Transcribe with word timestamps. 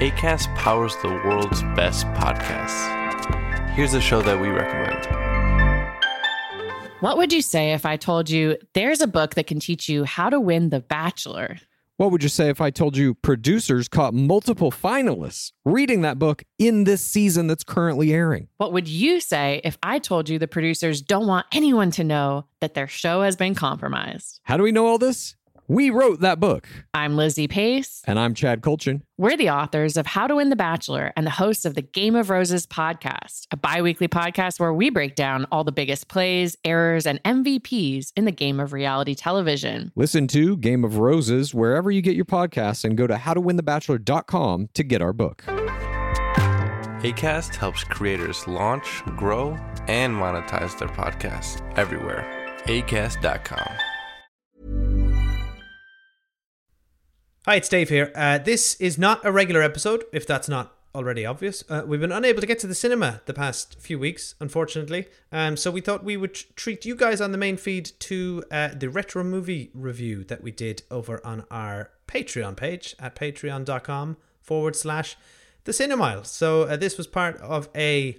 ACAST 0.00 0.54
powers 0.56 0.96
the 1.02 1.08
world's 1.08 1.62
best 1.76 2.06
podcasts. 2.14 2.88
Here's 3.74 3.92
a 3.92 4.00
show 4.00 4.22
that 4.22 4.40
we 4.40 4.48
recommend. 4.48 5.04
What 7.00 7.18
would 7.18 7.34
you 7.34 7.42
say 7.42 7.72
if 7.72 7.84
I 7.84 7.98
told 7.98 8.30
you 8.30 8.56
there's 8.72 9.02
a 9.02 9.06
book 9.06 9.34
that 9.34 9.46
can 9.46 9.60
teach 9.60 9.90
you 9.90 10.04
how 10.04 10.30
to 10.30 10.40
win 10.40 10.70
The 10.70 10.80
Bachelor? 10.80 11.58
What 11.98 12.12
would 12.12 12.22
you 12.22 12.30
say 12.30 12.48
if 12.48 12.62
I 12.62 12.70
told 12.70 12.96
you 12.96 13.12
producers 13.12 13.88
caught 13.88 14.14
multiple 14.14 14.70
finalists 14.70 15.52
reading 15.66 16.00
that 16.00 16.18
book 16.18 16.44
in 16.58 16.84
this 16.84 17.02
season 17.02 17.46
that's 17.46 17.62
currently 17.62 18.14
airing? 18.14 18.48
What 18.56 18.72
would 18.72 18.88
you 18.88 19.20
say 19.20 19.60
if 19.64 19.76
I 19.82 19.98
told 19.98 20.30
you 20.30 20.38
the 20.38 20.48
producers 20.48 21.02
don't 21.02 21.26
want 21.26 21.44
anyone 21.52 21.90
to 21.90 22.04
know 22.04 22.46
that 22.62 22.72
their 22.72 22.88
show 22.88 23.20
has 23.20 23.36
been 23.36 23.54
compromised? 23.54 24.40
How 24.44 24.56
do 24.56 24.62
we 24.62 24.72
know 24.72 24.86
all 24.86 24.96
this? 24.96 25.36
We 25.70 25.90
wrote 25.90 26.18
that 26.18 26.40
book. 26.40 26.66
I'm 26.94 27.16
Lizzie 27.16 27.46
Pace. 27.46 28.02
And 28.04 28.18
I'm 28.18 28.34
Chad 28.34 28.60
Kultgen. 28.60 29.02
We're 29.16 29.36
the 29.36 29.50
authors 29.50 29.96
of 29.96 30.04
How 30.04 30.26
to 30.26 30.34
Win 30.34 30.50
the 30.50 30.56
Bachelor 30.56 31.12
and 31.16 31.24
the 31.24 31.30
hosts 31.30 31.64
of 31.64 31.76
the 31.76 31.80
Game 31.80 32.16
of 32.16 32.28
Roses 32.28 32.66
podcast, 32.66 33.46
a 33.52 33.56
bi 33.56 33.80
weekly 33.80 34.08
podcast 34.08 34.58
where 34.58 34.74
we 34.74 34.90
break 34.90 35.14
down 35.14 35.46
all 35.52 35.62
the 35.62 35.70
biggest 35.70 36.08
plays, 36.08 36.56
errors, 36.64 37.06
and 37.06 37.22
MVPs 37.22 38.10
in 38.16 38.24
the 38.24 38.32
game 38.32 38.58
of 38.58 38.72
reality 38.72 39.14
television. 39.14 39.92
Listen 39.94 40.26
to 40.26 40.56
Game 40.56 40.84
of 40.84 40.98
Roses 40.98 41.54
wherever 41.54 41.88
you 41.88 42.02
get 42.02 42.16
your 42.16 42.24
podcasts 42.24 42.84
and 42.84 42.96
go 42.96 43.06
to 43.06 43.14
howtowinthebachelor.com 43.14 44.70
to 44.74 44.82
get 44.82 45.00
our 45.00 45.12
book. 45.12 45.44
ACAST 47.04 47.54
helps 47.54 47.84
creators 47.84 48.44
launch, 48.48 49.04
grow, 49.16 49.50
and 49.86 50.16
monetize 50.16 50.76
their 50.80 50.88
podcasts 50.88 51.62
everywhere. 51.78 52.26
ACAST.com. 52.64 53.89
Hi, 57.46 57.54
it's 57.54 57.70
Dave 57.70 57.88
here. 57.88 58.12
Uh, 58.14 58.36
this 58.36 58.74
is 58.74 58.98
not 58.98 59.24
a 59.24 59.32
regular 59.32 59.62
episode, 59.62 60.04
if 60.12 60.26
that's 60.26 60.46
not 60.46 60.76
already 60.94 61.24
obvious. 61.24 61.64
Uh, 61.70 61.82
we've 61.86 61.98
been 61.98 62.12
unable 62.12 62.42
to 62.42 62.46
get 62.46 62.58
to 62.58 62.66
the 62.66 62.74
cinema 62.74 63.22
the 63.24 63.32
past 63.32 63.80
few 63.80 63.98
weeks, 63.98 64.34
unfortunately. 64.40 65.08
Um, 65.32 65.56
so 65.56 65.70
we 65.70 65.80
thought 65.80 66.04
we 66.04 66.18
would 66.18 66.34
treat 66.34 66.84
you 66.84 66.94
guys 66.94 67.18
on 67.18 67.32
the 67.32 67.38
main 67.38 67.56
feed 67.56 67.92
to 68.00 68.44
uh, 68.50 68.68
the 68.76 68.90
retro 68.90 69.24
movie 69.24 69.70
review 69.72 70.22
that 70.24 70.42
we 70.42 70.50
did 70.50 70.82
over 70.90 71.24
on 71.24 71.46
our 71.50 71.88
Patreon 72.06 72.58
page 72.58 72.94
at 72.98 73.16
patreon.com 73.16 74.18
forward 74.42 74.76
slash 74.76 75.16
the 75.64 75.72
Cinemile. 75.72 76.26
So 76.26 76.64
uh, 76.64 76.76
this 76.76 76.98
was 76.98 77.06
part 77.06 77.38
of 77.38 77.70
a 77.74 78.18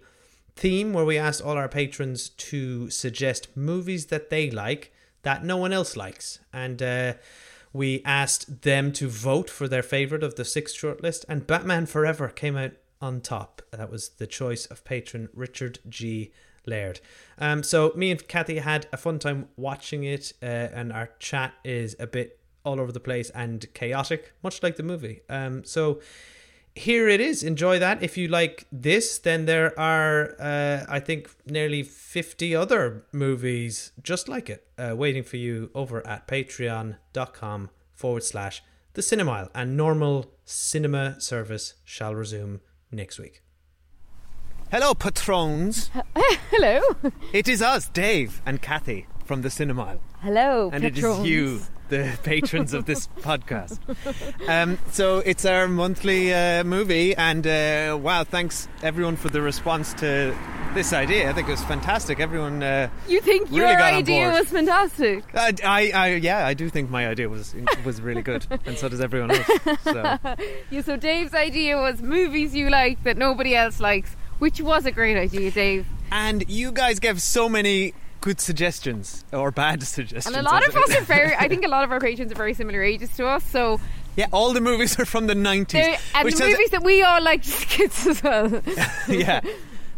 theme 0.55 0.93
where 0.93 1.05
we 1.05 1.19
asked 1.19 1.43
all 1.43 1.57
our 1.57 1.69
patrons 1.69 2.29
to 2.29 2.89
suggest 2.89 3.55
movies 3.55 4.07
that 4.07 4.31
they 4.31 4.49
like 4.49 4.91
that 5.21 5.45
no 5.45 5.57
one 5.57 5.73
else 5.73 5.95
likes. 5.95 6.39
And 6.51 6.81
uh, 6.81 7.13
we 7.73 8.01
asked 8.03 8.61
them 8.61 8.91
to 8.93 9.07
vote 9.07 9.49
for 9.49 9.67
their 9.67 9.83
favorite 9.83 10.23
of 10.23 10.35
the 10.35 10.45
six 10.45 10.75
shortlist, 10.75 11.25
and 11.29 11.47
Batman 11.47 11.85
Forever 11.85 12.29
came 12.29 12.57
out 12.57 12.71
on 12.99 13.21
top. 13.21 13.61
That 13.71 13.89
was 13.91 14.09
the 14.09 14.27
choice 14.27 14.65
of 14.67 14.83
patron 14.83 15.29
Richard 15.33 15.79
G. 15.89 16.31
Laird. 16.67 16.99
Um, 17.39 17.63
so 17.63 17.91
me 17.95 18.11
and 18.11 18.27
Kathy 18.27 18.59
had 18.59 18.85
a 18.93 18.97
fun 18.97 19.17
time 19.17 19.47
watching 19.55 20.03
it, 20.03 20.33
uh, 20.43 20.45
and 20.45 20.93
our 20.93 21.09
chat 21.19 21.53
is 21.63 21.95
a 21.99 22.05
bit 22.05 22.39
all 22.63 22.79
over 22.79 22.91
the 22.91 22.99
place 22.99 23.31
and 23.31 23.65
chaotic, 23.73 24.33
much 24.43 24.61
like 24.61 24.75
the 24.75 24.83
movie. 24.83 25.21
Um, 25.27 25.63
so 25.63 26.01
here 26.75 27.07
it 27.07 27.19
is. 27.19 27.43
Enjoy 27.43 27.79
that. 27.79 28.01
If 28.01 28.17
you 28.17 28.27
like 28.27 28.65
this, 28.71 29.17
then 29.17 29.45
there 29.45 29.77
are, 29.79 30.35
uh, 30.39 30.85
I 30.87 30.99
think, 30.99 31.29
nearly 31.45 31.83
50 31.83 32.55
other 32.55 33.05
movies 33.11 33.91
just 34.01 34.27
like 34.29 34.49
it 34.49 34.67
uh, 34.77 34.95
waiting 34.95 35.23
for 35.23 35.37
you 35.37 35.69
over 35.75 36.05
at 36.07 36.27
patreon.com 36.27 37.69
forward 37.93 38.23
slash 38.23 38.63
the 38.93 39.01
Cinemile. 39.01 39.49
And 39.53 39.75
normal 39.75 40.31
cinema 40.45 41.19
service 41.19 41.75
shall 41.83 42.15
resume 42.15 42.61
next 42.91 43.19
week. 43.19 43.41
Hello, 44.71 44.93
patrons. 44.93 45.89
Hello. 46.49 46.79
It 47.33 47.49
is 47.49 47.61
us, 47.61 47.89
Dave 47.89 48.41
and 48.45 48.61
Kathy 48.61 49.07
from 49.25 49.41
the 49.41 49.49
Cinemile. 49.49 49.99
Hello, 50.21 50.69
and 50.71 50.83
patrons. 50.83 51.19
it 51.19 51.21
is 51.23 51.27
you, 51.27 51.61
the 51.91 52.17
patrons 52.23 52.73
of 52.73 52.85
this 52.85 53.07
podcast. 53.19 53.77
Um, 54.49 54.79
so 54.91 55.19
it's 55.19 55.45
our 55.45 55.67
monthly 55.67 56.33
uh, 56.33 56.63
movie, 56.63 57.13
and 57.15 57.45
uh, 57.45 57.99
wow, 58.01 58.23
thanks 58.23 58.67
everyone 58.81 59.17
for 59.17 59.29
the 59.29 59.41
response 59.41 59.93
to 59.95 60.35
this 60.73 60.93
idea. 60.93 61.29
I 61.29 61.33
think 61.33 61.49
it 61.49 61.51
was 61.51 61.63
fantastic. 61.65 62.19
Everyone, 62.19 62.63
uh, 62.63 62.89
You 63.07 63.19
think 63.21 63.49
really 63.49 63.71
your 63.71 63.81
idea 63.81 64.29
was 64.29 64.47
fantastic? 64.47 65.23
I, 65.35 65.53
I, 65.63 65.91
I, 65.91 66.07
yeah, 66.15 66.47
I 66.47 66.53
do 66.53 66.69
think 66.69 66.89
my 66.89 67.07
idea 67.07 67.29
was 67.29 67.53
was 67.85 68.01
really 68.01 68.21
good, 68.23 68.47
and 68.65 68.77
so 68.77 68.89
does 68.89 69.01
everyone 69.01 69.31
else. 69.31 69.47
So. 69.83 70.17
Yeah, 70.71 70.81
so 70.81 70.95
Dave's 70.95 71.33
idea 71.33 71.77
was 71.77 72.01
movies 72.01 72.55
you 72.55 72.69
like 72.69 73.03
that 73.03 73.17
nobody 73.17 73.55
else 73.55 73.81
likes, 73.81 74.15
which 74.39 74.61
was 74.61 74.85
a 74.85 74.91
great 74.91 75.17
idea, 75.17 75.51
Dave. 75.51 75.85
And 76.11 76.49
you 76.49 76.71
guys 76.71 76.99
gave 76.99 77.21
so 77.21 77.49
many 77.49 77.93
good 78.21 78.39
suggestions 78.39 79.25
or 79.33 79.51
bad 79.51 79.83
suggestions. 79.97 80.35
And 80.35 80.45
a 80.47 80.49
lot 80.49 80.67
of 80.67 80.75
us 80.75 80.95
are 80.95 81.01
very, 81.01 81.35
I 81.35 81.47
think 81.47 81.65
a 81.65 81.67
lot 81.67 81.83
of 81.83 81.91
our 81.91 81.99
patrons 81.99 82.31
are 82.31 82.35
very 82.35 82.53
similar 82.53 82.81
ages 82.81 83.09
to 83.17 83.27
us, 83.27 83.43
so 83.43 83.79
yeah, 84.15 84.27
all 84.31 84.53
the 84.53 84.61
movies 84.61 84.99
are 84.99 85.05
from 85.05 85.27
the 85.27 85.35
nineties, 85.35 85.97
and 86.15 86.31
the 86.31 86.43
movies 86.45 86.69
that 86.71 86.83
we 86.83 87.01
all 87.01 87.21
like 87.21 87.47
as 87.47 87.65
kids 87.65 88.07
as 88.07 88.23
well. 88.23 88.61
yeah. 89.09 89.41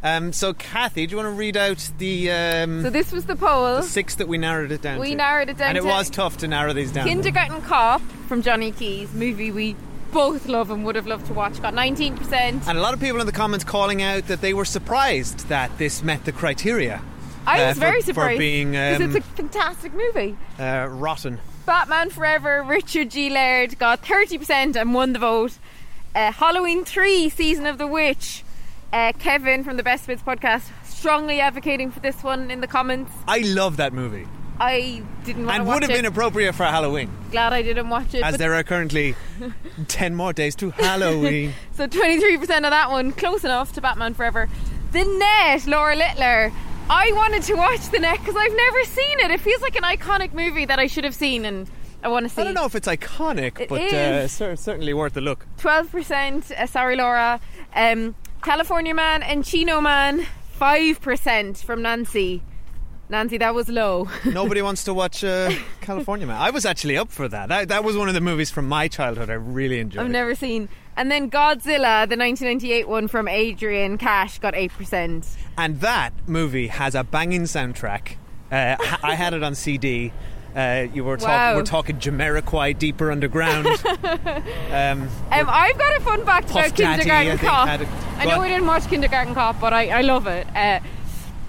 Um, 0.03 0.33
so, 0.33 0.53
Kathy, 0.53 1.07
do 1.07 1.11
you 1.11 1.17
want 1.17 1.27
to 1.27 1.31
read 1.31 1.55
out 1.55 1.89
the, 1.97 2.29
um, 2.29 2.81
So 2.83 2.89
this 2.89 3.13
was 3.13 3.25
the 3.25 3.37
poll. 3.37 3.77
the 3.77 3.83
six 3.83 4.15
that 4.15 4.27
we 4.27 4.37
narrowed 4.37 4.71
it 4.73 4.81
down 4.81 4.99
We 4.99 5.11
to? 5.11 5.15
narrowed 5.15 5.47
it 5.49 5.57
down 5.57 5.69
and 5.69 5.77
it 5.77 5.85
was 5.85 6.09
tough 6.09 6.37
to 6.39 6.47
narrow 6.47 6.73
these 6.73 6.91
down. 6.91 7.07
Kindergarten 7.07 7.61
Cop 7.61 8.01
from 8.27 8.41
Johnny 8.41 8.73
Keys, 8.73 9.13
movie 9.13 9.49
we 9.49 9.77
both 10.11 10.45
love 10.47 10.71
and 10.71 10.83
would 10.83 10.95
have 10.95 11.07
loved 11.07 11.25
to 11.27 11.33
watch, 11.33 11.61
got 11.61 11.73
19%. 11.73 12.67
And 12.67 12.77
a 12.77 12.81
lot 12.81 12.93
of 12.93 12.99
people 12.99 13.21
in 13.21 13.25
the 13.25 13.31
comments 13.31 13.63
calling 13.63 14.01
out 14.01 14.27
that 14.27 14.41
they 14.41 14.53
were 14.53 14.65
surprised 14.65 15.47
that 15.47 15.75
this 15.77 16.03
met 16.03 16.25
the 16.25 16.33
criteria. 16.33 17.01
I 17.45 17.63
uh, 17.63 17.67
was 17.69 17.77
very 17.77 18.01
for, 18.01 18.07
surprised 18.07 18.35
for 18.35 18.39
being 18.39 18.71
because 18.71 19.01
um, 19.01 19.15
it's 19.15 19.25
a 19.27 19.29
fantastic 19.31 19.93
movie. 19.93 20.37
uh, 20.59 20.87
rotten. 20.89 21.39
Batman 21.65 22.09
Forever, 22.09 22.63
Richard 22.63 23.11
G. 23.11 23.29
Laird 23.29 23.79
got 23.79 24.01
30% 24.03 24.75
and 24.75 24.93
won 24.93 25.13
the 25.13 25.19
vote. 25.19 25.57
Uh, 26.13 26.31
Halloween 26.31 26.83
3, 26.83 27.29
Season 27.29 27.65
of 27.65 27.77
the 27.77 27.87
Witch. 27.87 28.43
Uh, 28.91 29.11
Kevin 29.17 29.63
from 29.63 29.77
the 29.77 29.83
Best 29.83 30.05
Bits 30.05 30.21
podcast 30.21 30.69
strongly 30.83 31.39
advocating 31.41 31.89
for 31.91 31.99
this 31.99 32.23
one 32.23 32.51
in 32.51 32.61
the 32.61 32.67
comments. 32.67 33.11
I 33.27 33.39
love 33.39 33.77
that 33.77 33.91
movie, 33.91 34.27
I 34.59 35.01
didn't 35.25 35.47
want 35.47 35.57
and 35.57 35.67
would 35.67 35.81
have 35.81 35.91
it. 35.91 35.95
been 35.95 36.05
appropriate 36.05 36.53
for 36.53 36.63
Halloween, 36.63 37.09
Glad 37.31 37.53
I 37.53 37.61
didn't 37.61 37.89
watch 37.89 38.13
it. 38.13 38.23
as 38.23 38.37
there 38.37 38.53
are 38.53 38.63
currently 38.63 39.15
ten 39.87 40.15
more 40.15 40.31
days 40.31 40.55
to 40.57 40.69
Halloween. 40.69 41.53
so 41.73 41.87
23% 41.87 42.41
of 42.41 42.47
that 42.47 42.89
one, 42.91 43.11
close 43.13 43.43
enough 43.43 43.73
to 43.73 43.81
Batman 43.81 44.13
Forever. 44.13 44.47
The 44.91 45.03
Net, 45.03 45.65
Laura 45.67 45.95
Littler. 45.95 46.51
I 46.89 47.11
wanted 47.15 47.43
to 47.43 47.55
watch 47.55 47.89
The 47.89 47.99
Net 47.99 48.19
because 48.19 48.35
I've 48.37 48.55
never 48.55 48.83
seen 48.83 49.19
it. 49.19 49.31
It 49.31 49.39
feels 49.39 49.61
like 49.61 49.75
an 49.75 49.83
iconic 49.83 50.33
movie 50.33 50.65
that 50.65 50.79
I 50.79 50.87
should 50.87 51.03
have 51.03 51.15
seen 51.15 51.45
and 51.45 51.69
I 52.03 52.09
want 52.09 52.25
to 52.25 52.29
see. 52.29 52.41
I 52.41 52.45
don't 52.45 52.53
know 52.53 52.65
if 52.65 52.75
it's 52.75 52.87
iconic, 52.87 53.59
It 53.61 53.69
but 53.69 53.81
uh, 53.81 54.27
cer- 54.27 54.55
certainly 54.57 54.93
worth 54.93 55.15
a 55.15 55.21
look. 55.21 55.45
12%, 55.57 56.51
uh, 56.51 56.65
sorry 56.67 56.95
Laura. 56.95 57.39
Um, 57.73 58.15
California 58.43 58.93
Man 58.93 59.23
and 59.23 59.43
Encino 59.43 59.81
Man, 59.81 60.25
5% 60.59 61.63
from 61.63 61.81
Nancy. 61.81 62.41
Nancy, 63.13 63.37
that 63.37 63.53
was 63.53 63.69
low. 63.69 64.09
Nobody 64.25 64.61
wants 64.63 64.83
to 64.85 64.93
watch 64.93 65.23
uh, 65.23 65.51
California 65.81 66.25
Man. 66.25 66.35
I 66.35 66.49
was 66.49 66.65
actually 66.65 66.97
up 66.97 67.11
for 67.11 67.27
that. 67.27 67.49
that. 67.49 67.67
That 67.67 67.83
was 67.83 67.95
one 67.95 68.07
of 68.07 68.15
the 68.15 68.21
movies 68.21 68.49
from 68.49 68.67
my 68.67 68.87
childhood 68.87 69.29
I 69.29 69.33
really 69.35 69.79
enjoyed. 69.79 70.03
I've 70.03 70.11
never 70.11 70.33
seen. 70.33 70.67
And 70.97 71.11
then 71.11 71.29
Godzilla, 71.29 72.09
the 72.09 72.17
1998 72.17 72.87
one 72.87 73.07
from 73.07 73.27
Adrian 73.27 73.97
Cash, 73.99 74.39
got 74.39 74.55
8%. 74.55 75.35
And 75.57 75.79
that 75.81 76.11
movie 76.27 76.67
has 76.67 76.95
a 76.95 77.03
banging 77.03 77.43
soundtrack. 77.43 78.15
Uh, 78.51 78.75
I 79.03 79.13
had 79.15 79.33
it 79.35 79.43
on 79.43 79.53
CD. 79.55 80.11
Uh, 80.55 80.87
you 80.93 81.03
were, 81.03 81.17
talk- 81.17 81.27
Wow. 81.29 81.55
we're 81.55 81.63
talking 81.63 81.97
Jamiroquai, 81.97 82.77
Deeper 82.77 83.11
Underground. 83.11 83.65
um, 83.85 84.09
Um, 84.71 85.09
I've 85.31 85.77
got 85.77 85.97
a 85.97 85.99
fun 86.01 86.25
fact 86.25 86.51
about 86.51 86.75
Daddy, 86.75 87.03
Kindergarten 87.03 87.37
Cop. 87.39 87.67
I 88.19 88.25
know 88.25 88.35
on. 88.35 88.41
we 88.41 88.47
didn't 88.49 88.67
watch 88.67 88.87
Kindergarten 88.87 89.33
Cop, 89.33 89.59
but 89.59 89.71
I, 89.73 89.89
I 89.99 90.01
love 90.01 90.27
it. 90.27 90.47
Uh, 90.55 90.79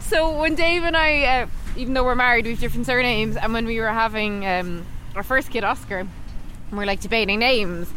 so 0.04 0.38
when 0.38 0.54
Dave 0.54 0.84
and 0.84 0.96
I, 0.96 1.24
uh, 1.42 1.46
even 1.76 1.94
though 1.94 2.04
we're 2.04 2.14
married, 2.14 2.44
we 2.44 2.52
have 2.52 2.60
different 2.60 2.86
surnames, 2.86 3.36
and 3.36 3.52
when 3.52 3.66
we 3.66 3.80
were 3.80 3.88
having 3.88 4.46
um, 4.46 4.86
our 5.16 5.22
first 5.22 5.50
kid, 5.50 5.64
Oscar, 5.64 5.98
and 6.00 6.08
we're 6.72 6.84
like 6.86 7.00
debating 7.00 7.38
names, 7.38 7.88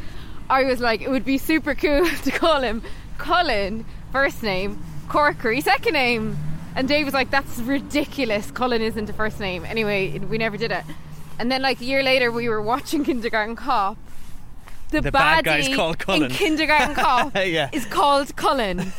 I 0.49 0.63
was 0.63 0.79
like, 0.79 1.01
it 1.01 1.09
would 1.09 1.25
be 1.25 1.37
super 1.37 1.75
cool 1.75 2.07
to 2.23 2.31
call 2.31 2.61
him 2.61 2.81
Colin, 3.17 3.85
first 4.11 4.41
name, 4.43 4.81
Corkery, 5.07 5.61
second 5.63 5.93
name. 5.93 6.37
And 6.75 6.87
Dave 6.87 7.05
was 7.05 7.13
like, 7.13 7.31
that's 7.31 7.57
ridiculous. 7.59 8.51
Colin 8.51 8.81
isn't 8.83 9.09
a 9.09 9.13
first 9.13 9.39
name. 9.39 9.65
Anyway, 9.65 10.19
we 10.19 10.37
never 10.37 10.57
did 10.57 10.71
it. 10.71 10.83
And 11.39 11.51
then, 11.51 11.61
like, 11.63 11.81
a 11.81 11.85
year 11.85 12.03
later, 12.03 12.31
we 12.31 12.47
were 12.49 12.61
watching 12.61 13.03
Kindergarten 13.05 13.55
Cop. 13.55 13.97
The, 14.91 15.01
The 15.01 15.11
bad 15.11 15.43
guy's 15.43 15.75
called 15.75 15.97
Cullen. 15.99 16.23
in 16.25 16.31
Kindergarten 16.31 16.95
Cop 17.03 17.35
Yeah. 17.35 17.69
is 17.73 17.85
called 17.85 18.35
Colin. 18.35 18.79
and 18.79 18.93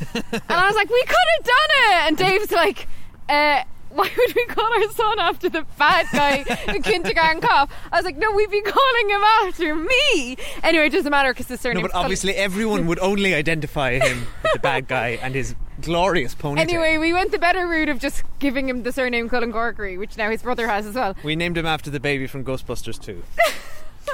I 0.51 0.67
was 0.67 0.75
like, 0.75 0.91
we 0.91 1.03
could 1.05 1.17
have 1.37 1.45
done 1.45 1.71
it. 1.71 2.09
And 2.09 2.17
Dave's 2.19 2.51
like, 2.53 2.87
uh, 3.29 3.63
why 3.91 4.11
would 4.17 4.35
we 4.37 4.45
call 4.47 4.73
our 4.73 4.91
son 4.93 5.19
after 5.19 5.49
the 5.49 5.65
bad 5.79 6.07
guy 6.13 6.45
in 6.75 6.83
Kindergarten 6.83 7.41
Cop? 7.41 7.71
I 7.91 7.97
was 7.97 8.05
like, 8.05 8.17
no, 8.17 8.31
we'd 8.33 8.51
be 8.51 8.61
calling 8.63 9.11
him 9.11 9.23
after 9.23 9.75
me. 9.75 10.37
Anyway, 10.63 10.87
it 10.87 10.93
doesn't 10.93 11.11
matter 11.11 11.33
because 11.33 11.47
the 11.47 11.57
surname. 11.57 11.83
no, 11.83 11.89
but 11.89 11.97
obviously 11.97 12.35
everyone 12.35 12.87
would 12.87 12.99
only 12.99 13.35
identify 13.35 13.99
him 13.99 14.27
with 14.43 14.53
the 14.53 14.59
bad 14.59 14.89
guy 14.89 15.19
and 15.23 15.35
his 15.35 15.55
glorious 15.81 16.35
ponytail. 16.35 16.59
Anyway, 16.59 16.99
we 16.99 17.13
went 17.13 17.33
the 17.33 17.39
better 17.39 17.67
route 17.67 17.89
of 17.89 17.99
just 17.99 18.25
giving 18.39 18.69
him 18.69 18.83
the 18.83 18.93
surname 18.93 19.29
Cullen 19.29 19.53
Corkery, 19.53 19.99
which 19.99 20.17
now 20.17 20.31
his 20.31 20.43
brother 20.43 20.67
has 20.69 20.87
as 20.87 20.95
well. 20.95 21.17
We 21.23 21.37
named 21.37 21.57
him 21.57 21.67
after 21.67 21.91
the 21.91 22.01
baby 22.01 22.27
from 22.27 22.45
Ghostbusters 22.45 23.01
2. 23.01 23.23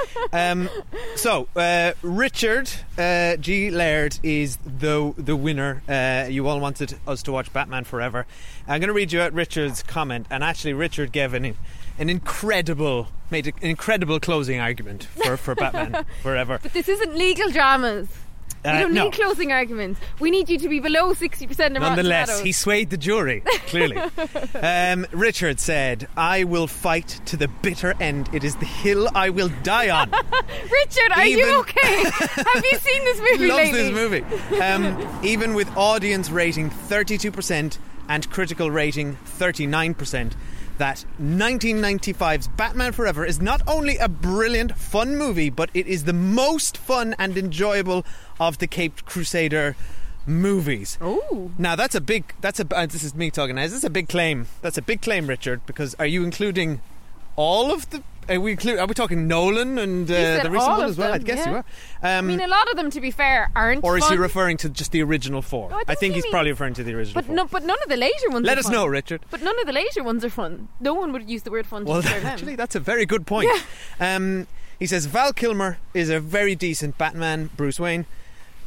um, 0.32 0.68
so, 1.16 1.48
uh, 1.56 1.92
Richard 2.02 2.70
uh, 2.98 3.36
G. 3.36 3.70
Laird 3.70 4.18
is 4.22 4.56
the 4.64 5.14
the 5.16 5.36
winner. 5.36 5.82
Uh, 5.88 6.26
you 6.28 6.46
all 6.48 6.60
wanted 6.60 6.98
us 7.06 7.22
to 7.24 7.32
watch 7.32 7.52
Batman 7.52 7.84
Forever. 7.84 8.26
I'm 8.66 8.80
going 8.80 8.88
to 8.88 8.94
read 8.94 9.12
you 9.12 9.20
out 9.20 9.32
Richard's 9.32 9.82
comment, 9.82 10.26
and 10.30 10.42
actually, 10.42 10.72
Richard 10.72 11.12
gave 11.12 11.34
an, 11.34 11.56
an 11.98 12.10
incredible, 12.10 13.08
made 13.30 13.46
an 13.46 13.54
incredible 13.60 14.20
closing 14.20 14.60
argument 14.60 15.04
for, 15.04 15.36
for 15.36 15.54
Batman 15.54 16.04
Forever. 16.22 16.58
But 16.62 16.72
this 16.72 16.88
isn't 16.88 17.14
legal 17.14 17.50
dramas. 17.50 18.08
We 18.64 18.70
Uh, 18.70 18.80
don't 18.80 18.94
no. 18.94 19.04
need 19.04 19.12
closing 19.12 19.52
arguments. 19.52 20.00
We 20.20 20.30
need 20.30 20.48
you 20.48 20.58
to 20.58 20.68
be 20.70 20.80
below 20.80 21.12
60% 21.12 21.76
of 21.76 21.82
Nonetheless, 21.82 22.40
he 22.40 22.50
swayed 22.52 22.88
the 22.88 22.96
jury, 22.96 23.42
clearly. 23.66 23.96
um, 24.62 25.06
Richard 25.12 25.60
said, 25.60 26.08
I 26.16 26.44
will 26.44 26.66
fight 26.66 27.20
to 27.26 27.36
the 27.36 27.48
bitter 27.48 27.94
end. 28.00 28.30
It 28.32 28.42
is 28.42 28.56
the 28.56 28.64
hill 28.64 29.08
I 29.14 29.28
will 29.28 29.50
die 29.62 29.90
on. 29.90 30.10
Richard, 30.70 31.12
are 31.14 31.26
Even- 31.26 31.46
you 31.46 31.60
okay? 31.60 32.04
Have 32.10 32.64
you 32.64 32.78
seen 32.78 33.04
this 33.04 33.18
movie 33.18 33.44
He 33.44 33.46
loves 33.48 33.70
lately? 33.70 33.82
this 33.82 33.92
movie. 33.92 34.60
Um, 34.62 35.20
even 35.22 35.52
with 35.54 35.68
audience 35.76 36.30
rating 36.30 36.70
32% 36.70 37.78
and 38.08 38.30
critical 38.30 38.70
rating 38.70 39.16
39%, 39.38 40.32
that 40.78 41.04
1995's 41.20 42.48
Batman 42.48 42.92
Forever 42.92 43.24
is 43.24 43.40
not 43.40 43.62
only 43.68 43.96
a 43.98 44.08
brilliant, 44.08 44.76
fun 44.76 45.16
movie, 45.16 45.48
but 45.50 45.70
it 45.72 45.86
is 45.86 46.04
the 46.04 46.12
most 46.12 46.76
fun 46.76 47.14
and 47.18 47.36
enjoyable 47.38 48.04
of 48.40 48.58
the 48.58 48.66
Caped 48.66 49.04
Crusader 49.04 49.76
movies. 50.26 50.98
Oh. 51.00 51.50
Now 51.58 51.76
that's 51.76 51.94
a 51.94 52.00
big. 52.00 52.34
That's 52.40 52.60
a. 52.60 52.66
Uh, 52.74 52.86
this 52.86 53.02
is 53.02 53.14
me 53.14 53.30
talking 53.30 53.56
now. 53.56 53.62
This 53.62 53.72
is 53.74 53.84
a 53.84 53.90
big 53.90 54.08
claim. 54.08 54.46
That's 54.62 54.78
a 54.78 54.82
big 54.82 55.02
claim, 55.02 55.26
Richard. 55.26 55.64
Because 55.66 55.94
are 55.98 56.06
you 56.06 56.24
including 56.24 56.80
all 57.36 57.70
of 57.72 57.88
the? 57.90 58.02
Are 58.26 58.40
we 58.40 58.52
include? 58.52 58.78
Are 58.78 58.86
we 58.86 58.94
talking 58.94 59.28
Nolan 59.28 59.76
and 59.76 60.10
uh, 60.10 60.42
the 60.42 60.50
recent 60.50 60.70
one 60.78 60.88
as 60.88 60.96
well? 60.96 61.12
I 61.12 61.18
guess 61.18 61.40
yeah. 61.40 61.50
you 61.50 61.56
are. 61.56 61.64
Um, 62.18 62.24
I 62.24 62.28
mean, 62.28 62.40
a 62.40 62.48
lot 62.48 62.70
of 62.70 62.76
them, 62.78 62.90
to 62.90 63.00
be 63.02 63.10
fair, 63.10 63.50
aren't. 63.54 63.84
or 63.84 63.98
is 63.98 64.08
he 64.08 64.16
referring 64.16 64.56
to 64.58 64.70
just 64.70 64.92
the 64.92 65.02
original 65.02 65.42
four? 65.42 65.68
No, 65.68 65.76
I 65.76 65.82
I 65.88 65.94
think 65.94 66.14
he's 66.14 66.22
means- 66.24 66.32
probably 66.32 66.50
referring 66.50 66.72
to 66.74 66.84
the 66.84 66.94
original 66.94 67.14
But 67.20 67.26
four. 67.26 67.34
no, 67.34 67.44
but 67.46 67.64
none 67.64 67.76
of 67.82 67.88
the 67.90 67.98
later 67.98 68.30
ones. 68.30 68.46
Let 68.46 68.56
us 68.56 68.64
fun. 68.64 68.72
know, 68.72 68.86
Richard. 68.86 69.20
But 69.30 69.42
none 69.42 69.58
of 69.60 69.66
the 69.66 69.74
later 69.74 70.02
ones 70.02 70.24
are 70.24 70.30
fun. 70.30 70.68
No 70.80 70.94
one 70.94 71.12
would 71.12 71.28
use 71.28 71.42
the 71.42 71.50
word 71.50 71.66
fun 71.66 71.84
to 71.84 71.90
Well, 71.90 72.00
describe 72.00 72.22
them. 72.22 72.32
actually, 72.32 72.56
that's 72.56 72.74
a 72.74 72.80
very 72.80 73.04
good 73.04 73.26
point. 73.26 73.50
Um, 74.00 74.46
he 74.78 74.86
says 74.86 75.04
Val 75.04 75.34
Kilmer 75.34 75.76
is 75.92 76.08
a 76.08 76.18
very 76.18 76.54
decent 76.54 76.96
Batman, 76.96 77.50
Bruce 77.58 77.78
Wayne. 77.78 78.06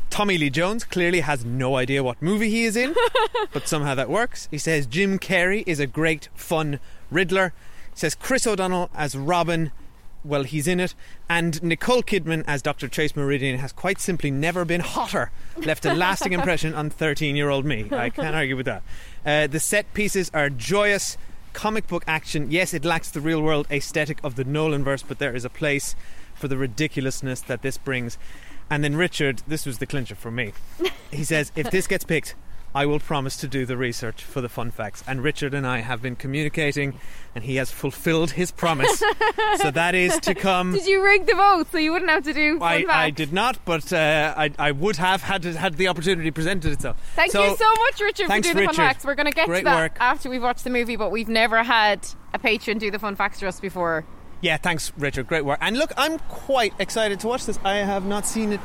Tommy 0.10 0.38
Lee 0.38 0.50
Jones 0.50 0.84
clearly 0.84 1.20
has 1.22 1.46
no 1.46 1.76
idea 1.76 2.04
what 2.04 2.22
movie 2.22 2.50
he 2.50 2.64
is 2.66 2.76
in, 2.76 2.96
but 3.54 3.68
somehow 3.68 3.96
that 3.96 4.10
works. 4.10 4.48
He 4.50 4.58
says 4.58 4.86
Jim 4.86 5.20
Carrey 5.20 5.64
is 5.68 5.80
a 5.80 5.88
great, 5.88 6.30
fun 6.34 6.80
Riddler. 7.12 7.54
He 7.94 8.00
says 8.00 8.16
Chris 8.16 8.48
O'Donnell 8.48 8.90
as 8.96 9.16
Robin, 9.16 9.72
well, 10.24 10.44
he's 10.44 10.68
in 10.68 10.80
it. 10.80 10.94
And 11.30 11.62
Nicole 11.64 12.04
Kidman 12.04 12.44
as 12.48 12.62
Dr. 12.62 12.88
Chase 12.88 13.16
Meridian 13.16 13.60
has 13.60 13.72
quite 13.72 14.00
simply 14.00 14.32
never 14.32 14.66
been 14.66 14.82
hotter. 14.82 15.32
Left 15.58 15.86
a 15.86 15.94
lasting 15.94 16.34
impression 16.40 16.74
on 16.74 16.90
13 16.90 17.36
year 17.36 17.50
old 17.50 17.66
me. 17.66 17.88
I 17.92 18.10
can't 18.10 18.36
argue 18.36 18.58
with 18.58 18.66
that. 18.66 18.84
Uh, 19.26 19.48
the 19.48 19.60
set 19.60 19.94
pieces 19.94 20.30
are 20.34 20.50
joyous. 20.50 21.18
Comic 21.54 21.88
book 21.88 22.04
action, 22.08 22.52
yes, 22.52 22.74
it 22.74 22.86
lacks 22.86 23.10
the 23.10 23.22
real 23.22 23.42
world 23.42 23.68
aesthetic 23.72 24.20
of 24.24 24.36
the 24.36 24.44
Nolan 24.44 24.84
verse, 24.84 25.02
but 25.02 25.18
there 25.18 25.36
is 25.36 25.44
a 25.44 25.50
place 25.50 25.96
for 26.36 26.48
the 26.48 26.58
ridiculousness 26.58 27.42
that 27.42 27.64
this 27.64 27.80
brings. 27.80 28.20
And 28.70 28.84
then 28.84 28.96
Richard, 28.96 29.44
this 29.48 29.66
was 29.66 29.78
the 29.78 29.86
clincher 29.86 30.16
for 30.16 30.32
me. 30.32 30.54
He 31.12 31.24
says, 31.24 31.52
if 31.56 31.72
this 31.72 31.88
gets 31.88 32.04
picked, 32.04 32.36
I 32.76 32.86
will 32.86 33.00
promise 33.00 33.38
to 33.38 33.48
do 33.48 33.66
the 33.66 33.78
research 33.78 34.22
for 34.22 34.42
the 34.42 34.50
fun 34.50 34.72
facts. 34.72 35.04
And 35.08 35.24
Richard 35.24 35.54
and 35.54 35.66
I 35.66 35.80
have 35.80 36.02
been 36.02 36.16
communicating, 36.18 37.00
and 37.34 37.46
he 37.46 37.56
has 37.56 37.72
fulfilled 37.72 38.32
his 38.32 38.52
promise. 38.52 39.00
so 39.62 39.72
that 39.72 39.96
is 39.96 40.20
to 40.20 40.36
come. 40.36 40.74
Did 40.74 40.86
you 40.86 41.02
rig 41.04 41.26
the 41.26 41.34
vote 41.34 41.72
so 41.72 41.78
you 41.78 41.94
wouldn't 41.94 42.12
have 42.12 42.24
to 42.26 42.34
do 42.34 42.60
fun 42.60 42.68
I, 42.68 42.82
facts? 42.84 42.94
I 42.94 43.10
did 43.10 43.32
not, 43.34 43.58
but 43.66 43.92
uh, 43.94 44.34
I, 44.38 44.52
I 44.60 44.72
would 44.74 44.98
have 44.98 45.22
had 45.24 45.46
had 45.46 45.76
the 45.76 45.88
opportunity 45.88 46.30
presented 46.30 46.74
itself. 46.74 46.98
Thank 47.16 47.32
So, 47.32 47.46
you 47.50 47.56
so 47.56 47.74
much, 47.74 48.02
Richard, 48.02 48.24
for 48.26 48.30
thanks, 48.30 48.48
doing 48.48 48.58
the 48.58 48.62
fun 48.64 48.68
Richard. 48.74 48.82
facts. 48.82 49.06
We're 49.06 49.16
going 49.16 49.28
to 49.28 49.32
get 49.32 49.48
Great 49.48 49.60
to 49.60 49.64
that 49.66 49.76
work. 49.94 49.98
after 50.02 50.30
we've 50.30 50.44
watched 50.44 50.66
the 50.66 50.70
movie, 50.70 50.98
but 50.98 51.10
we've 51.10 51.30
never 51.30 51.64
had 51.64 52.06
a 52.34 52.38
patron 52.38 52.78
do 52.80 52.92
the 52.92 53.00
fun 53.00 53.16
facts 53.16 53.40
for 53.40 53.48
us 53.48 53.60
before. 53.62 54.06
Yeah, 54.42 54.58
thanks, 54.58 54.92
Richard. 54.98 55.28
Great 55.28 55.46
work. 55.46 55.58
And 55.62 55.78
look, 55.78 55.92
I'm 55.98 56.20
quite 56.30 56.74
excited 56.80 57.20
to 57.22 57.28
watch 57.28 57.46
this. 57.46 57.58
I 57.64 57.78
have 57.78 58.06
not 58.06 58.26
seen 58.26 58.52
it 58.54 58.62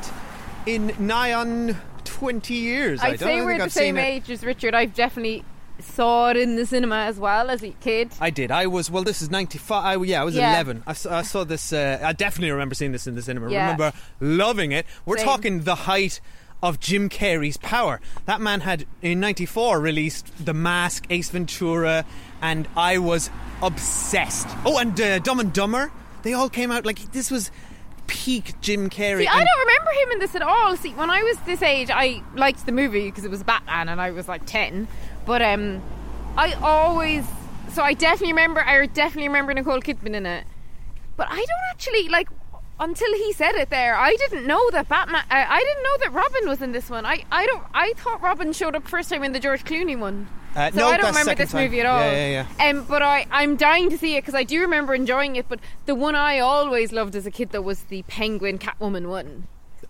in 0.65 0.93
nigh 0.99 1.33
on 1.33 1.75
20 2.05 2.53
years. 2.53 3.01
I 3.01 3.07
I'd 3.09 3.19
don't 3.19 3.29
say 3.29 3.41
we're 3.41 3.57
the 3.57 3.63
I've 3.65 3.71
same 3.73 3.97
age 3.97 4.29
as 4.29 4.43
Richard. 4.43 4.75
I've 4.75 4.93
definitely 4.93 5.43
saw 5.79 6.29
it 6.29 6.37
in 6.37 6.55
the 6.55 6.65
cinema 6.65 6.97
as 6.97 7.17
well 7.19 7.49
as 7.49 7.63
a 7.63 7.71
kid. 7.81 8.11
I 8.21 8.29
did. 8.29 8.51
I 8.51 8.67
was 8.67 8.91
well. 8.91 9.03
This 9.03 9.21
is 9.21 9.31
ninety 9.31 9.57
five. 9.57 9.83
I, 9.99 10.03
yeah, 10.03 10.21
I 10.21 10.23
was 10.23 10.35
Yeah. 10.35 10.51
eleven. 10.53 10.83
I 10.85 10.93
saw, 10.93 11.17
I 11.17 11.21
saw 11.23 11.43
this. 11.43 11.73
Uh, 11.73 11.99
I 12.03 12.13
definitely 12.13 12.51
remember 12.51 12.75
seeing 12.75 12.91
this 12.91 13.07
in 13.07 13.15
the 13.15 13.21
cinema. 13.23 13.49
Yeah. 13.49 13.63
Remember 13.71 13.93
loving 14.21 14.71
it. 14.71 14.85
We're 15.05 15.17
Same. 15.17 15.25
talking 15.25 15.59
the 15.61 15.75
height 15.75 16.21
of 16.61 16.79
Jim 16.79 17.09
Carrey's 17.09 17.57
power. 17.57 17.99
That 18.25 18.39
man 18.39 18.61
had 18.61 18.85
in 19.01 19.19
'94 19.19 19.79
released 19.81 20.31
The 20.45 20.53
Mask, 20.53 21.05
Ace 21.09 21.29
Ventura, 21.31 22.05
and 22.43 22.67
I 22.75 22.99
was 22.99 23.31
obsessed. 23.63 24.47
Oh, 24.65 24.77
and 24.77 24.99
uh, 24.99 25.19
Dumb 25.19 25.39
and 25.39 25.51
Dumber. 25.51 25.91
They 26.21 26.33
all 26.33 26.49
came 26.49 26.69
out 26.71 26.85
like 26.85 27.11
this 27.11 27.31
was 27.31 27.49
peak 28.05 28.59
Jim 28.61 28.89
Carrey. 28.89 29.21
See, 29.21 29.27
I 29.27 29.43
don't 29.43 29.59
remember 29.59 29.91
him 30.03 30.11
in 30.11 30.19
this 30.19 30.35
at 30.35 30.41
all. 30.41 30.75
See, 30.75 30.91
when 30.91 31.09
I 31.09 31.23
was 31.23 31.37
this 31.45 31.61
age, 31.61 31.89
I 31.89 32.21
liked 32.35 32.65
the 32.65 32.71
movie 32.71 33.05
because 33.05 33.25
it 33.25 33.31
was 33.31 33.41
Batman, 33.43 33.89
and 33.89 33.99
I 33.99 34.11
was 34.11 34.27
like 34.27 34.45
ten. 34.45 34.87
But 35.25 35.41
um, 35.41 35.81
I 36.37 36.53
always, 36.61 37.25
so 37.71 37.81
I 37.81 37.93
definitely 37.93 38.33
remember. 38.33 38.61
I 38.61 38.85
definitely 38.85 39.29
remember 39.29 39.53
Nicole 39.53 39.79
Kidman 39.79 40.13
in 40.13 40.25
it. 40.25 40.45
But 41.15 41.27
I 41.29 41.37
don't 41.37 41.65
actually 41.71 42.09
like 42.09 42.27
until 42.79 43.13
he 43.13 43.31
said 43.31 43.55
it 43.55 43.69
there. 43.69 43.95
I 43.95 44.15
didn't 44.15 44.45
know 44.45 44.69
that 44.71 44.89
Batman. 44.89 45.23
I, 45.29 45.45
I 45.45 45.59
didn't 45.59 45.83
know 45.83 45.97
that 46.01 46.11
Robin 46.11 46.49
was 46.49 46.61
in 46.61 46.73
this 46.73 46.89
one. 46.89 47.05
I, 47.05 47.23
I 47.31 47.45
don't. 47.45 47.63
I 47.73 47.93
thought 47.93 48.21
Robin 48.21 48.51
showed 48.51 48.75
up 48.75 48.85
first 48.87 49.09
time 49.09 49.23
in 49.23 49.31
the 49.31 49.39
George 49.39 49.63
Clooney 49.63 49.97
one. 49.97 50.27
Uh, 50.55 50.71
So 50.71 50.77
no, 50.79 50.87
I 50.87 50.97
don't 50.97 51.07
remember 51.07 51.35
this 51.35 51.51
time. 51.51 51.63
movie 51.63 51.79
at 51.79 51.85
all. 51.85 51.99
Yeah, 51.99 52.45
yeah, 52.59 52.69
Um, 52.69 52.83
but 52.85 53.01
I, 53.01 53.25
I'm 53.31 53.55
dying 53.55 53.89
to 53.89 53.97
see 53.97 54.15
it 54.15 54.21
because 54.21 54.35
I 54.35 54.43
do 54.43 54.61
remember 54.61 54.93
enjoying 54.93 55.35
it. 55.35 55.47
But 55.49 55.59
the 55.85 55.95
one 55.95 56.15
I 56.15 56.39
always 56.39 56.91
loved 56.91 57.15
as 57.15 57.25
a 57.25 57.31
kid, 57.31 57.49
though, 57.51 57.61
was 57.61 57.83
the 57.83 58.03
Penguin 58.03 58.59
Catwoman 58.59 59.07
one. 59.09 59.47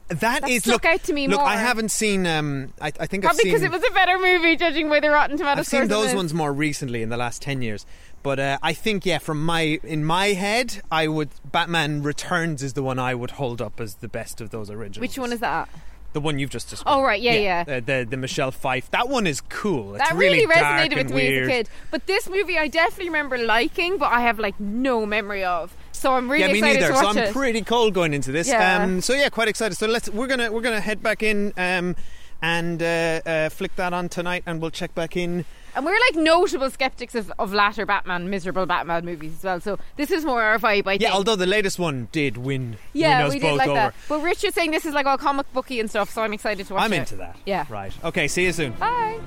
That 0.10 0.42
That 0.42 0.50
is 0.50 0.64
stuck 0.64 0.84
look. 0.84 0.86
out 0.86 1.04
to 1.04 1.14
me 1.14 1.28
look, 1.28 1.40
more. 1.40 1.48
I 1.48 1.56
haven't 1.56 1.90
seen. 1.90 2.28
Um, 2.28 2.74
I, 2.82 2.92
I 3.00 3.08
think 3.08 3.24
Probably 3.24 3.44
because 3.46 3.62
it 3.64 3.72
was 3.72 3.84
a 3.84 3.92
better 3.94 4.18
movie, 4.20 4.56
judging 4.56 4.90
by 4.90 5.00
the 5.00 5.10
Rotten 5.10 5.38
Tomatoes 5.38 5.60
I've 5.60 5.68
seen 5.68 5.88
those 5.88 6.14
ones 6.14 6.34
more 6.34 6.52
recently 6.54 7.02
in 7.02 7.10
the 7.10 7.16
last 7.18 7.42
ten 7.42 7.62
years, 7.62 7.86
but 8.22 8.38
uh, 8.38 8.58
I 8.62 8.74
think 8.74 9.06
yeah, 9.06 9.18
from 9.20 9.44
my 9.44 9.80
in 9.82 10.04
my 10.04 10.28
head, 10.28 10.82
I 10.92 11.08
would 11.08 11.30
Batman 11.50 12.04
Returns 12.04 12.62
is 12.62 12.74
the 12.74 12.84
one 12.84 13.00
I 13.00 13.16
would 13.16 13.32
hold 13.32 13.62
up 13.62 13.80
as 13.80 13.96
the 13.96 14.10
best 14.10 14.42
of 14.42 14.50
those 14.50 14.70
originals. 14.70 15.00
Which 15.02 15.18
one 15.18 15.32
is 15.32 15.40
that? 15.40 15.70
The 16.14 16.22
one 16.22 16.38
you've 16.40 16.52
just 16.52 16.70
described. 16.70 16.96
Oh, 16.96 17.04
right, 17.04 17.22
yeah, 17.22 17.34
yeah. 17.34 17.64
The, 17.64 17.82
the 17.82 18.08
the 18.12 18.18
Michelle 18.18 18.52
Pfeiffe. 18.52 18.90
That 18.92 19.10
one 19.10 19.26
is 19.28 19.42
cool. 19.42 19.96
It's 19.96 20.08
that 20.08 20.16
really, 20.16 20.46
dark 20.46 20.60
resonated 20.60 20.96
with 20.96 21.10
me 21.10 21.16
weird. 21.16 21.44
as 21.44 21.48
a 21.48 21.52
kid. 21.52 21.70
But 21.92 22.06
this 22.08 22.30
movie, 22.30 22.58
I 22.58 22.68
definitely 22.68 23.10
remember 23.10 23.38
liking, 23.40 23.98
but 23.98 24.12
I 24.12 24.22
have 24.22 24.38
like 24.40 24.60
no 24.60 25.06
memory 25.06 25.44
of. 25.44 25.76
So 25.92 26.14
I'm 26.14 26.30
really 26.30 26.44
excited. 26.44 26.58
yeah, 26.58 26.62
me 26.62 26.72
excited 26.72 26.82
neither. 26.82 26.94
to 26.94 27.00
So 27.00 27.08
I'm 27.22 27.28
it. 27.30 27.34
pretty 27.34 27.62
cold 27.62 27.94
going 27.94 28.14
into 28.14 28.32
this. 28.32 28.48
Yeah. 28.48 28.84
Um, 28.84 29.02
so 29.02 29.14
yeah, 29.14 29.30
quite 29.30 29.48
excited. 29.48 29.76
So 29.76 29.88
let's 29.88 30.10
we're 30.10 30.28
gonna 30.28 30.52
we're 30.52 30.62
gonna 30.62 30.82
head 30.82 31.02
back 31.02 31.24
in 31.24 31.52
um, 31.58 31.96
and 32.42 32.82
uh, 32.84 33.22
uh, 33.26 33.50
flick 33.50 33.76
that 33.78 33.94
on 33.94 34.10
tonight, 34.10 34.44
and 34.46 34.62
we'll 34.62 34.72
check 34.72 34.94
back 34.94 35.18
in. 35.18 35.46
And 35.76 35.86
we're 35.86 36.00
like 36.00 36.16
notable 36.16 36.70
skeptics 36.70 37.16
of, 37.16 37.32
of 37.40 37.52
latter 37.52 37.86
Batman, 37.86 38.30
miserable 38.30 38.66
Batman 38.68 39.06
movies 39.06 39.34
as 39.38 39.44
well. 39.44 39.60
So 39.60 39.80
this 39.98 40.12
is 40.12 40.24
more 40.24 40.42
our 40.44 40.60
vibe, 40.60 40.88
I 40.88 40.94
Yeah, 41.00 41.14
although 41.14 41.36
the 41.36 41.48
latest 41.48 41.80
one 41.80 42.10
did 42.12 42.38
win. 42.38 42.78
yeah, 42.94 43.20
win 43.20 43.28
us 43.28 43.34
we 43.34 43.40
both 43.40 43.50
did 43.52 43.58
like 43.58 43.68
over. 43.70 43.76
that. 43.76 43.96
But 44.08 44.22
Richard's 44.22 44.54
saying 44.54 44.72
this 44.72 44.86
is 44.86 44.94
like 44.94 45.06
all 45.08 45.18
comic 45.18 45.52
booky 45.52 45.80
and 45.80 45.90
stuff, 45.90 46.12
so 46.12 46.22
I'm 46.22 46.34
excited 46.34 46.68
to 46.68 46.74
watch 46.76 46.84
I'm 46.84 46.94
it. 46.94 46.98
into 47.00 47.16
that. 47.16 47.38
Yeah. 47.46 47.66
Right. 47.70 47.92
Okay. 48.04 48.28
See 48.28 48.44
you 48.46 48.52
soon. 48.52 48.74
Bye. 48.74 49.20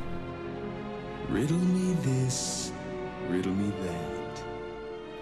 Riddle 1.29 1.57
me 1.59 1.95
this, 2.03 2.71
riddle 3.29 3.53
me 3.53 3.73
that. 3.83 4.43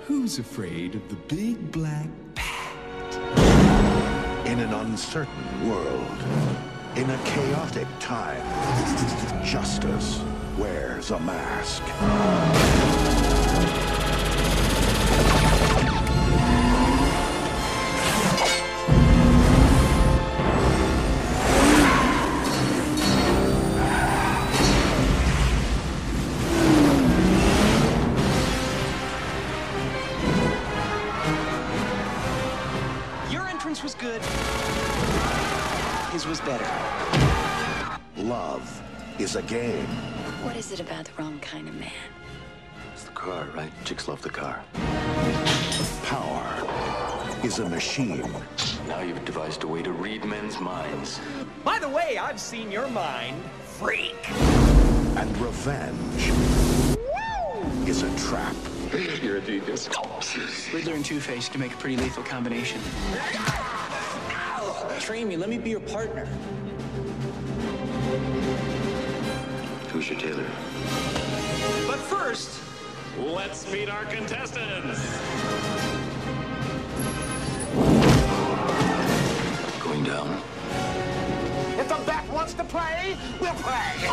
Who's 0.05 0.39
afraid 0.39 0.95
of 0.95 1.09
the 1.09 1.17
big 1.35 1.73
black 1.73 2.07
bat? 2.35 3.17
In 4.47 4.61
an 4.61 4.75
uncertain 4.75 5.69
world, 5.71 6.19
in 6.97 7.09
a 7.09 7.19
chaotic 7.25 7.89
time, 8.01 8.43
justice 9.43 10.21
wears 10.59 11.11
a 11.11 11.19
mask. 11.21 11.83
Your 33.31 33.47
entrance 33.47 33.83
was 33.83 33.95
good. 33.95 34.23
His 36.13 36.27
was 36.27 36.41
better. 36.41 36.71
Love 38.17 38.83
is 39.19 39.37
a 39.37 39.43
game. 39.43 40.14
What 40.45 40.57
is 40.57 40.73
it 40.73 40.79
about 40.79 41.07
the 41.07 41.13
wrong 41.19 41.41
kind 41.41 41.67
of 41.67 41.75
man? 41.75 41.91
It's 42.93 43.05
the 43.05 43.13
car, 43.13 43.49
right? 43.55 43.73
Chicks 43.87 44.09
love 44.09 44.21
the 44.21 44.29
car. 44.29 44.63
Power 46.05 47.41
is 47.43 47.61
a 47.61 47.69
machine. 47.69 48.31
Now 48.87 49.01
you've 49.01 49.25
devised 49.25 49.65
a 49.65 49.67
way 49.67 49.83
to 49.83 49.91
read 49.91 50.23
men's 50.27 50.61
minds. 50.61 51.19
By 51.65 51.79
the 51.79 51.89
way, 51.89 52.19
I've 52.19 52.39
seen 52.39 52.71
your 52.71 52.89
mind. 52.89 53.43
Freak. 53.63 54.31
And 55.17 55.35
revenge 55.39 56.29
is 57.89 58.03
a 58.03 58.15
trap. 58.19 58.55
You're 59.23 59.39
a 59.39 59.41
genius. 59.41 59.89
Riddler 60.75 60.93
and 60.93 61.05
Two-Face 61.05 61.49
can 61.49 61.61
make 61.63 61.73
a 61.73 61.77
pretty 61.77 61.97
lethal 61.97 62.23
combination. 62.23 62.83
Train 65.01 65.27
me. 65.27 65.39
Let 65.39 65.49
me 65.49 65.57
be 65.57 65.71
your 65.71 65.81
partner. 65.81 66.29
Who's 69.95 70.11
your 70.11 70.19
tailor? 70.19 70.45
But 71.87 71.99
first, 71.99 72.61
Let's 73.17 73.71
meet 73.71 73.89
our 73.89 74.05
contestants. 74.07 75.01
Going 79.79 80.03
down. 80.03 80.43
If 81.79 81.89
the 81.89 82.03
bat 82.05 82.29
wants 82.29 82.55
to 82.55 82.65
play, 82.65 83.17
we'll 83.41 83.55
play. 83.55 84.09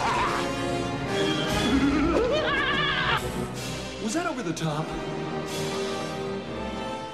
Was 4.03 4.13
that 4.13 4.27
over 4.27 4.43
the 4.43 4.53
top? 4.53 4.85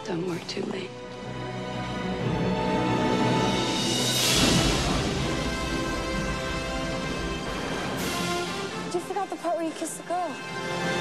Don't 0.03 0.27
work 0.27 0.45
too 0.50 0.63
late. 0.63 0.89
The 9.38 9.44
part 9.44 9.58
where 9.58 9.65
you 9.65 9.72
kissed 9.72 9.98
the 9.98 10.03
girl. 10.03 10.97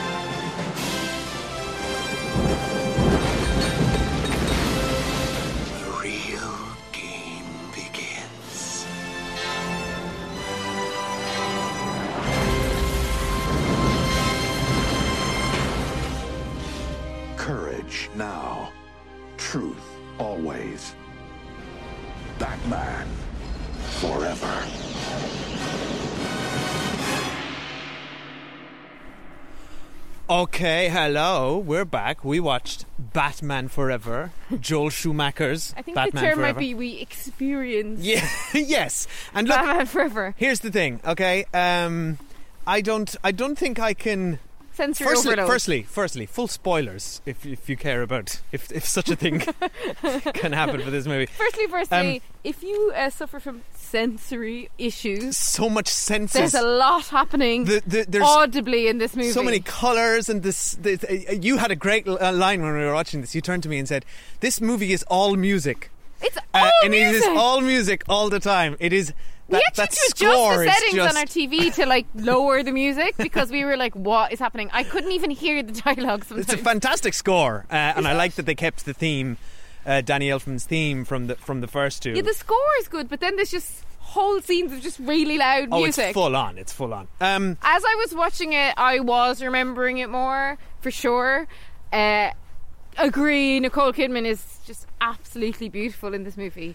Okay, 30.56 30.88
hello. 30.88 31.58
We're 31.58 31.84
back. 31.84 32.24
We 32.24 32.40
watched 32.40 32.86
Batman 32.98 33.68
Forever, 33.68 34.32
Joel 34.58 34.88
Schumacher's 34.88 35.74
I 35.76 35.82
think 35.82 35.94
Batman 35.94 36.22
the 36.22 36.28
term 36.30 36.38
Forever. 36.38 36.54
might 36.54 36.58
be 36.58 36.72
we 36.72 36.94
experience 36.98 38.00
Yeah, 38.02 38.26
yes. 38.54 39.06
And 39.34 39.48
look, 39.48 39.58
Batman 39.58 39.84
Forever. 39.84 40.34
here's 40.38 40.60
the 40.60 40.70
thing. 40.70 41.00
Okay, 41.06 41.44
um, 41.52 42.16
I 42.66 42.80
don't, 42.80 43.14
I 43.22 43.32
don't 43.32 43.56
think 43.58 43.78
I 43.78 43.92
can. 43.92 44.38
Sensory 44.72 45.06
firstly, 45.06 45.32
overload. 45.32 45.46
firstly, 45.48 45.82
firstly, 45.82 46.26
full 46.26 46.48
spoilers 46.48 47.20
if 47.26 47.44
if 47.44 47.68
you 47.68 47.76
care 47.76 48.00
about 48.02 48.40
if 48.52 48.72
if 48.72 48.86
such 48.86 49.10
a 49.10 49.16
thing 49.16 49.40
can 50.34 50.52
happen 50.52 50.80
for 50.82 50.90
this 50.90 51.06
movie. 51.06 51.26
Firstly, 51.26 51.66
firstly, 51.66 52.16
Um, 52.16 52.20
if 52.44 52.62
you 52.62 52.92
uh, 52.96 53.08
suffer 53.10 53.40
from 53.40 53.62
sensory 53.96 54.68
issues, 54.78 55.36
So 55.38 55.68
much 55.68 55.88
senses. 55.88 56.32
there's 56.38 56.54
a 56.54 56.66
lot 56.66 57.06
happening 57.06 57.64
The- 57.64 57.82
the- 57.86 58.06
there's 58.08 58.24
audibly 58.24 58.88
in 58.88 58.98
this 58.98 59.16
movie. 59.16 59.30
So 59.30 59.42
many 59.42 59.60
colours 59.60 60.28
and 60.28 60.42
this. 60.42 60.76
this 60.86 61.02
uh, 61.04 61.32
you 61.48 61.56
had 61.64 61.70
a 61.70 61.76
great 61.86 62.06
uh, 62.06 62.32
line 62.32 62.60
when 62.62 62.72
we 62.78 62.84
were 62.88 62.92
watching 63.00 63.20
this. 63.22 63.34
You 63.34 63.40
turned 63.40 63.62
to 63.62 63.68
me 63.68 63.78
and 63.78 63.88
said, 63.88 64.04
"This 64.40 64.60
movie 64.60 64.92
is 64.92 65.02
all 65.04 65.30
music." 65.36 65.78
It's 66.26 66.36
Uh, 66.36 66.42
all 66.54 66.70
and 66.84 66.94
it 66.94 67.14
is 67.18 67.24
all 67.42 67.60
music 67.60 67.98
all 68.08 68.28
the 68.36 68.40
time. 68.40 68.76
It 68.80 68.92
is. 68.92 69.06
we 69.48 69.52
That, 69.58 69.62
actually 69.68 69.84
that 69.84 69.92
to 69.92 70.26
adjust 70.26 70.58
the 70.58 70.72
settings 70.72 71.10
on 71.10 71.16
our 71.22 71.28
TV 71.38 71.54
to 71.78 71.86
like 71.86 72.06
lower 72.32 72.62
the 72.68 72.72
music 72.72 73.16
because 73.28 73.48
we 73.56 73.62
were 73.68 73.76
like, 73.84 73.94
"What 74.10 74.26
is 74.34 74.38
happening?" 74.46 74.68
I 74.80 74.82
couldn't 74.92 75.12
even 75.18 75.30
hear 75.30 75.62
the 75.62 75.72
dialogue. 75.88 76.24
Sometimes 76.24 76.48
It's 76.52 76.60
a 76.60 76.64
fantastic 76.72 77.14
score, 77.14 77.54
uh, 77.70 77.96
and 77.96 78.04
I 78.10 78.14
like 78.22 78.32
that 78.36 78.46
they 78.46 78.54
kept 78.66 78.84
the 78.90 78.94
theme, 79.04 79.36
uh, 79.86 80.00
Danny 80.00 80.28
Elfman's 80.28 80.64
theme 80.64 81.04
from 81.04 81.28
the 81.28 81.36
from 81.36 81.60
the 81.60 81.68
first 81.68 82.02
two. 82.02 82.12
yeah, 82.12 82.22
the 82.22 82.34
score 82.34 82.58
is 82.80 82.88
good, 82.88 83.08
but 83.08 83.20
then 83.20 83.36
there's 83.36 83.50
just 83.50 83.84
whole 84.00 84.40
scenes 84.40 84.72
of 84.72 84.80
just 84.80 84.98
really 84.98 85.38
loud 85.38 85.68
oh, 85.70 85.82
music. 85.82 86.06
it's 86.06 86.14
full 86.14 86.34
on. 86.34 86.58
It's 86.58 86.72
full 86.72 86.92
on. 86.92 87.08
Um, 87.20 87.58
As 87.62 87.84
I 87.84 87.94
was 87.96 88.14
watching 88.14 88.52
it, 88.52 88.74
I 88.76 89.00
was 89.00 89.42
remembering 89.42 89.98
it 89.98 90.08
more 90.08 90.58
for 90.80 90.90
sure. 90.90 91.46
Uh, 91.92 92.30
agree, 92.98 93.60
Nicole 93.60 93.92
Kidman 93.92 94.24
is 94.24 94.58
just 94.66 94.86
absolutely 95.00 95.68
beautiful 95.68 96.14
in 96.14 96.24
this 96.24 96.36
movie. 96.36 96.74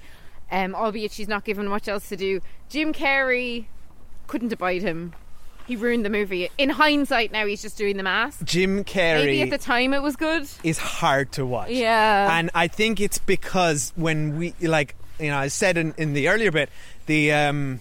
Um, 0.52 0.76
albeit 0.76 1.14
she's 1.14 1.30
not 1.30 1.46
given 1.46 1.68
much 1.68 1.88
else 1.88 2.10
to 2.10 2.18
do. 2.18 2.42
Jim 2.70 2.94
Carrey 2.94 3.66
couldn't 4.28 4.52
abide 4.52 4.82
him. 4.82 5.14
He 5.72 5.78
ruined 5.78 6.04
the 6.04 6.10
movie. 6.10 6.50
In 6.58 6.70
hindsight, 6.70 7.32
now 7.32 7.46
he's 7.46 7.62
just 7.62 7.78
doing 7.78 7.96
the 7.96 8.04
mask. 8.04 8.44
Jim 8.44 8.84
Carrey 8.84 9.24
Maybe 9.24 9.42
at 9.44 9.52
the 9.52 9.58
time 9.58 9.94
it 9.94 10.02
was 10.02 10.18
good. 10.18 10.46
is 10.66 10.78
hard 10.78 11.32
to 11.32 11.46
watch. 11.46 11.70
Yeah. 11.70 12.38
and 12.38 12.52
I 12.54 12.68
think 12.68 13.00
it's 13.00 13.20
because 13.20 13.94
when 13.96 14.38
we 14.38 14.54
like 14.60 14.96
you 15.18 15.30
know 15.30 15.38
I 15.38 15.48
said 15.48 15.78
in, 15.78 15.94
in 15.98 16.12
the 16.12 16.28
earlier 16.28 16.52
bit 16.52 16.70
the 17.06 17.32
um 17.32 17.80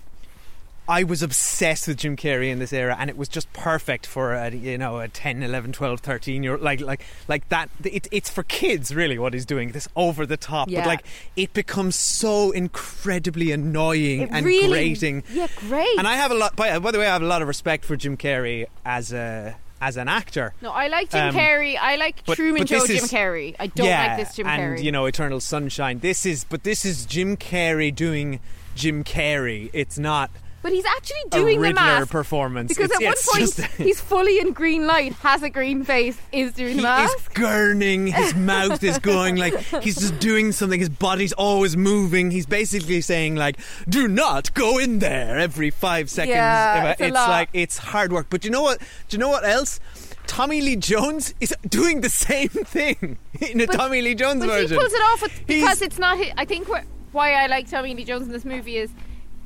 I 0.91 1.05
was 1.05 1.23
obsessed 1.23 1.87
with 1.87 1.99
Jim 1.99 2.17
Carrey 2.17 2.51
in 2.51 2.59
this 2.59 2.73
era 2.73 2.97
and 2.99 3.09
it 3.09 3.17
was 3.17 3.29
just 3.29 3.51
perfect 3.53 4.07
for 4.07 4.35
a, 4.35 4.51
you 4.51 4.77
know 4.77 4.99
a 4.99 5.07
10 5.09 5.43
11 5.43 5.71
12 5.73 6.01
13 6.01 6.43
year 6.43 6.59
like 6.59 6.81
like 6.81 7.03
like 7.29 7.49
that 7.49 7.71
it, 7.85 8.09
it's 8.11 8.29
for 8.29 8.43
kids 8.43 8.93
really 8.93 9.17
what 9.17 9.33
he's 9.33 9.47
doing 9.47 9.71
this 9.71 9.87
over 9.95 10.27
the 10.27 10.37
top 10.37 10.69
Yeah. 10.69 10.81
but 10.81 10.87
like 10.89 11.07
it 11.37 11.53
becomes 11.53 11.95
so 11.95 12.51
incredibly 12.51 13.53
annoying 13.53 14.23
It 14.23 14.31
and 14.33 14.45
really- 14.45 14.69
grating 14.69 15.23
Yeah, 15.33 15.47
great. 15.61 15.97
and 15.97 16.09
I 16.09 16.17
have 16.17 16.33
a 16.33 16.35
lot 16.35 16.57
by, 16.57 16.77
by 16.81 16.91
the 16.91 16.99
way 16.99 17.07
I 17.07 17.13
have 17.13 17.23
a 17.23 17.27
lot 17.27 17.41
of 17.41 17.47
respect 17.49 17.85
for 17.85 17.95
Jim 17.97 18.17
Carrey 18.17 18.67
as 18.85 19.13
a 19.13 19.57
as 19.81 19.97
an 19.97 20.09
actor 20.09 20.53
No, 20.61 20.73
I 20.73 20.89
like 20.89 21.11
Jim 21.11 21.29
Um, 21.29 21.35
Carrey. 21.37 21.77
I 21.81 21.97
like 21.97 22.25
but- 22.27 22.35
Truman 22.35 22.63
but 22.63 22.69
Show 22.69 22.81
this 22.81 22.89
Jim 22.89 23.05
is- 23.05 23.13
Carrey. 23.13 23.55
I 23.61 23.69
don't 23.69 23.87
yeah, 23.87 24.09
like 24.17 24.27
this 24.27 24.35
Jim 24.37 24.47
and 24.49 24.79
Carrey. 24.79 24.83
you 24.83 24.91
know 24.93 25.07
Eternal 25.07 25.39
Sunshine. 25.41 26.01
This 26.01 26.27
is, 26.27 26.43
but 26.45 26.65
this 26.65 26.85
is 26.85 27.07
Jim 27.07 27.37
Carrey 27.37 27.95
doing 27.95 28.41
Jim 28.75 29.05
Carrey. 29.05 29.71
It's 29.73 29.99
not 29.99 30.31
But 30.62 30.73
he's 30.73 30.85
actually 30.85 31.17
a 31.26 31.31
doing 31.31 31.57
the 31.57 31.69
Riddler 31.69 31.75
mask 31.83 32.11
performance. 32.11 32.69
because 32.69 32.90
It's- 32.90 33.00
at 33.00 33.07
one 33.07 33.40
point 33.40 33.57
just- 33.57 33.73
he's 33.79 33.99
fully 34.00 34.38
in 34.40 34.52
green 34.52 34.87
light, 34.87 35.14
has 35.14 35.43
a 35.43 35.49
green 35.49 35.85
face, 35.85 36.19
is 36.33 36.52
doing 36.52 36.71
He 36.73 36.76
the 36.76 36.83
mask. 36.83 37.33
gurning, 37.35 38.12
his 38.12 38.35
mouth 38.52 38.83
is 38.85 38.99
going 38.99 39.37
like 39.37 39.55
he's 39.83 39.97
just 39.97 40.19
doing 40.19 40.52
something, 40.52 40.79
his 40.79 40.90
body's 40.90 41.33
always 41.33 41.76
moving. 41.79 42.31
He's 42.31 42.45
basically 42.47 43.00
saying 43.00 43.37
like, 43.37 43.57
Do 43.88 44.07
not 44.07 44.52
go 44.52 44.76
in 44.79 44.99
there 44.99 45.38
every 45.38 45.71
five 45.71 46.11
seconds. 46.11 46.35
Yeah, 46.35 46.90
it's 46.90 47.00
a 47.00 47.09
lot. 47.09 47.29
like 47.31 47.49
it's 47.55 47.79
hard 47.79 48.12
work. 48.12 48.26
But 48.29 48.45
you 48.45 48.50
know 48.50 48.62
what 48.62 48.81
do 48.81 49.17
you 49.17 49.19
know 49.19 49.29
what 49.31 49.45
else? 49.47 49.81
Tommy 50.26 50.61
Lee 50.61 50.76
Jones 50.76 51.35
is 51.40 51.55
doing 51.69 52.02
the 52.02 52.11
same 52.11 52.49
thing 52.50 53.17
in 53.40 53.61
a 53.62 53.67
But- 53.67 53.76
Tommy 53.76 54.02
Lee 54.02 54.14
Jones 54.14 54.40
But 54.40 54.49
version. 54.49 54.76
he 54.76 54.79
pulls 54.79 54.93
it 54.93 55.00
off 55.02 55.23
with, 55.23 55.33
He's- 55.33 55.61
because 55.62 55.83
it's 55.83 55.99
not. 55.99 56.19
hi- 56.19 56.35
I 56.37 56.45
think 56.45 56.69
why 57.12 57.33
I 57.33 57.47
like 57.47 57.69
Tommy 57.71 57.95
Lee 57.95 58.05
Jones 58.05 58.26
in 58.26 58.33
this 58.33 58.45
movie 58.45 58.76
is 58.76 58.90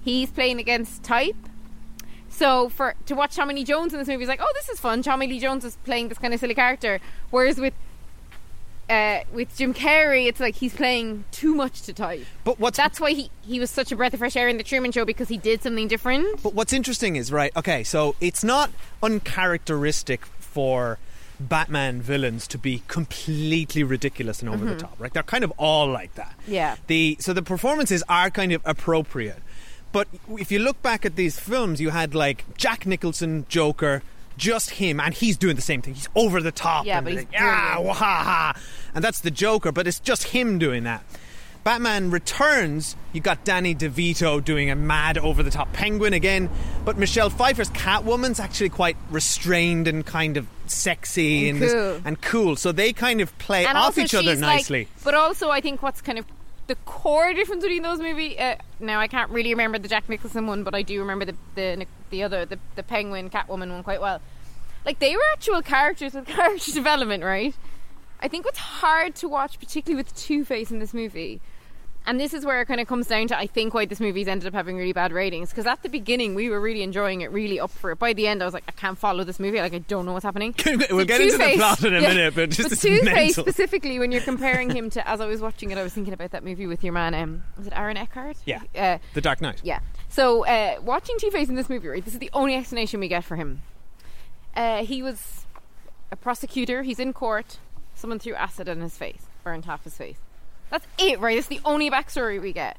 he's 0.05 0.31
playing 0.31 0.59
against 0.61 1.03
type. 1.03 1.37
So 2.29 2.69
for 2.69 2.95
to 3.07 3.15
watch 3.15 3.37
Tommy 3.37 3.55
Lee 3.55 3.65
Jones 3.65 3.93
in 3.93 3.99
this 3.99 4.09
movie 4.09 4.23
is 4.25 4.29
like, 4.29 4.41
oh, 4.43 4.53
this 4.55 4.69
is 4.69 4.79
fun. 4.81 5.03
Tommy 5.03 5.27
Lee 5.27 5.39
Jones 5.41 5.65
is 5.65 5.77
playing 5.85 6.09
this 6.09 6.19
kind 6.19 6.35
of 6.35 6.41
silly 6.41 6.55
character, 6.55 7.01
whereas 7.31 7.59
with 7.59 7.75
uh, 8.91 9.21
with 9.33 9.57
Jim 9.57 9.73
Carrey, 9.73 10.27
it's 10.27 10.41
like 10.41 10.57
he's 10.57 10.75
playing 10.75 11.25
too 11.31 11.55
much 11.55 11.83
to 11.83 11.93
type. 11.95 12.27
But 12.45 12.61
what's 12.61 12.77
That's 12.77 13.01
why 13.01 13.13
he 13.13 13.31
he 13.43 13.59
was 13.61 13.71
such 13.71 13.91
a 13.93 13.97
breath 13.97 14.13
of 14.13 14.19
fresh 14.19 14.37
air 14.37 14.49
in 14.49 14.59
the 14.59 14.63
Truman 14.65 14.93
Show 14.93 15.05
because 15.07 15.29
he 15.29 15.39
did 15.39 15.63
something 15.63 15.89
different. 15.89 16.43
But 16.43 16.55
what's 16.55 16.73
interesting 16.73 17.17
is 17.17 17.33
right. 17.33 17.51
Okay, 17.57 17.83
so 17.85 18.15
it's 18.21 18.45
not 18.45 18.71
uncharacteristic 19.03 20.27
for 20.27 20.99
Batman 21.41 22.01
villains 22.03 22.47
to 22.49 22.59
be 22.59 22.83
completely 22.89 23.83
ridiculous 23.83 24.41
and 24.41 24.49
over 24.49 24.65
Mhm. 24.65 24.69
the 24.71 24.77
top. 24.77 24.95
Right? 24.99 25.13
They're 25.13 25.23
kind 25.23 25.45
of 25.45 25.53
all 25.57 25.87
like 25.89 26.15
that. 26.17 26.35
Yeah. 26.47 26.77
The 26.87 27.17
so 27.21 27.33
the 27.33 27.43
performances 27.43 28.03
are 28.09 28.31
kind 28.31 28.53
of 28.53 28.61
appropriate. 28.65 29.39
But 29.95 30.09
if 30.39 30.51
you 30.51 30.59
look 30.59 30.83
back 30.83 31.07
at 31.07 31.15
these 31.15 31.39
films, 31.39 31.81
you 31.81 31.91
had 31.91 32.17
like 32.17 32.45
Jack 32.59 32.85
Nicholson, 32.85 33.47
Joker, 33.49 34.03
just 34.37 34.71
him, 34.71 34.99
and 34.99 35.15
he's 35.15 35.37
doing 35.37 35.55
the 35.55 35.63
same 35.63 35.83
thing. 35.83 35.95
He's 35.95 36.09
over 36.17 36.43
the 36.43 36.51
top. 36.51 36.85
Yeah, 36.85 36.99
and 36.99 37.05
but 37.05 37.13
he's 37.13 37.21
like, 37.23 37.33
yeah, 37.33 37.75
brilliant. 37.77 37.97
wahaha. 37.99 38.59
And 38.93 39.05
that's 39.05 39.21
the 39.21 39.31
Joker, 39.31 39.71
but 39.71 39.87
it's 39.87 40.01
just 40.01 40.25
him 40.25 40.59
doing 40.59 40.83
that. 40.83 41.05
Batman 41.63 42.11
Returns, 42.11 42.97
you 43.13 43.21
got 43.21 43.45
Danny 43.45 43.73
DeVito 43.75 44.45
doing 44.45 44.69
a 44.69 44.75
mad 44.75 45.17
over 45.17 45.43
the 45.45 45.51
top 45.53 45.73
penguin 45.73 46.13
again, 46.13 46.51
but 46.85 46.99
Michelle 46.99 47.31
Pfeiffer's 47.31 47.71
Catwoman's 47.71 48.41
actually 48.41 48.71
quite 48.71 48.97
restrained 49.11 49.87
and 49.89 50.05
kind 50.05 50.37
of 50.37 50.47
sexy 50.67 51.49
And 51.49 51.57
and, 51.59 51.63
this- 51.63 51.73
cool. 51.73 52.01
and 52.05 52.21
cool. 52.21 52.57
So 52.57 52.73
they 52.73 52.93
kind 52.93 53.21
of 53.21 53.37
play 53.39 53.65
and 53.65 53.79
off 53.79 53.97
each 53.97 54.13
other 54.15 54.33
she's, 54.33 54.41
like- 54.43 54.57
nicely. 54.57 54.89
but 55.05 55.15
also, 55.15 55.51
I 55.51 55.61
think 55.61 55.83
what's 55.83 56.03
kind 56.03 56.19
of 56.19 56.27
the 56.67 56.77
core 56.87 57.33
difference 57.35 57.63
between 57.63 57.83
those 57.83 57.99
movies. 57.99 58.39
Uh, 58.39 58.57
now 58.81 59.01
I 59.01 59.09
can't 59.09 59.31
really 59.31 59.51
remember 59.51 59.79
the 59.79 59.89
Jack 59.89 60.09
Nicholson 60.09 60.47
one, 60.47 60.65
but 60.65 60.75
I 60.75 60.83
do 60.83 61.01
remember 61.01 61.25
the 61.25 61.37
the, 61.55 61.87
the 62.11 62.23
other 62.23 62.45
the, 62.45 62.59
the 62.77 62.83
Penguin 62.83 63.31
Catwoman 63.31 63.71
one 63.71 63.83
quite 63.83 64.01
well. 64.01 64.21
Like 64.85 64.99
they 64.99 65.15
were 65.17 65.23
actual 65.33 65.63
characters 65.63 66.15
with 66.15 66.27
character 66.29 66.73
development, 66.73 67.25
right? 67.25 67.55
I 68.21 68.29
think 68.29 68.45
what's 68.45 68.59
hard 68.59 69.15
to 69.17 69.29
watch, 69.29 69.59
particularly 69.59 70.03
with 70.03 70.15
Two 70.17 70.45
Face 70.45 70.71
in 70.71 70.79
this 70.79 70.95
movie, 70.95 71.41
and 72.07 72.21
this 72.21 72.35
is 72.35 72.45
where 72.45 72.61
it 72.61 72.67
kind 72.67 72.81
of 72.81 72.87
comes 72.87 73.07
down 73.07 73.29
to 73.29 73.39
I 73.39 73.47
think 73.47 73.73
why 73.75 73.87
this 73.87 74.01
movie's 74.01 74.29
ended 74.29 74.47
up 74.47 74.55
having 74.55 74.77
really 74.77 74.93
bad 74.93 75.13
ratings. 75.13 75.51
Because 75.51 75.67
at 75.67 75.83
the 75.83 75.89
beginning 75.89 76.35
we 76.35 76.51
were 76.51 76.61
really 76.61 76.83
enjoying 76.83 77.23
it, 77.23 77.31
really 77.33 77.59
up 77.61 77.71
for 77.71 77.91
it. 77.93 77.99
By 77.99 78.13
the 78.13 78.27
end, 78.27 78.43
I 78.43 78.45
was 78.45 78.55
like, 78.55 78.65
I 78.69 78.73
can't 78.73 78.99
follow 78.99 79.25
this 79.25 79.41
movie. 79.41 79.59
Like 79.61 79.73
I 79.75 79.79
don't 79.79 80.05
know 80.07 80.13
what's 80.13 80.25
happening. 80.25 80.55
We'll 80.91 81.05
get 81.07 81.21
into 81.21 81.39
the 81.39 81.55
plot 81.57 81.83
in 81.85 81.95
a 81.95 82.01
yeah. 82.03 82.09
minute, 82.09 82.35
but 82.35 82.51
just 82.51 82.73
it's 82.73 82.83
Two 82.83 82.99
Face 83.01 83.37
specifically, 83.37 83.99
when 83.99 84.13
you're 84.13 84.21
comparing 84.21 84.71
him 84.71 84.91
to, 84.91 85.09
as 85.09 85.21
I 85.21 85.27
was 85.27 85.41
watching 85.41 85.71
it, 85.71 85.79
I 85.79 85.83
was 85.83 85.93
thinking 85.93 86.13
about 86.15 86.31
that 86.33 86.45
movie 86.45 86.67
with 86.67 86.85
your 86.85 86.93
man. 86.93 87.15
Um, 87.15 87.43
was 87.57 87.67
it 87.67 87.73
Aaron 87.77 87.97
Eckhart? 87.97 88.37
Yeah. 88.45 88.61
Uh, 88.77 88.99
The 89.15 89.21
Dark 89.21 89.41
Knight. 89.41 89.61
yeah. 89.65 89.81
So 90.09 90.47
uh, 90.47 90.77
watching 90.83 91.17
Two 91.19 91.31
Face 91.31 91.49
in 91.49 91.55
this 91.57 91.69
movie, 91.69 91.89
right? 91.89 92.05
This 92.05 92.15
is 92.15 92.21
the 92.21 92.31
only 92.33 92.55
explanation 92.55 93.01
we 93.01 93.09
get 93.09 93.25
for 93.25 93.37
him. 93.37 93.63
Uh, 94.55 94.85
he 94.85 95.03
was 95.03 95.47
a 96.13 96.17
prosecutor. 96.17 96.83
He's 96.83 97.01
in 97.01 97.13
court. 97.13 97.59
Someone 97.97 98.19
threw 98.19 98.35
acid 98.35 98.69
on 98.69 98.81
his 98.81 98.97
face, 98.97 99.27
burned 99.43 99.65
half 99.65 99.83
his 99.85 99.97
face. 99.97 100.19
That's 100.75 100.87
it, 100.99 101.21
right? 101.21 101.39
It's 101.39 101.47
the 101.47 101.61
only 101.65 101.89
backstory 101.89 102.43
we 102.43 102.53
get. 102.53 102.77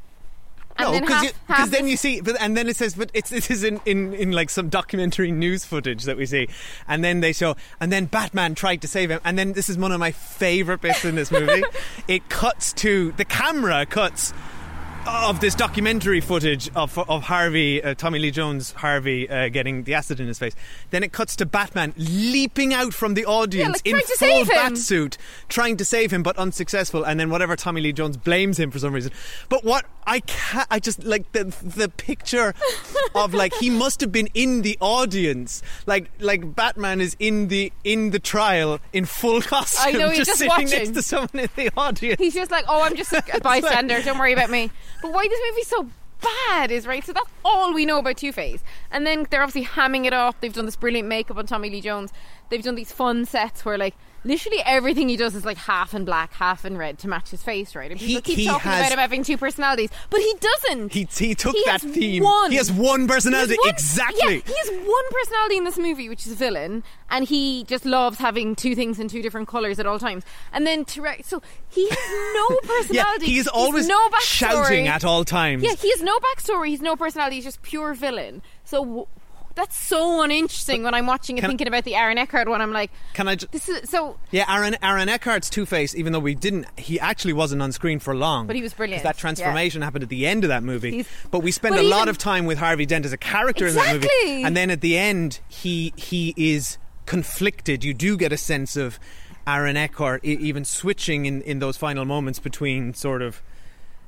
And 0.78 0.88
no, 0.88 0.92
then 0.92 1.02
because 1.04 1.32
half 1.48 1.72
then 1.72 1.88
you 1.88 1.96
see, 1.96 2.20
but 2.20 2.36
and 2.42 2.58
then 2.58 2.68
it 2.68 2.75
says, 2.75 2.94
but 2.94 3.10
it's 3.14 3.30
this 3.30 3.50
is 3.50 3.64
in, 3.64 3.80
in 3.86 4.14
in 4.14 4.32
like 4.34 4.50
some 4.50 4.68
documentary 4.68 5.32
news 5.32 5.64
footage 5.64 6.04
that 6.04 6.18
we 6.18 6.25
see, 6.25 6.50
and 6.90 7.06
then 7.06 7.22
they 7.22 7.32
show, 7.32 7.56
and 7.80 7.94
then 7.94 8.08
Batman 8.08 8.54
tried 8.54 8.82
to 8.82 8.88
save 8.90 9.12
him, 9.12 9.22
and 9.24 9.40
then 9.40 9.54
this 9.54 9.70
is 9.70 9.78
one 9.78 9.94
of 9.94 10.02
my 10.02 10.12
favorite 10.12 10.82
bits 10.82 11.06
in 11.06 11.16
this 11.16 11.32
movie. 11.32 11.64
it 12.10 12.28
cuts 12.28 12.74
to 12.74 13.14
the 13.14 13.24
camera 13.24 13.86
cuts 13.86 14.34
of 15.08 15.40
this 15.40 15.56
documentary 15.56 16.20
footage 16.22 16.70
of 16.76 16.98
of 16.98 17.24
Harvey, 17.24 17.84
uh, 17.84 17.94
Tommy 17.96 18.20
Lee 18.20 18.32
Jones, 18.32 18.72
Harvey 18.72 19.30
uh, 19.30 19.50
getting 19.50 19.84
the 19.84 19.94
acid 19.94 20.20
in 20.20 20.27
his 20.27 20.40
face. 20.40 20.56
Then 20.90 21.03
it 21.03 21.12
cuts 21.12 21.36
to 21.38 21.46
Batman 21.46 21.94
leaping 21.98 22.74
out 22.74 22.94
from 22.94 23.14
the 23.14 23.25
audience 23.25 23.82
like 23.86 23.88
in 23.88 24.00
full 24.00 24.46
bat 24.46 24.77
suit, 24.77 25.18
trying 25.50 25.77
to 25.77 25.86
save 25.86 26.12
him, 26.12 26.24
but 26.24 26.38
unsuccessful. 26.38 27.03
And 27.03 27.20
then 27.20 27.29
whatever 27.29 27.56
Tommy 27.56 27.82
Lee 27.82 27.94
Jones 27.94 28.18
blames 28.18 28.60
him 28.60 28.72
for 28.72 28.79
some 28.79 28.94
reason. 28.94 29.12
But 29.50 29.64
what 29.64 29.86
I 30.08 30.20
can't, 30.22 30.68
I 30.72 30.79
just 30.79 31.03
like 31.03 31.32
the 31.32 31.46
the 31.46 31.90
picture 31.90 32.53
of 33.16 33.34
like 33.34 33.53
he 33.56 33.70
must 33.70 34.01
have 34.01 34.12
been 34.12 34.29
in 34.34 34.62
the 34.62 34.77
audience, 34.79 35.62
like 35.86 36.10
like 36.20 36.56
Batman 36.56 37.01
is 37.01 37.16
in 37.20 37.48
the 37.48 37.72
in 37.84 38.12
the 38.12 38.20
trial 38.20 38.79
in 38.94 39.06
full 39.06 39.42
costume, 39.42 39.84
I 39.96 39.98
know, 39.98 40.10
he's 40.10 40.25
just 40.25 40.40
sitting 40.40 40.70
next 40.70 40.92
to 40.92 41.01
someone 41.01 41.29
in 41.34 41.50
the 41.56 41.72
audience. 41.77 42.20
He's 42.20 42.34
just 42.34 42.51
like, 42.51 42.66
oh, 42.68 42.82
I'm 42.82 42.96
just 42.96 43.14
a 43.14 43.24
bystander. 43.44 44.01
Don't 44.01 44.18
worry 44.18 44.34
about 44.34 44.50
me. 44.50 44.72
But 45.01 45.14
why 45.14 45.27
this 45.27 45.40
movie's 45.50 45.68
so 45.68 45.90
bad 46.22 46.72
is 46.72 46.88
right. 46.88 47.03
So 47.03 47.14
that's 47.14 47.29
all 47.44 47.74
we 47.74 47.86
know 47.86 48.00
about 48.00 48.18
Two 48.18 48.31
Face. 48.31 48.64
And 48.92 49.05
then 49.05 49.27
they're 49.29 49.44
obviously 49.44 49.66
hamming 49.66 50.05
it 50.05 50.14
up. 50.14 50.40
They've 50.42 50.53
done 50.53 50.66
this 50.66 50.75
brilliant 50.75 51.08
makeup 51.08 51.38
on 51.38 51.46
Tommy 51.46 51.70
Lee 51.70 51.81
Jones. 51.81 52.12
They've 52.50 52.64
done 52.64 52.75
these 52.75 52.92
fun 52.92 53.25
sets 53.25 53.66
where 53.66 53.77
like 53.77 53.96
literally 54.25 54.61
everything 54.66 55.07
he 55.07 55.16
does 55.16 55.35
is 55.35 55.46
like 55.46 55.55
half 55.57 55.94
in 55.94 56.03
black, 56.03 56.33
half 56.33 56.66
in 56.66 56.77
red 56.77 57.00
to 57.00 57.07
match 57.07 57.29
his 57.29 57.42
face, 57.42 57.75
right? 57.75 57.90
And 57.92 58.00
people 58.00 58.16
He- 58.16 58.22
keep 58.22 58.38
he 58.40 58.46
talking 58.48 58.70
has- 58.72 58.81
about 58.81 58.92
him 58.92 59.00
having 59.00 59.24
two 59.24 59.38
personalities, 59.38 59.90
but 60.09 60.20
he 60.20 60.33
doesn't. 60.40 60.92
He, 60.92 61.07
he 61.18 61.35
took 61.35 61.55
He 61.55 61.64
that 61.66 61.79
theme. 61.81 62.24
one. 62.24 62.51
He 62.51 62.57
has 62.57 62.72
one 62.72 63.07
personality. 63.07 63.51
Has 63.53 63.59
one- 63.59 63.70
exactly. 63.70 64.35
Yeah, 64.35 64.42
he 64.46 64.53
has 64.57 64.70
one 64.85 65.05
personality 65.11 65.57
in 65.57 65.64
this 65.64 65.77
movie, 65.77 66.09
which 66.09 66.25
is 66.25 66.33
a 66.33 66.35
villain, 66.35 66.83
and 67.09 67.27
he 67.27 67.64
just 67.66 67.85
loves 67.85 68.18
having 68.18 68.55
two 68.55 68.75
things 68.75 69.00
in 69.00 69.07
two 69.07 69.22
different 69.22 69.48
colors 69.48 69.79
at 69.79 69.85
all 69.85 70.00
times. 70.00 70.24
And 70.51 70.66
then 70.68 70.83
to 70.85 71.01
re- 71.01 71.22
so 71.24 71.42
he 71.70 71.88
has 71.88 72.00
no 72.35 72.57
Yeah, 72.64 72.68
personality. 72.68 73.25
he 73.27 73.31
is 73.38 73.46
He's 73.46 73.48
always 73.48 73.88
no 73.88 74.09
backstory. 74.09 74.22
shouting 74.22 74.88
at 74.88 75.05
all 75.05 75.24
times. 75.24 75.64
Yeah, 75.64 75.75
he 75.75 75.92
has 75.92 76.01
no 76.01 76.18
backstory. 76.20 76.70
He's 76.70 76.81
no 76.81 76.96
personality. 76.96 77.35
He's 77.38 77.46
just 77.46 77.61
pure 77.61 77.94
villain. 77.94 78.42
So. 78.64 79.07
That's 79.55 79.77
so 79.77 80.22
uninteresting 80.22 80.83
when 80.83 80.94
I'm 80.94 81.07
watching 81.07 81.37
it, 81.37 81.41
Can 81.41 81.48
I- 81.50 81.51
thinking 81.51 81.68
about 81.68 81.85
the 81.85 81.96
Aaron 81.96 82.18
Eckhart 82.18 82.48
one. 82.50 82.59
I'm 82.61 82.74
like, 82.74 82.91
Can 83.13 83.27
I? 83.27 83.35
Ju- 83.35 83.48
this 83.51 83.70
is 83.70 83.89
so. 83.89 84.18
Yeah, 84.31 84.46
Aaron 84.53 84.75
Aaron 84.83 85.07
Eckhart's 85.09 85.50
Two 85.50 85.65
Face, 85.65 85.96
even 85.96 86.11
though 86.13 86.20
we 86.20 86.35
didn't, 86.35 86.65
he 86.77 87.00
actually 87.00 87.33
wasn't 87.33 87.61
on 87.61 87.72
screen 87.72 88.00
for 88.00 88.13
long. 88.15 88.48
But 88.48 88.55
he 88.57 88.61
was 88.61 88.74
brilliant, 88.74 89.03
That 89.03 89.18
transformation 89.18 89.81
happened 89.81 90.03
at 90.03 90.09
the 90.09 90.27
end 90.27 90.44
of 90.44 90.50
that 90.50 90.63
movie. 90.63 90.91
He's- 90.91 91.07
but 91.31 91.39
we 91.39 91.51
spend 91.51 91.75
but 91.75 91.83
a 91.83 91.87
lot 91.87 92.07
of 92.09 92.18
time 92.18 92.46
with 92.46 92.57
Harvey 92.57 92.85
Dent 92.85 93.05
as 93.05 93.13
a 93.13 93.18
character 93.18 93.65
in 93.68 93.75
that 93.75 93.94
movie, 93.94 94.07
Exactly. 94.07 94.44
and 94.44 94.57
then 94.57 94.70
at 94.70 94.81
the 94.81 94.98
end, 94.98 95.39
he 95.48 95.94
he 95.96 96.33
is 96.35 96.77
conflicted. 97.05 97.83
You 97.83 97.94
do 97.94 98.18
get 98.18 98.33
a 98.33 98.37
sense 98.37 98.75
of 98.75 99.00
Aaron 99.48 99.77
Eckhart 99.77 100.25
even 100.25 100.65
switching 100.65 101.25
in 101.25 101.41
in 101.44 101.59
those 101.59 101.77
final 101.77 102.03
moments 102.03 102.39
between 102.39 102.94
sort 102.94 103.22
of 103.22 103.41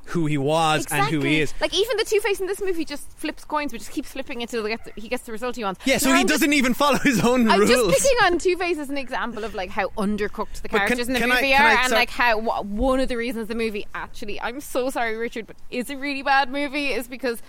who 0.07 0.25
he 0.25 0.37
was 0.37 0.85
and 0.91 1.05
who 1.07 1.19
he 1.21 1.41
is. 1.41 1.53
Like 1.59 1.73
even 1.73 1.97
the 1.97 2.05
Two 2.05 2.19
Face 2.21 2.39
in 2.39 2.47
this 2.47 2.61
movie 2.61 2.85
just 2.85 3.11
flips 3.17 3.43
coins, 3.45 3.71
but 3.71 3.79
just 3.79 3.91
keeps 3.91 4.11
flipping 4.11 4.41
until 4.41 4.63
he 4.63 4.69
gets 4.69 4.83
the, 4.85 4.93
he 5.01 5.07
gets 5.09 5.23
the 5.23 5.31
result 5.31 5.55
he 5.57 5.63
wants. 5.63 5.81
Yeah, 5.85 5.97
so 5.97 6.09
Now, 6.09 6.15
he 6.15 6.21
I'm 6.21 6.27
doesn't 6.27 6.53
even 6.53 6.73
follow 6.73 6.97
his 6.99 7.19
own 7.23 7.49
I'm 7.49 7.59
rules. 7.59 7.69
just 7.69 7.89
picking 8.03 8.17
on 8.23 8.37
Two 8.39 8.55
Face 8.57 8.77
as 8.77 8.89
an 8.89 8.97
example 8.97 9.43
of 9.43 9.53
like 9.53 9.69
how 9.69 9.89
undercooked 9.97 10.61
the 10.61 10.69
But 10.69 10.71
can- 10.71 10.79
characters 10.87 11.07
in 11.07 11.13
the 11.13 11.19
can 11.19 11.31
I- 11.31 11.35
movie 11.35 11.53
are, 11.53 11.61
I- 11.63 11.83
and 11.83 11.91
like 11.91 12.09
how 12.09 12.39
wha- 12.39 12.61
one 12.61 12.99
of 12.99 13.09
the 13.09 13.17
reasons 13.17 13.47
the 13.49 13.55
movie 13.55 13.85
actually, 13.93 14.39
I'm 14.41 14.61
so 14.61 14.89
sorry, 14.89 15.15
Richard, 15.17 15.45
but 15.47 15.55
is 15.69 15.89
a 15.89 15.97
really 15.97 16.23
bad 16.23 16.49
movie 16.49 16.87
is 16.93 17.07
because 17.07 17.41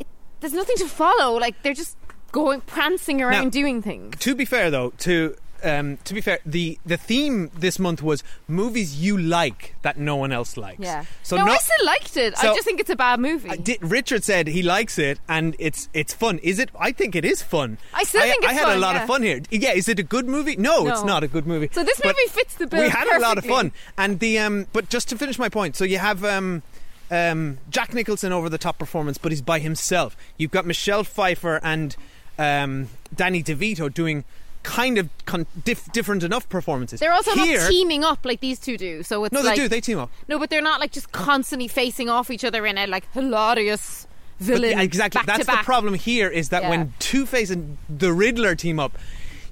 it, 0.00 0.06
there's 0.40 0.52
nothing 0.54 0.76
to 0.78 0.88
follow. 0.88 1.38
Like 1.38 1.62
they're 1.62 1.74
just 1.74 1.96
going 2.32 2.60
prancing 2.62 3.22
around 3.22 3.44
Now- 3.44 3.50
doing 3.50 3.82
things. 3.82 4.16
To 4.18 4.34
be 4.34 4.44
fair, 4.44 4.70
though, 4.70 4.90
to 4.98 5.36
um, 5.64 5.96
to 6.04 6.14
be 6.14 6.20
fair, 6.20 6.38
the 6.44 6.78
the 6.84 6.96
theme 6.96 7.50
this 7.56 7.78
month 7.78 8.02
was 8.02 8.22
movies 8.46 9.00
you 9.00 9.16
like 9.18 9.74
that 9.82 9.98
no 9.98 10.16
one 10.16 10.32
else 10.32 10.56
likes. 10.56 10.80
Yeah. 10.80 11.04
So 11.22 11.36
no, 11.36 11.44
no- 11.44 11.52
I 11.52 11.56
still 11.56 11.86
liked 11.86 12.16
it. 12.16 12.34
I 12.38 12.54
just 12.54 12.64
think 12.64 12.80
it's 12.80 12.90
a 12.90 12.96
bad 12.96 13.20
movie. 13.20 13.48
I 13.50 13.56
did- 13.56 13.82
Richard 13.82 14.24
said 14.24 14.46
he 14.48 14.62
likes 14.62 14.98
it 14.98 15.18
and 15.28 15.56
it's 15.58 15.88
it's 15.94 16.12
fun. 16.12 16.38
Is 16.38 16.58
it? 16.58 16.70
I 16.78 16.92
think 16.92 17.14
it 17.14 17.24
is 17.24 17.42
fun. 17.42 17.78
I 17.92 18.04
still 18.04 18.22
I, 18.22 18.24
think 18.24 18.44
it's 18.44 18.46
I 18.48 18.52
had 18.52 18.64
fun, 18.64 18.76
a 18.76 18.80
lot 18.80 18.94
yeah. 18.94 19.02
of 19.02 19.08
fun 19.08 19.22
here. 19.22 19.40
Yeah, 19.50 19.72
is 19.72 19.88
it 19.88 19.98
a 19.98 20.02
good 20.02 20.26
movie? 20.28 20.56
No, 20.56 20.86
it's 20.86 21.04
not 21.04 21.24
a 21.24 21.28
good 21.28 21.46
movie. 21.46 21.70
so 21.72 21.82
this 21.82 21.98
But 21.98 22.08
movie 22.08 22.28
fits 22.28 22.54
the 22.56 22.66
bill. 22.66 22.80
we 22.82 22.88
had 22.88 23.08
a 23.08 23.20
lot 23.20 23.38
of 23.38 23.44
fun, 23.44 23.72
and 23.96 24.20
the 24.20 24.38
um. 24.38 24.66
But 24.72 24.88
just 24.88 25.08
to 25.08 25.18
finish 25.18 25.38
my 25.38 25.48
point, 25.48 25.76
so 25.76 25.84
you 25.84 25.98
have 25.98 26.24
um. 26.24 26.62
Um, 27.10 27.58
Jack 27.68 27.92
Nicholson 27.92 28.32
over 28.32 28.48
the 28.48 28.58
top 28.58 28.78
performance, 28.78 29.18
but 29.18 29.30
he's 29.30 29.42
by 29.42 29.58
himself. 29.58 30.16
You've 30.38 30.50
got 30.50 30.64
Michelle 30.66 31.04
Pfeiffer 31.04 31.60
and 31.62 31.94
um, 32.38 32.88
Danny 33.14 33.42
DeVito 33.42 33.92
doing 33.92 34.24
kind 34.64 34.98
of 34.98 35.08
con- 35.26 35.46
dif- 35.64 35.92
different 35.92 36.24
enough 36.24 36.48
performances. 36.48 36.98
They're 36.98 37.12
also 37.12 37.32
Here, 37.34 37.60
not 37.60 37.70
teaming 37.70 38.02
up 38.02 38.24
like 38.24 38.40
these 38.40 38.58
two 38.58 38.76
do. 38.76 39.02
So 39.04 39.24
it's 39.24 39.32
No, 39.32 39.42
they 39.42 39.48
like, 39.50 39.56
do. 39.56 39.68
They 39.68 39.80
team 39.80 39.98
up. 39.98 40.10
No, 40.26 40.38
but 40.38 40.50
they're 40.50 40.60
not 40.62 40.80
like 40.80 40.90
just 40.90 41.12
constantly 41.12 41.68
facing 41.68 42.08
off 42.10 42.30
each 42.30 42.44
other 42.44 42.66
in 42.66 42.76
a 42.76 42.86
like 42.88 43.04
hilarious 43.12 44.06
villain. 44.40 44.70
yeah, 44.72 44.80
exactly. 44.82 45.22
That's 45.24 45.46
the 45.46 45.52
problem 45.62 45.94
here 45.94 46.28
is 46.28 46.48
that 46.48 46.62
Yeah. 46.62 46.70
when 46.70 46.94
Two 46.98 47.26
Face 47.26 47.50
and 47.50 47.78
the 47.88 48.12
Riddler 48.12 48.54
team 48.56 48.80
up, 48.80 48.98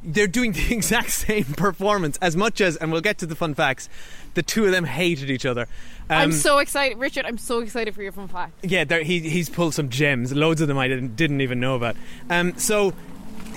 they're 0.03 0.27
doing 0.27 0.53
the 0.59 0.72
exact 0.75 1.11
same 1.11 1.44
performance 1.44 2.18
as 2.20 2.35
much 2.37 2.61
as, 2.61 2.77
and 2.77 2.90
we'll 2.90 3.01
get 3.01 3.18
to 3.18 3.27
the 3.27 3.37
fun 3.37 3.55
facts. 3.55 3.88
The 4.35 4.42
two 4.42 4.64
of 4.64 4.72
them 4.72 4.85
hated 4.85 5.31
each 5.31 5.44
other. 5.46 5.68
I'm 6.09 6.31
Um, 6.31 6.33
so 6.33 6.59
excited, 6.59 6.98
Richard. 6.98 7.27
I'm 7.27 7.37
so 7.38 7.61
excited 7.61 7.94
for 7.94 8.03
your 8.03 8.12
fun 8.12 8.29
fact. 8.29 8.53
Yeah, 8.64 8.85
he 9.01 9.20
he's 9.20 9.48
pulled 9.51 9.75
some 9.75 9.88
gems. 9.90 10.33
Loads 10.35 10.61
of 10.62 10.68
them 10.68 10.79
I 10.79 10.88
didn't 10.88 11.16
didn't 11.16 11.42
even 11.42 11.61
know 11.61 11.75
about. 11.77 11.96
Um, 12.31 12.57
so 12.59 12.94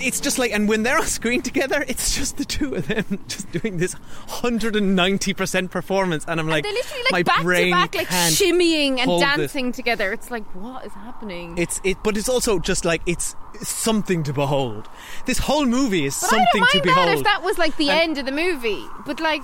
it's 0.00 0.20
just 0.20 0.38
like, 0.38 0.52
and 0.52 0.68
when 0.68 0.82
they're 0.82 0.98
on 0.98 1.06
screen 1.06 1.42
together, 1.42 1.84
it's 1.88 2.16
just 2.16 2.36
the 2.36 2.44
two 2.44 2.74
of 2.74 2.88
them 2.88 3.04
just 3.28 3.50
doing 3.52 3.78
this 3.78 3.94
190 3.94 5.34
percent 5.34 5.70
performance, 5.70 6.24
and 6.28 6.38
I'm 6.40 6.48
like, 6.48 6.64
They're 6.64 6.72
literally 6.72 7.04
my 7.10 7.22
back 7.22 7.42
brain 7.42 7.66
to 7.66 7.70
back, 7.72 7.94
like 7.94 8.08
shimmying 8.08 8.98
and 8.98 9.02
hold 9.02 9.22
this. 9.22 9.36
dancing 9.36 9.72
together. 9.72 10.12
It's 10.12 10.30
like, 10.30 10.44
what 10.54 10.84
is 10.84 10.92
happening? 10.92 11.56
It's 11.58 11.80
it, 11.84 11.96
but 12.02 12.16
it's 12.16 12.28
also 12.28 12.58
just 12.58 12.84
like 12.84 13.02
it's 13.06 13.34
something 13.62 14.22
to 14.24 14.32
behold. 14.32 14.88
This 15.26 15.38
whole 15.38 15.66
movie 15.66 16.04
is 16.06 16.18
But 16.20 16.30
something 16.30 16.62
I 16.62 16.70
don't 16.72 16.82
to 16.82 16.82
behold. 16.82 17.08
that 17.08 17.16
if 17.18 17.24
that 17.24 17.42
was 17.42 17.58
like 17.58 17.76
the 17.76 17.90
And- 17.90 18.00
end 18.00 18.18
of 18.18 18.26
the 18.26 18.32
movie. 18.32 18.84
But 19.06 19.20
like, 19.20 19.42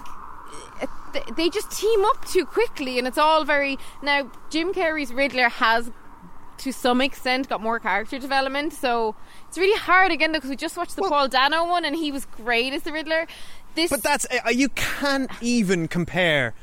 eh, 0.80 0.86
they 1.36 1.48
just 1.48 1.70
team 1.70 2.04
up 2.06 2.24
too 2.26 2.44
quickly, 2.44 2.98
and 2.98 3.06
it's 3.08 3.18
all 3.18 3.44
very. 3.44 3.78
Now, 4.02 4.30
Jim 4.50 4.72
Carrey's 4.72 5.12
Riddler 5.12 5.48
has, 5.48 5.90
to 6.62 6.72
some 6.72 7.01
extent, 7.01 7.48
got 7.48 7.61
more 7.61 7.79
character 7.81 8.18
development. 8.18 8.72
So 8.72 9.14
it's 9.48 9.59
really 9.59 9.79
hard 9.79 10.11
again, 10.12 10.33
because 10.33 10.51
we 10.51 10.57
just 10.57 10.77
watched 10.77 10.96
the 10.96 11.03
Paul 11.03 11.29
Dano 11.29 11.66
one, 11.68 11.85
and 11.85 11.94
he 11.96 12.11
was 12.12 12.25
great 12.27 12.72
as 12.72 12.83
the 12.83 12.92
Riddler. 12.92 13.27
This, 13.75 13.90
But 13.90 14.03
that's 14.03 14.27
uh, 14.27 14.51
you 14.51 14.68
can't 14.70 15.31
even 15.40 15.88
compare. 15.88 16.55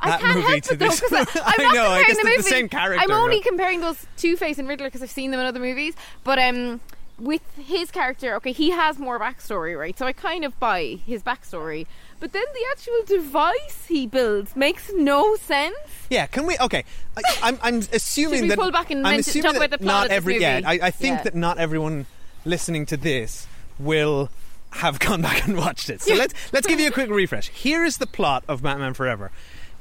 I 0.00 0.10
that 0.10 0.20
can't 0.20 0.36
movie 0.36 0.48
help 0.48 0.62
to 0.64 0.74
it 0.74 0.78
though 0.78 0.86
this. 0.88 1.00
because 1.00 1.28
I'm 1.44 1.64
not 1.64 1.72
I 1.72 1.74
know. 1.74 1.90
I 1.90 1.98
comparing 1.98 2.06
guess 2.06 2.16
the 2.18 2.24
movie. 2.24 2.36
the 2.36 2.42
same 2.42 2.68
character. 2.68 3.02
I'm 3.02 3.10
only 3.10 3.36
right? 3.36 3.44
comparing 3.44 3.80
those 3.80 4.06
Two 4.16 4.36
Face 4.36 4.58
and 4.58 4.68
Riddler 4.68 4.86
because 4.86 5.02
I've 5.02 5.10
seen 5.10 5.30
them 5.30 5.40
in 5.40 5.46
other 5.46 5.60
movies. 5.60 5.94
But 6.24 6.38
um, 6.38 6.80
with 7.18 7.42
his 7.56 7.90
character, 7.90 8.36
okay, 8.36 8.52
he 8.52 8.70
has 8.70 8.98
more 8.98 9.18
backstory, 9.18 9.76
right? 9.78 9.98
So 9.98 10.06
I 10.06 10.12
kind 10.12 10.44
of 10.44 10.58
buy 10.60 10.98
his 11.04 11.22
backstory. 11.22 11.86
But 12.20 12.32
then 12.32 12.42
the 12.52 12.64
actual 12.72 13.02
device 13.22 13.86
he 13.88 14.06
builds 14.06 14.56
makes 14.56 14.90
no 14.94 15.36
sense. 15.36 15.76
Yeah, 16.10 16.26
can 16.26 16.46
we? 16.46 16.56
Okay, 16.58 16.84
I, 17.16 17.22
I'm, 17.42 17.58
I'm 17.62 17.76
assuming 17.92 18.34
Should 18.38 18.42
we 18.42 18.48
that 18.48 18.58
pull 18.58 18.70
back 18.72 18.90
and 18.90 19.06
I'm 19.06 19.12
men- 19.12 19.20
assuming 19.20 19.42
talk 19.44 19.56
about 19.56 19.70
the 19.70 19.78
plot 19.78 20.08
not 20.08 20.10
every. 20.10 20.40
Yeah. 20.40 20.60
I, 20.66 20.78
I 20.82 20.90
think 20.90 21.18
Yeah. 21.18 21.22
that 21.24 21.34
not 21.34 21.58
everyone 21.58 22.06
listening 22.44 22.86
to 22.86 22.96
this 22.96 23.46
will 23.78 24.30
have 24.70 24.98
gone 25.06 25.22
back 25.22 25.46
and 25.46 25.56
watched 25.56 25.88
it. 25.90 26.02
So 26.02 26.14
let's 26.14 26.34
let's 26.52 26.66
give 26.66 26.80
you 26.80 26.88
a 26.88 26.92
quick 26.98 27.08
refresh. 27.10 27.48
Here 27.50 27.84
is 27.84 27.98
the 27.98 28.06
plot 28.06 28.42
of 28.48 28.62
Batman 28.62 28.94
Forever. 28.94 29.30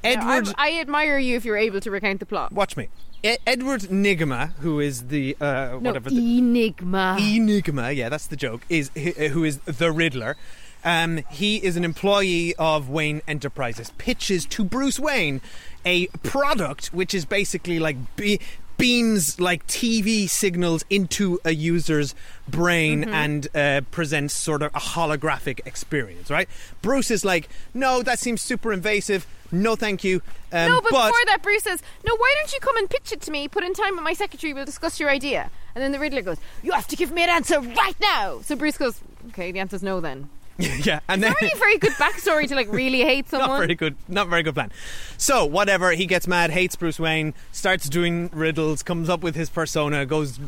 Edward, 0.03 0.53
I, 0.57 0.69
I 0.77 0.79
admire 0.79 1.17
you 1.17 1.35
if 1.37 1.43
you're 1.43 1.57
able 1.57 1.81
to 1.81 1.89
recount 1.89 2.19
the 2.19 2.25
plot. 2.27 2.51
watch 2.51 2.77
me. 2.77 2.89
E- 3.23 3.37
Edward 3.47 3.81
Nygma, 3.81 4.53
who 4.59 4.79
is 4.79 5.07
the 5.07 5.35
uh, 5.41 5.69
No, 5.71 5.79
whatever 5.79 6.11
the, 6.11 6.37
Enigma. 6.37 7.17
Enigma, 7.19 7.91
yeah, 7.91 8.07
that's 8.09 8.27
the 8.27 8.35
joke. 8.35 8.61
Is 8.69 8.91
who 8.95 9.43
is 9.43 9.57
the 9.65 9.91
Riddler? 9.91 10.37
Um, 10.83 11.17
he 11.29 11.57
is 11.57 11.75
an 11.77 11.83
employee 11.83 12.55
of 12.55 12.89
Wayne 12.89 13.21
Enterprises. 13.27 13.91
Pitches 13.97 14.45
to 14.47 14.63
Bruce 14.63 14.99
Wayne 14.99 15.41
a 15.85 16.07
product 16.23 16.87
which 16.93 17.13
is 17.13 17.23
basically 17.25 17.79
like 17.79 17.95
be- 18.17 18.39
beams 18.77 19.39
like 19.39 19.65
TV 19.67 20.29
signals 20.29 20.83
into 20.89 21.39
a 21.45 21.51
user's 21.51 22.13
brain 22.47 23.01
Mm-hmm. 23.05 23.13
and 23.13 23.47
uh, 23.55 23.81
presents 23.89 24.35
sort 24.35 24.61
of 24.61 24.73
a 24.75 24.79
holographic 24.79 25.65
experience. 25.65 26.29
Right? 26.29 26.47
Bruce 26.81 27.09
is 27.09 27.25
like, 27.25 27.49
no, 27.73 28.03
that 28.03 28.19
seems 28.19 28.41
super 28.41 28.71
invasive. 28.73 29.25
No, 29.51 29.75
thank 29.77 30.03
you. 30.03 30.21
Um, 30.51 30.69
no, 30.71 30.81
but, 30.81 30.89
before 30.89 31.25
that, 31.27 31.39
Bruce 31.41 31.63
says, 31.63 31.81
"No, 32.05 32.13
why 32.17 32.33
don't 32.37 32.51
you 32.51 32.59
come 32.59 32.75
and 32.75 32.89
pitch 32.89 33.13
it 33.13 33.21
to 33.21 33.31
me? 33.31 33.47
Put 33.47 33.63
in 33.63 33.73
time 33.73 33.95
with 33.95 34.03
my 34.03 34.11
secretary. 34.11 34.53
We'll 34.53 34.65
discuss 34.65 34.99
your 34.99 35.09
idea." 35.09 35.49
And 35.73 35.81
then 35.81 35.93
the 35.93 35.99
Riddler 35.99 36.21
goes, 36.21 36.37
"You 36.63 36.73
have 36.73 36.85
to 36.89 36.97
give 36.97 37.11
me 37.13 37.23
an 37.23 37.29
answer 37.29 37.61
right 37.61 37.95
now." 38.01 38.41
So 38.41 38.57
Bruce 38.57 38.77
goes, 38.77 38.99
"Okay, 39.29 39.53
the 39.53 39.59
answer's 39.59 39.81
no 39.83 40.01
then." 40.01 40.27
yeah, 40.83 41.01
and 41.07 41.21
then 41.21 41.33
Very, 41.39 41.51
very 41.55 41.77
good 41.77 41.93
backstory 41.93 42.47
to 42.47 42.55
like 42.55 42.71
really 42.71 43.01
hate 43.01 43.29
someone. 43.29 43.49
Not 43.49 43.59
very 43.59 43.75
good. 43.75 43.95
Not 44.07 44.27
very 44.27 44.41
good 44.43 44.55
plan. 44.55 44.71
So 45.17 45.45
whatever, 45.45 45.91
he 45.91 46.07
gets 46.07 46.27
mad, 46.27 46.49
hates 46.49 46.75
Bruce 46.75 46.99
Wayne, 46.99 47.35
starts 47.51 47.87
doing 47.87 48.29
riddles, 48.33 48.81
comes 48.81 49.07
up 49.07 49.21
with 49.21 49.35
his 49.35 49.49
persona, 49.49 50.05
goes 50.05 50.39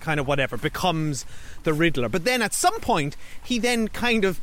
kind 0.00 0.20
of 0.20 0.28
whatever, 0.28 0.56
becomes 0.56 1.26
the 1.64 1.72
Riddler. 1.72 2.08
But 2.08 2.24
then 2.24 2.42
at 2.42 2.54
some 2.54 2.78
point, 2.80 3.16
he 3.42 3.58
then 3.58 3.88
kind 3.88 4.24
of 4.24 4.40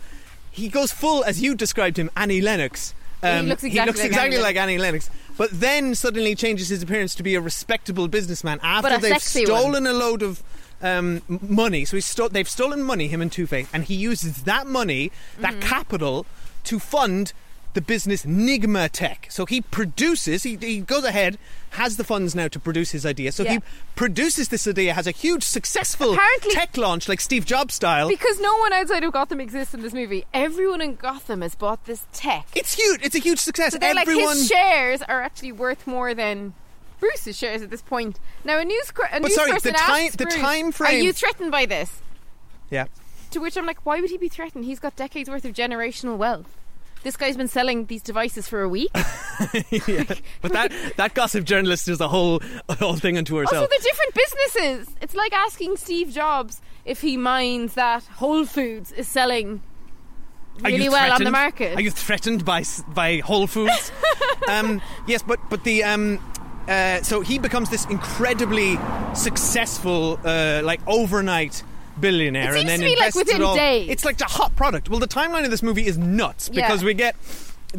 he 0.51 0.67
goes 0.67 0.91
full, 0.91 1.23
as 1.23 1.41
you 1.41 1.55
described 1.55 1.97
him, 1.97 2.11
Annie 2.15 2.41
Lennox. 2.41 2.93
Yeah, 3.23 3.39
um, 3.39 3.45
he 3.45 3.49
looks 3.49 3.63
exactly 3.63 3.93
like 3.93 4.05
exactly 4.05 4.35
Annie 4.35 4.43
like 4.43 4.55
Annie 4.57 4.77
Lennox. 4.77 5.09
But 5.37 5.49
then 5.51 5.95
suddenly 5.95 6.35
changes 6.35 6.69
his 6.69 6.83
appearance 6.83 7.15
to 7.15 7.23
be 7.23 7.35
a 7.35 7.41
respectable 7.41 8.07
businessman 8.07 8.59
after 8.61 8.97
they've 8.99 9.13
sexy 9.13 9.49
one. 9.49 9.61
stolen 9.61 9.87
a 9.87 9.93
load 9.93 10.21
of 10.21 10.43
um, 10.83 11.21
money. 11.27 11.85
So 11.85 11.97
he's 11.97 12.05
sto- 12.05 12.27
they've 12.27 12.47
stolen 12.49 12.83
money, 12.83 13.07
him 13.07 13.21
and 13.21 13.31
Two 13.31 13.47
Face, 13.47 13.67
and 13.73 13.83
he 13.85 13.95
uses 13.95 14.43
that 14.43 14.67
money, 14.67 15.11
that 15.39 15.53
Mm-hmm. 15.53 15.61
capital, 15.61 16.25
to 16.65 16.77
fund 16.79 17.33
the 17.73 17.81
business 17.81 18.23
Nygma 18.23 18.87
Tech. 18.91 19.25
So 19.31 19.47
he 19.47 19.59
produces, 19.61 20.43
he, 20.43 20.57
he 20.57 20.81
goes 20.81 21.03
ahead, 21.03 21.39
has 21.71 21.97
the 21.97 22.03
funds 22.03 22.35
now 22.35 22.47
to 22.47 22.59
produce 22.59 22.91
his 22.91 23.03
idea. 23.03 23.31
So 23.31 23.41
Yeah. 23.43 23.53
he 23.53 23.59
produces 23.95 24.49
this 24.49 24.67
idea, 24.67 24.93
has 24.93 25.07
a 25.07 25.11
huge 25.11 25.41
successful 25.43 26.13
Apparently- 26.13 26.51
tech 26.51 26.77
launch 26.77 27.09
like 27.09 27.19
Steve 27.19 27.47
Jobs 27.47 27.73
style. 27.73 28.07
Because 28.09 28.39
no 28.39 28.55
one 28.57 28.73
outside 28.73 29.03
of 29.03 29.11
Gotham 29.11 29.39
exists 29.41 29.73
in 29.73 29.81
this 29.81 29.91
movie. 29.93 30.23
Everyone 30.35 30.81
in 30.81 30.93
Gotham 30.95 31.41
has 31.41 31.55
bought 31.55 31.85
this 31.85 32.05
tech. 32.13 32.45
it's 32.53 32.75
huge. 32.75 32.99
It's 33.03 33.15
a 33.15 33.19
huge 33.19 33.39
success. 33.39 33.73
So 33.73 33.79
they're 33.79 33.97
Everyone. 33.97 34.25
like 34.25 34.35
his 34.37 34.47
shares 34.49 35.01
are 35.01 35.21
actually 35.23 35.51
worth 35.53 35.87
more 35.87 36.13
than 36.13 36.53
Bruce's 37.03 37.37
shares 37.37 37.61
at 37.61 37.69
this 37.69 37.81
point. 37.81 38.19
Now 38.45 38.57
a 38.59 38.65
news 38.65 38.91
cr- 38.91 39.05
a 39.11 39.19
But 39.19 39.23
news 39.23 39.35
sorry, 39.35 39.51
person 39.51 39.73
the 39.73 39.77
time- 39.77 40.05
asked 40.07 40.17
the 40.17 40.23
Bruce, 40.25 40.35
time 40.35 40.71
frame. 40.71 40.89
Are 41.01 41.03
you 41.03 41.13
threatened 41.13 41.51
by 41.51 41.65
this? 41.65 42.01
yeah. 42.69 42.85
To 43.31 43.39
which 43.39 43.57
I'm 43.57 43.65
like, 43.65 43.83
why 43.83 43.99
would 43.99 44.09
he 44.11 44.17
be 44.19 44.29
threatened? 44.29 44.63
He's 44.65 44.79
got 44.79 44.95
decades 44.95 45.27
worth 45.27 45.43
of 45.43 45.53
generational 45.53 46.17
wealth. 46.17 46.55
This 47.01 47.17
guy's 47.17 47.35
been 47.35 47.47
selling 47.47 47.87
these 47.87 48.01
devices 48.03 48.47
for 48.47 48.61
a 48.61 48.69
week. 48.69 48.91
yeah. 48.95 50.03
But 50.41 50.53
that 50.53 50.71
that 50.97 51.13
gossip 51.15 51.43
journalist 51.43 51.89
is 51.89 51.99
a 51.99 52.07
whole 52.07 52.41
whole 52.79 52.95
thing 52.95 53.17
unto 53.17 53.37
Also, 53.39 53.55
herself. 53.55 53.69
they're 53.71 53.79
different 53.79 54.13
businesses. 54.13 54.95
It's 55.01 55.15
like 55.15 55.33
asking 55.33 55.77
Steve 55.77 56.11
Jobs 56.11 56.61
if 56.85 57.01
he 57.01 57.17
minds 57.17 57.73
that 57.73 58.03
Whole 58.05 58.45
Foods 58.45 58.91
is 58.91 59.07
selling 59.07 59.61
really 60.61 60.87
well 60.87 61.11
on 61.11 61.23
the 61.23 61.31
market. 61.31 61.75
Are 61.77 61.81
you 61.81 61.91
threatened 61.91 62.45
by 62.45 62.63
by 62.89 63.17
Whole 63.17 63.47
Foods? 63.47 63.91
um, 64.47 64.81
yes, 65.07 65.23
but 65.23 65.39
but 65.49 65.63
the 65.63 65.83
um, 65.83 66.19
uh, 66.67 67.01
so 67.01 67.21
he 67.21 67.39
becomes 67.39 67.69
this 67.69 67.85
incredibly 67.85 68.77
successful, 69.15 70.19
uh, 70.23 70.61
like 70.63 70.81
overnight 70.87 71.63
billionaire, 71.99 72.55
and 72.55 72.67
then 72.67 72.79
to 72.79 72.85
be, 72.85 72.95
like, 72.95 73.15
invests 73.15 73.33
it 73.33 73.41
all. 73.41 73.55
days. 73.55 73.89
It's 73.89 74.05
like 74.05 74.19
a 74.21 74.25
hot 74.25 74.55
product. 74.55 74.89
Well, 74.89 74.99
the 74.99 75.07
timeline 75.07 75.45
of 75.45 75.51
this 75.51 75.63
movie 75.63 75.85
is 75.85 75.97
nuts 75.97 76.49
Yeah. 76.51 76.65
because 76.67 76.83
we 76.83 76.93
get. 76.93 77.15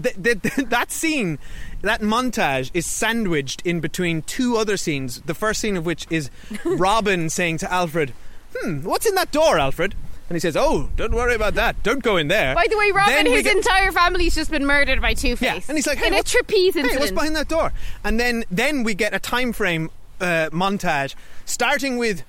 Th- 0.00 0.14
th- 0.20 0.42
th- 0.42 0.68
that 0.70 0.90
scene, 0.90 1.38
that 1.82 2.00
montage 2.00 2.70
is 2.74 2.84
sandwiched 2.84 3.62
in 3.64 3.78
between 3.80 4.22
two 4.22 4.56
other 4.56 4.76
scenes. 4.76 5.20
The 5.20 5.34
first 5.34 5.60
scene 5.60 5.76
of 5.76 5.86
which 5.86 6.06
is 6.10 6.30
Robin 6.64 7.30
saying 7.30 7.58
to 7.58 7.72
Alfred, 7.72 8.12
"Hmm, 8.56 8.82
what's 8.82 9.06
in 9.06 9.14
that 9.14 9.30
door, 9.30 9.56
Alfred?" 9.58 9.94
And 10.28 10.36
he 10.36 10.40
says, 10.40 10.56
"Oh, 10.56 10.88
don't 10.96 11.14
worry 11.14 11.34
about 11.34 11.54
that. 11.54 11.82
Don't 11.82 12.02
go 12.02 12.16
in 12.16 12.28
there." 12.28 12.54
By 12.54 12.66
the 12.70 12.78
way, 12.78 12.90
Robin, 12.92 13.26
his 13.26 13.42
get- 13.42 13.56
entire 13.56 13.92
family's 13.92 14.34
just 14.34 14.50
been 14.50 14.64
murdered 14.64 15.02
by 15.02 15.12
Two 15.14 15.36
Face. 15.36 15.42
yeah, 15.42 15.60
and 15.68 15.76
he's 15.76 15.86
like, 15.86 15.98
"Hey, 15.98 16.06
in 16.06 16.14
a 16.14 16.16
what's- 16.16 16.30
trapeze 16.32 16.74
hey, 16.74 16.80
incident. 16.80 17.00
what's 17.00 17.12
behind 17.12 17.36
that 17.36 17.48
door?" 17.48 17.72
And 18.02 18.18
then 18.18 18.44
then 18.50 18.84
we 18.84 18.94
get 18.94 19.12
a 19.14 19.18
time 19.18 19.52
frame 19.52 19.90
uh, 20.20 20.48
montage 20.50 21.14
starting 21.44 21.98
with, 21.98 22.22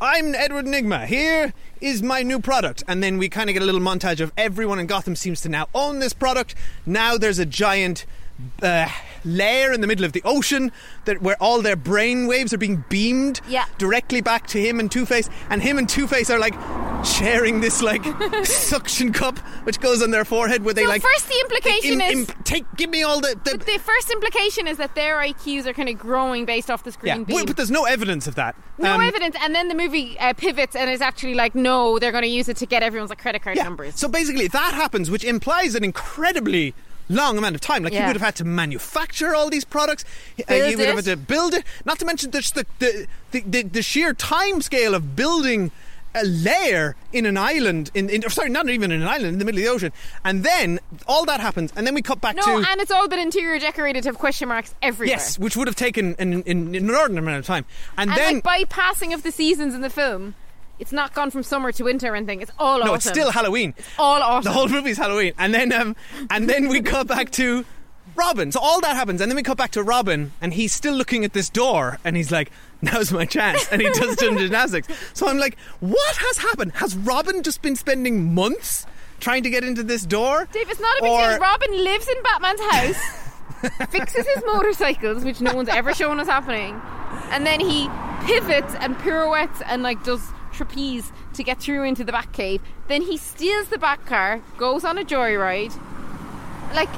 "I'm 0.00 0.34
Edward 0.34 0.66
Nygma. 0.66 1.06
Here 1.06 1.52
is 1.80 2.02
my 2.02 2.22
new 2.22 2.38
product," 2.38 2.84
and 2.86 3.02
then 3.02 3.18
we 3.18 3.28
kind 3.28 3.50
of 3.50 3.54
get 3.54 3.62
a 3.62 3.66
little 3.66 3.80
montage 3.80 4.20
of 4.20 4.30
everyone 4.36 4.78
in 4.78 4.86
Gotham 4.86 5.16
seems 5.16 5.40
to 5.40 5.48
now 5.48 5.66
own 5.74 5.98
this 5.98 6.12
product. 6.12 6.54
Now 6.86 7.18
there's 7.18 7.38
a 7.40 7.46
giant. 7.46 8.06
Uh, 8.62 8.88
lair 9.24 9.72
in 9.72 9.80
the 9.80 9.86
middle 9.86 10.04
of 10.04 10.12
the 10.12 10.22
ocean 10.24 10.72
that 11.04 11.22
where 11.22 11.36
all 11.40 11.62
their 11.62 11.76
brain 11.76 12.26
waves 12.26 12.52
are 12.52 12.58
being 12.58 12.84
beamed 12.88 13.40
Yeah. 13.48 13.64
directly 13.78 14.20
back 14.20 14.46
to 14.48 14.60
him 14.60 14.78
and 14.80 14.90
Two 14.90 15.06
Face, 15.06 15.28
and 15.48 15.62
him 15.62 15.78
and 15.78 15.88
Two 15.88 16.06
Face 16.06 16.30
are 16.30 16.38
like 16.38 16.54
sharing 17.04 17.60
this 17.60 17.82
like 17.82 18.02
suction 18.44 19.12
cup 19.12 19.38
which 19.64 19.80
goes 19.80 20.02
on 20.02 20.10
their 20.10 20.24
forehead 20.24 20.64
where 20.64 20.74
they 20.74 20.82
So 20.84 20.88
like 20.88 21.02
first 21.02 21.28
the 21.28 21.38
implication 21.40 22.00
is- 22.00 22.28
take 22.44 22.64
give 22.76 22.90
me 22.90 23.02
all 23.02 23.20
the, 23.20 23.38
the 23.44 23.56
But 23.58 23.66
the 23.66 23.78
first 23.78 24.10
implication 24.10 24.66
is 24.66 24.76
that 24.78 24.94
their 24.94 25.16
IQs 25.16 25.66
are 25.66 25.72
kind 25.72 25.88
of 25.88 25.98
growing 25.98 26.44
based 26.44 26.70
off 26.70 26.84
the 26.84 26.92
screen 26.92 27.08
yeah, 27.08 27.24
beam. 27.24 27.34
well, 27.34 27.46
but 27.46 27.56
there's 27.56 27.70
no 27.70 27.84
evidence 27.84 28.26
of 28.26 28.34
that. 28.34 28.54
no 28.78 28.94
Um, 28.94 29.00
evidence, 29.00 29.36
and 29.40 29.54
then 29.54 29.68
the 29.68 29.74
movie 29.74 30.18
uh, 30.18 30.32
pivots 30.34 30.76
and 30.76 30.90
is 30.90 31.00
actually 31.00 31.34
like, 31.34 31.54
no, 31.54 31.98
they're 31.98 32.12
going 32.12 32.22
to 32.22 32.28
use 32.28 32.48
it 32.48 32.56
to 32.58 32.66
get 32.66 32.82
everyone's 32.82 33.10
like 33.10 33.18
credit 33.20 33.42
card 33.42 33.56
Yeah. 33.56 33.64
numbers. 33.64 33.94
So 33.98 34.08
basically, 34.08 34.48
that 34.48 34.74
happens, 34.74 35.10
which 35.10 35.24
implies 35.24 35.74
an 35.74 35.84
incredibly 35.84 36.74
long 37.10 37.36
amount 37.36 37.54
of 37.54 37.60
time. 37.60 37.82
Like 37.84 37.92
you 37.92 37.98
Yeah. 37.98 38.06
would 38.06 38.16
have 38.16 38.22
had 38.22 38.36
to 38.36 38.44
manufacture 38.44 39.34
all 39.34 39.50
these 39.50 39.64
products. 39.64 40.04
uh, 40.50 40.54
you 40.54 40.78
would 40.78 40.86
have 40.86 40.96
had 40.96 41.04
to 41.06 41.16
build 41.16 41.52
it. 41.54 41.64
Not 41.84 41.98
to 41.98 42.04
mention 42.06 42.30
just 42.30 42.54
the 42.54 42.64
the, 42.78 43.06
the, 43.32 43.40
the, 43.42 43.62
the 43.64 43.82
sheer 43.82 44.14
time 44.14 44.62
scale 44.62 44.94
of 44.94 45.14
building 45.16 45.70
a 46.12 46.24
lair 46.24 46.96
in 47.12 47.24
an 47.24 47.36
island 47.36 47.88
in, 47.94 48.10
in 48.10 48.20
sorry 48.30 48.48
not 48.50 48.68
even 48.68 48.90
in 48.90 49.00
an 49.00 49.06
island 49.06 49.28
in 49.34 49.38
the 49.38 49.44
middle 49.44 49.60
of 49.60 49.64
the 49.64 49.70
ocean 49.70 49.92
and 50.24 50.42
then 50.42 50.80
all 51.06 51.24
that 51.24 51.38
happens 51.38 51.72
and 51.76 51.86
then 51.86 51.94
we 51.94 52.02
cut 52.02 52.20
back 52.20 52.34
No, 52.34 52.42
to 52.42 52.50
and 52.68 52.80
it's 52.80 52.90
all 52.90 53.06
been 53.06 53.20
interior 53.20 53.60
decorated 53.60 54.02
to 54.02 54.08
have 54.08 54.18
question 54.18 54.48
marks 54.48 54.74
everywhere. 54.82 55.14
yes 55.16 55.38
which 55.38 55.56
would 55.56 55.68
have 55.68 55.76
taken 55.76 56.16
an, 56.18 56.32
an, 56.32 56.42
an 56.48 56.74
inordinate 56.74 57.22
amount 57.22 57.38
of 57.38 57.46
time 57.46 57.64
and, 57.96 58.10
And 58.10 58.18
then 58.18 58.34
like 58.34 58.42
by 58.42 58.64
passing 58.64 59.12
of 59.12 59.22
the 59.22 59.30
seasons 59.30 59.72
in 59.72 59.82
the 59.82 59.90
film, 59.90 60.34
it's 60.80 60.92
not 60.92 61.14
gone 61.14 61.30
from 61.30 61.42
summer 61.42 61.70
to 61.72 61.84
winter 61.84 62.12
or 62.12 62.16
anything. 62.16 62.40
It's 62.40 62.50
all 62.58 62.78
no 62.78 62.84
autumn. 62.86 62.94
it's 62.96 63.08
still 63.08 63.30
Halloween 63.30 63.74
It's 63.76 63.88
all 63.98 64.20
autumn. 64.22 64.44
the 64.44 64.52
whole 64.52 64.68
movie's 64.68 64.96
Halloween 64.98 65.32
and 65.38 65.54
then 65.54 65.72
um 65.72 65.94
and 66.30 66.48
then 66.48 66.68
we 66.68 66.80
cut 66.82 67.06
back 67.06 67.30
to 67.32 67.64
Robin 68.16 68.50
so 68.50 68.58
all 68.60 68.80
that 68.80 68.96
happens 68.96 69.20
and 69.20 69.30
then 69.30 69.36
we 69.36 69.42
cut 69.42 69.56
back 69.56 69.70
to 69.72 69.82
Robin 69.82 70.32
and 70.40 70.52
he's 70.54 70.72
still 70.74 70.94
looking 70.94 71.24
at 71.24 71.32
this 71.32 71.48
door 71.48 71.98
and 72.04 72.16
he's 72.16 72.32
like 72.32 72.50
now's 72.82 73.12
my 73.12 73.24
chance 73.24 73.68
and 73.70 73.80
he 73.80 73.88
does 73.90 74.12
it 74.14 74.18
some 74.20 74.36
gymnastics 74.36 74.88
so 75.14 75.28
I'm 75.28 75.38
like 75.38 75.56
what 75.80 76.16
has 76.16 76.38
happened 76.38 76.72
has 76.76 76.96
Robin 76.96 77.42
just 77.42 77.62
been 77.62 77.76
spending 77.76 78.34
months 78.34 78.86
trying 79.20 79.42
to 79.44 79.50
get 79.50 79.62
into 79.62 79.82
this 79.82 80.02
door 80.06 80.48
Dave, 80.52 80.68
it's 80.70 80.80
not 80.80 80.98
a 80.98 81.02
big 81.02 81.10
Or- 81.10 81.28
deal. 81.30 81.38
Robin 81.38 81.84
lives 81.84 82.08
in 82.08 82.22
Batman's 82.22 82.60
house, 82.60 83.30
fixes 83.90 84.26
his 84.34 84.42
motorcycles, 84.46 85.24
which 85.24 85.40
no 85.42 85.54
one's 85.54 85.68
ever 85.68 85.92
shown 85.92 86.18
us 86.18 86.26
happening, 86.26 86.80
and 87.30 87.44
then 87.46 87.60
he 87.60 87.86
pivots 88.24 88.74
and 88.80 88.98
pirouettes 89.00 89.60
and 89.66 89.82
like 89.82 90.02
does 90.04 90.22
trapeze 90.52 91.12
to 91.34 91.42
get 91.42 91.60
through 91.60 91.84
into 91.84 92.04
the 92.04 92.12
back 92.12 92.32
cave. 92.32 92.60
Then 92.88 93.02
he 93.02 93.16
steals 93.16 93.68
the 93.68 93.78
back 93.78 94.04
car, 94.06 94.40
goes 94.58 94.84
on 94.84 94.98
a 94.98 95.04
joyride. 95.04 95.74
Like, 96.74 96.88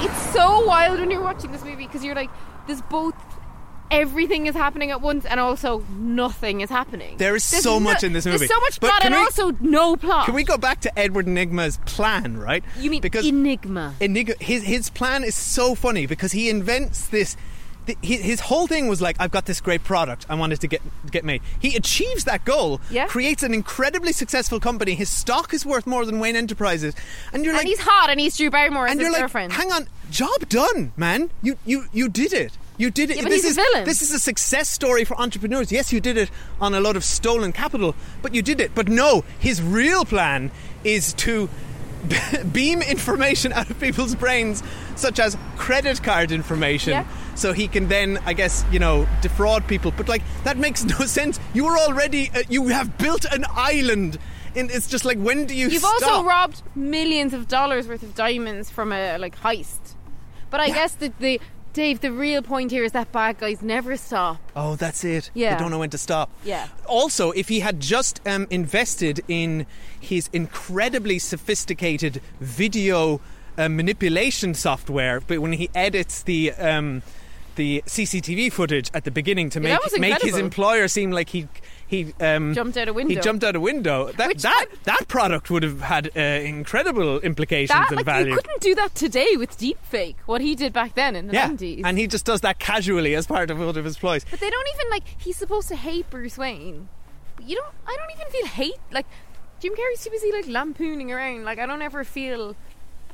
it's 0.00 0.32
so 0.32 0.64
wild 0.66 1.00
when 1.00 1.10
you're 1.10 1.22
watching 1.22 1.52
this 1.52 1.64
movie 1.64 1.86
because 1.86 2.04
you're 2.04 2.14
like, 2.14 2.30
there's 2.66 2.82
both. 2.82 3.14
Everything 3.90 4.46
is 4.46 4.54
happening 4.54 4.92
at 4.92 5.00
once, 5.00 5.26
and 5.26 5.40
also 5.40 5.84
nothing 5.98 6.60
is 6.60 6.70
happening. 6.70 7.16
There 7.16 7.34
is 7.34 7.50
There's 7.50 7.64
so 7.64 7.74
no- 7.74 7.80
much 7.80 8.04
in 8.04 8.12
this 8.12 8.24
movie. 8.24 8.38
There's 8.38 8.48
so 8.50 8.60
much 8.60 8.78
But 8.78 8.90
plot, 8.90 9.04
and 9.04 9.14
we- 9.14 9.20
also 9.20 9.50
no 9.60 9.96
plot. 9.96 10.26
Can 10.26 10.34
we 10.36 10.44
go 10.44 10.56
back 10.56 10.80
to 10.82 10.96
Edward 10.96 11.26
Enigma's 11.26 11.76
plan, 11.86 12.36
right? 12.38 12.62
You 12.78 12.88
mean 12.88 13.00
because 13.00 13.26
Enigma? 13.26 13.94
Enigma 14.00 14.34
his 14.38 14.62
his 14.62 14.90
plan 14.90 15.24
is 15.24 15.34
so 15.34 15.74
funny 15.74 16.06
because 16.06 16.30
he 16.30 16.48
invents 16.48 17.08
this 17.08 17.36
th- 17.86 17.98
his, 18.02 18.40
whole 18.40 18.66
thing 18.66 18.88
was 18.88 19.00
like 19.00 19.16
I've 19.20 19.30
got 19.30 19.46
this 19.46 19.60
great 19.60 19.84
product 19.84 20.26
I 20.28 20.34
wanted 20.34 20.60
to 20.60 20.66
get 20.68 20.82
get 21.10 21.24
made. 21.24 21.42
He 21.58 21.76
achieves 21.76 22.24
that 22.24 22.44
goal, 22.44 22.80
Yeah. 22.90 23.06
creates 23.06 23.42
an 23.42 23.54
incredibly 23.54 24.12
successful 24.12 24.60
company. 24.60 24.94
His 24.94 25.08
stock 25.08 25.52
is 25.54 25.64
worth 25.66 25.86
more 25.86 26.04
than 26.04 26.20
Wayne 26.20 26.36
Enterprises. 26.36 26.94
And 27.32 27.44
you're 27.44 27.52
and 27.54 27.58
like 27.58 27.66
he's 27.66 27.80
hot, 27.80 28.10
and 28.10 28.18
he's 28.20 28.36
Drew 28.36 28.50
Barrymore 28.50 28.86
as 28.86 28.92
and 28.92 29.00
you're 29.00 29.10
like 29.12 29.20
girlfriend. 29.20 29.52
hang 29.52 29.72
on, 29.72 29.88
job 30.10 30.48
done, 30.48 30.92
man. 30.96 31.30
You 31.42 31.56
you 31.66 31.84
you 31.92 32.08
did 32.08 32.32
it. 32.32 32.52
You 32.78 32.90
did 32.90 33.10
it. 33.10 33.16
Yeah, 33.16 33.24
but 33.24 33.28
this 33.28 33.42
he's 33.42 33.52
is 33.52 33.58
a 33.58 33.62
villain. 33.62 33.84
this 33.84 34.00
is 34.00 34.10
a 34.12 34.18
success 34.18 34.68
story 34.70 35.04
for 35.04 35.20
entrepreneurs. 35.20 35.70
Yes, 35.70 35.92
you 35.92 36.00
did 36.00 36.16
it 36.16 36.30
on 36.62 36.72
a 36.74 36.80
lot 36.80 36.96
of 36.96 37.04
stolen 37.04 37.52
capital, 37.52 37.94
but 38.22 38.34
you 38.34 38.40
did 38.40 38.58
it. 38.58 38.74
But 38.74 38.88
no, 38.88 39.22
his 39.38 39.60
real 39.60 40.04
plan 40.06 40.50
is 40.82 41.12
to 41.14 41.50
beam 42.52 42.82
information 42.82 43.52
out 43.52 43.70
of 43.70 43.78
people's 43.80 44.14
brains, 44.14 44.62
such 44.96 45.18
as 45.18 45.36
credit 45.56 46.02
card 46.02 46.32
information, 46.32 46.92
Yeah. 46.92 47.06
so 47.34 47.52
he 47.52 47.68
can 47.68 47.88
then, 47.88 48.18
I 48.26 48.32
guess, 48.32 48.64
you 48.70 48.78
know, 48.78 49.06
defraud 49.22 49.66
people. 49.66 49.92
But 49.96 50.08
like 50.08 50.22
that 50.44 50.56
makes 50.56 50.84
no 50.98 51.06
sense. 51.06 51.38
You 51.54 51.66
are 51.66 51.78
already, 51.78 52.30
uh, 52.34 52.42
you 52.48 52.68
have 52.68 52.96
built 52.98 53.24
an 53.26 53.44
island. 53.50 54.18
And 54.56 54.68
it's 54.70 54.88
just 54.88 55.04
like, 55.04 55.18
when 55.18 55.46
do 55.46 55.54
you 55.54 55.68
You've 55.68 55.82
stop? 55.82 56.02
also 56.02 56.24
robbed 56.24 56.62
millions 56.74 57.32
of 57.34 57.46
dollars 57.46 57.86
worth 57.86 58.02
of 58.02 58.14
diamonds 58.16 58.68
from 58.68 58.90
a 58.92 59.16
like 59.18 59.38
heist. 59.38 59.94
But 60.50 60.58
I 60.60 60.70
guess 60.70 60.94
the, 60.96 61.12
the 61.20 61.40
Dave, 61.72 62.00
the 62.00 62.10
real 62.10 62.42
point 62.42 62.70
here 62.70 62.82
is 62.82 62.92
that 62.92 63.12
bad 63.12 63.38
guys 63.38 63.62
never 63.62 63.96
stop. 63.96 64.38
Oh, 64.56 64.74
that's 64.74 65.04
it. 65.04 65.30
Yeah. 65.34 65.54
They 65.54 65.60
don't 65.60 65.70
know 65.70 65.78
when 65.78 65.90
to 65.90 65.98
stop. 65.98 66.30
Yeah. 66.44 66.66
Also, 66.86 67.30
if 67.30 67.48
he 67.48 67.60
had 67.60 67.80
just 67.80 68.20
um, 68.26 68.46
invested 68.50 69.20
in 69.28 69.66
his 70.00 70.28
incredibly 70.32 71.18
sophisticated 71.18 72.20
video 72.40 73.20
uh, 73.56 73.68
manipulation 73.68 74.54
software, 74.54 75.20
but 75.20 75.38
when 75.38 75.52
he 75.52 75.70
edits 75.74 76.22
the 76.22 76.52
um, 76.52 77.02
the 77.56 77.82
CCTV 77.86 78.52
footage 78.52 78.90
at 78.94 79.04
the 79.04 79.10
beginning 79.10 79.50
to 79.50 79.60
make 79.60 79.82
was 79.82 79.98
make 79.98 80.22
his 80.22 80.38
employer 80.38 80.88
seem 80.88 81.10
like 81.10 81.28
he 81.30 81.46
he 81.90 82.14
um, 82.20 82.54
Jumped 82.54 82.76
out 82.76 82.88
a 82.88 82.92
window. 82.92 83.14
He 83.14 83.20
jumped 83.20 83.42
out 83.44 83.56
a 83.56 83.60
window. 83.60 84.12
That 84.12 84.38
that 84.38 84.66
that 84.84 85.08
product 85.08 85.50
would 85.50 85.62
have 85.64 85.80
had 85.80 86.10
uh, 86.16 86.20
incredible 86.20 87.18
implications 87.20 87.76
That 87.78 87.88
and 87.88 87.96
like 87.96 88.06
value. 88.06 88.30
you 88.30 88.36
couldn't 88.36 88.60
do 88.62 88.74
that 88.76 88.94
today 88.94 89.36
with 89.36 89.58
deepfake. 89.58 90.14
What 90.26 90.40
he 90.40 90.54
did 90.54 90.72
back 90.72 90.94
then 90.94 91.16
in 91.16 91.26
the 91.26 91.34
yeah, 91.34 91.48
90s. 91.50 91.82
and 91.84 91.98
he 91.98 92.06
just 92.06 92.24
does 92.24 92.40
that 92.42 92.58
casually 92.60 93.14
as 93.16 93.26
part 93.26 93.50
of 93.50 93.58
one 93.58 93.76
of 93.76 93.84
his 93.84 93.98
ploys. 93.98 94.24
but 94.30 94.38
they 94.40 94.48
don't 94.50 94.68
even 94.76 94.90
like 94.90 95.02
he's 95.18 95.36
supposed 95.36 95.68
to 95.68 95.76
hate 95.76 96.08
Bruce 96.08 96.38
Wayne. 96.38 96.88
But 97.36 97.48
you 97.48 97.56
don't 97.56 97.74
I 97.86 97.96
don't 97.96 98.10
even 98.18 98.30
feel 98.32 98.46
hate 98.46 98.78
like 98.92 99.06
Jim 99.60 99.74
Carrey's 99.74 100.02
too 100.04 100.10
busy 100.10 100.32
like 100.32 100.46
lampooning 100.46 101.10
around. 101.12 101.44
Like 101.44 101.58
I 101.58 101.66
don't 101.66 101.82
ever 101.82 102.04
feel 102.04 102.54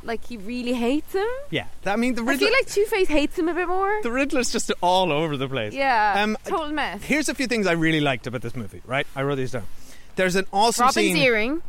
like 0.06 0.24
he 0.24 0.36
really 0.36 0.72
hates 0.72 1.12
him. 1.12 1.26
Yeah, 1.50 1.66
I 1.84 1.96
mean 1.96 2.14
the 2.14 2.22
I 2.22 2.26
Riddler. 2.26 2.46
feel 2.48 2.52
like 2.56 2.66
Two 2.66 2.84
Face 2.86 3.08
hates 3.08 3.38
him 3.38 3.48
a 3.48 3.54
bit 3.54 3.68
more. 3.68 4.00
the 4.02 4.10
Riddler's 4.12 4.50
just 4.52 4.70
all 4.80 5.12
over 5.12 5.36
the 5.36 5.48
place. 5.48 5.72
yeah, 5.74 6.22
Um, 6.22 6.36
total 6.44 6.68
mess. 6.72 7.02
Here's 7.02 7.28
a 7.28 7.34
few 7.34 7.46
things 7.46 7.66
I 7.66 7.72
really 7.72 8.00
liked 8.00 8.26
about 8.26 8.42
this 8.42 8.54
movie, 8.56 8.82
right? 8.86 9.06
I 9.16 9.22
wrote 9.22 9.36
these 9.36 9.50
down. 9.52 9.64
There's 10.16 10.36
an 10.36 10.46
awesome 10.52 10.84
Robin's 10.86 10.94
scene. 11.06 11.16
earring. 11.18 11.62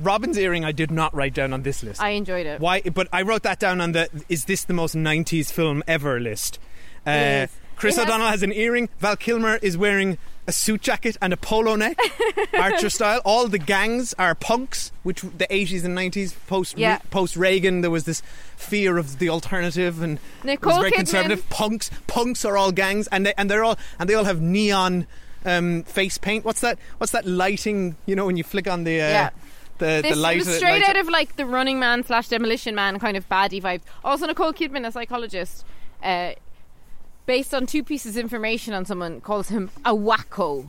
Robin's 0.00 0.36
earring 0.38 0.64
I 0.64 0.72
did 0.72 0.90
not 0.90 1.14
write 1.14 1.34
down 1.34 1.52
on 1.52 1.62
this 1.62 1.82
list. 1.84 2.00
I 2.02 2.10
enjoyed 2.10 2.46
it. 2.46 2.60
Why? 2.60 2.80
But 2.80 3.08
I 3.12 3.22
wrote 3.22 3.42
that 3.44 3.60
down 3.60 3.80
on 3.80 3.92
the 3.92 4.08
is 4.28 4.46
this 4.46 4.64
the 4.64 4.72
most 4.74 4.96
90s 4.96 5.52
film 5.52 5.82
ever 5.86 6.18
list. 6.18 6.58
Uh. 7.06 7.46
Chris 7.76 7.96
has- 7.96 8.04
O'Donnell 8.06 8.28
has 8.28 8.42
an 8.42 8.52
earring. 8.52 8.88
Val 9.00 9.16
Kilmer 9.16 9.56
is 9.62 9.76
wearing 9.76 10.18
a 10.46 10.52
suit 10.52 10.82
jacket 10.82 11.16
and 11.22 11.32
a 11.32 11.36
polo 11.36 11.76
neck, 11.76 11.96
Archer 12.54 12.90
style. 12.90 13.20
All 13.24 13.46
the 13.48 13.58
gangs 13.58 14.12
are 14.18 14.34
punks, 14.34 14.90
which 15.04 15.20
the 15.22 15.46
80s 15.48 15.84
and 15.84 15.96
90s 15.96 16.34
post 16.48 16.76
Yeah. 16.76 16.98
post 17.10 17.36
Reagan 17.36 17.80
there 17.80 17.90
was 17.90 18.04
this 18.04 18.22
fear 18.56 18.98
of 18.98 19.18
the 19.20 19.28
alternative 19.28 20.02
and 20.02 20.18
it 20.18 20.44
Nicole 20.44 20.72
was 20.72 20.78
very 20.78 20.90
Kidman. 20.92 20.96
conservative. 20.96 21.48
Punks, 21.50 21.90
punks 22.06 22.44
are 22.44 22.56
all 22.56 22.72
gangs, 22.72 23.06
and 23.08 23.26
they 23.26 23.34
and 23.38 23.48
they're 23.50 23.64
all 23.64 23.78
and 23.98 24.08
they 24.10 24.14
all 24.14 24.24
have 24.24 24.40
neon 24.40 25.06
um, 25.44 25.82
face 25.84 26.18
paint. 26.18 26.44
What's 26.44 26.60
that? 26.60 26.78
What's 26.98 27.12
that 27.12 27.24
lighting? 27.26 27.96
You 28.06 28.16
know 28.16 28.26
when 28.26 28.36
you 28.36 28.44
flick 28.44 28.66
on 28.68 28.84
the 28.84 29.00
uh, 29.00 29.08
Yeah. 29.08 29.30
the 29.78 30.00
This 30.02 30.10
the 30.14 30.16
light. 30.16 30.38
was 30.38 30.56
straight 30.56 30.78
lights 30.80 30.88
out 30.88 30.96
of 30.96 31.08
like 31.08 31.36
the 31.36 31.46
Running 31.46 31.78
Man 31.78 32.02
slash 32.04 32.28
Demolition 32.28 32.74
Man 32.74 32.98
kind 32.98 33.16
of 33.16 33.28
baddie 33.28 33.62
vibe. 33.62 33.80
Also, 34.04 34.26
Nicole 34.26 34.52
Kidman, 34.52 34.86
a 34.86 34.92
psychologist, 34.92 35.64
uh, 36.02 36.32
based 37.26 37.54
on 37.54 37.66
two 37.66 37.82
pieces 37.82 38.16
of 38.16 38.22
information 38.22 38.74
on 38.74 38.84
someone, 38.84 39.20
calls 39.20 39.48
him 39.48 39.70
a 39.84 39.94
wacko. 39.94 40.68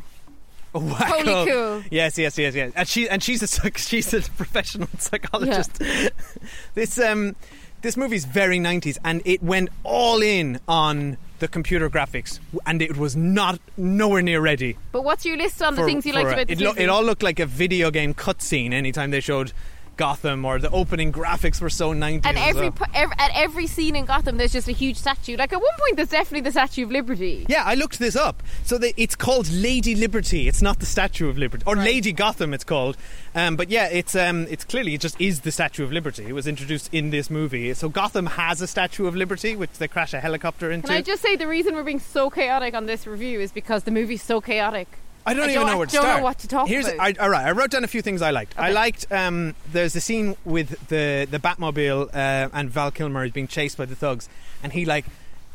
Wacko. 0.73 1.05
Holy 1.05 1.51
cool. 1.51 1.83
Yes, 1.91 2.17
yes, 2.17 2.37
yes, 2.37 2.55
yes. 2.55 2.73
And 2.75 2.87
she 2.87 3.07
and 3.07 3.21
she's 3.21 3.43
a 3.43 3.71
she's 3.77 4.13
a 4.13 4.21
professional 4.21 4.87
psychologist. 4.97 5.81
this 6.73 6.99
um 6.99 7.35
this 7.81 7.97
movie's 7.97 8.25
very 8.25 8.59
90s 8.59 8.97
and 9.03 9.21
it 9.25 9.43
went 9.43 9.69
all 9.83 10.21
in 10.21 10.57
on 10.69 11.17
the 11.39 11.49
computer 11.49 11.89
graphics 11.89 12.39
and 12.65 12.81
it 12.81 12.95
was 12.95 13.15
not 13.15 13.59
nowhere 13.75 14.21
near 14.21 14.39
ready. 14.39 14.77
But 14.93 15.03
what's 15.03 15.25
your 15.25 15.35
list 15.35 15.61
on 15.61 15.75
the 15.75 15.83
things 15.83 16.05
you 16.05 16.13
liked 16.13 16.31
about 16.31 16.49
it, 16.49 16.61
lo- 16.61 16.73
it 16.77 16.87
all 16.87 17.03
looked 17.03 17.23
like 17.23 17.41
a 17.41 17.45
video 17.45 17.91
game 17.91 18.13
cutscene 18.13 18.71
anytime 18.71 19.11
they 19.11 19.19
showed 19.19 19.51
Gotham 19.97 20.45
or 20.45 20.59
the 20.59 20.69
opening 20.71 21.11
graphics 21.11 21.61
were 21.61 21.69
so 21.69 21.93
90s. 21.93 22.21
and 22.25 22.37
every, 22.37 22.69
well. 22.69 22.71
pu- 22.71 22.85
ev- 22.93 23.11
at 23.17 23.31
every 23.35 23.67
scene 23.67 23.95
in 23.95 24.05
Gotham, 24.05 24.37
there's 24.37 24.51
just 24.53 24.67
a 24.67 24.71
huge 24.71 24.97
statue. 24.97 25.37
Like 25.37 25.53
at 25.53 25.61
one 25.61 25.75
point, 25.79 25.95
there's 25.95 26.09
definitely 26.09 26.41
the 26.41 26.51
Statue 26.51 26.83
of 26.83 26.91
Liberty. 26.91 27.45
Yeah, 27.47 27.63
I 27.65 27.75
looked 27.75 27.99
this 27.99 28.15
up. 28.15 28.43
So 28.63 28.77
the, 28.77 28.93
it's 28.97 29.15
called 29.15 29.51
Lady 29.51 29.95
Liberty. 29.95 30.47
It's 30.47 30.61
not 30.61 30.79
the 30.79 30.85
Statue 30.85 31.29
of 31.29 31.37
Liberty 31.37 31.63
or 31.67 31.75
Lady 31.75 32.11
Gotham. 32.11 32.53
It's 32.53 32.63
called. 32.63 32.97
Um, 33.35 33.55
but 33.55 33.69
yeah, 33.69 33.87
it's 33.87 34.15
um, 34.15 34.47
it's 34.49 34.63
clearly 34.63 34.93
it 34.93 35.01
just 35.01 35.19
is 35.19 35.41
the 35.41 35.51
Statue 35.51 35.83
of 35.83 35.91
Liberty. 35.91 36.25
It 36.25 36.33
was 36.33 36.47
introduced 36.47 36.93
in 36.93 37.09
this 37.09 37.29
movie. 37.29 37.73
So 37.73 37.89
Gotham 37.89 38.25
has 38.27 38.61
a 38.61 38.67
Statue 38.67 39.07
of 39.07 39.15
Liberty, 39.15 39.55
which 39.55 39.73
they 39.73 39.87
crash 39.87 40.13
a 40.13 40.19
helicopter 40.19 40.71
into. 40.71 40.87
Can 40.87 40.95
I 40.97 41.01
just 41.01 41.21
say 41.21 41.35
the 41.35 41.47
reason 41.47 41.75
we're 41.75 41.83
being 41.83 41.99
so 41.99 42.29
chaotic 42.29 42.73
on 42.73 42.85
this 42.85 43.07
review 43.07 43.39
is 43.39 43.51
because 43.51 43.83
the 43.83 43.91
movie's 43.91 44.21
so 44.23 44.41
chaotic. 44.41 44.87
I 45.25 45.33
don't 45.33 45.49
even 45.49 45.67
know 45.67 45.77
where 45.77 45.85
to 45.85 45.91
start. 45.91 46.03
don't 46.03 46.09
start. 46.09 46.19
know 46.19 46.23
what 46.23 46.39
to 46.39 46.47
talk 46.47 46.67
Here's, 46.67 46.87
about. 46.87 46.99
I, 47.19 47.23
all 47.23 47.29
right, 47.29 47.45
I 47.47 47.51
wrote 47.51 47.71
down 47.71 47.83
a 47.83 47.87
few 47.87 48.01
things 48.01 48.21
I 48.21 48.31
liked. 48.31 48.57
I 48.57 48.71
liked 48.71 49.11
um, 49.11 49.55
there's 49.71 49.95
a 49.95 50.01
scene 50.01 50.35
with 50.45 50.87
the 50.89 51.27
the 51.29 51.39
Batmobile 51.39 52.09
uh, 52.13 52.49
and 52.53 52.69
Val 52.69 52.91
Kilmer 52.91 53.23
is 53.25 53.31
being 53.31 53.47
chased 53.47 53.77
by 53.77 53.85
the 53.85 53.95
thugs, 53.95 54.27
and 54.61 54.73
he 54.73 54.85
like 54.85 55.05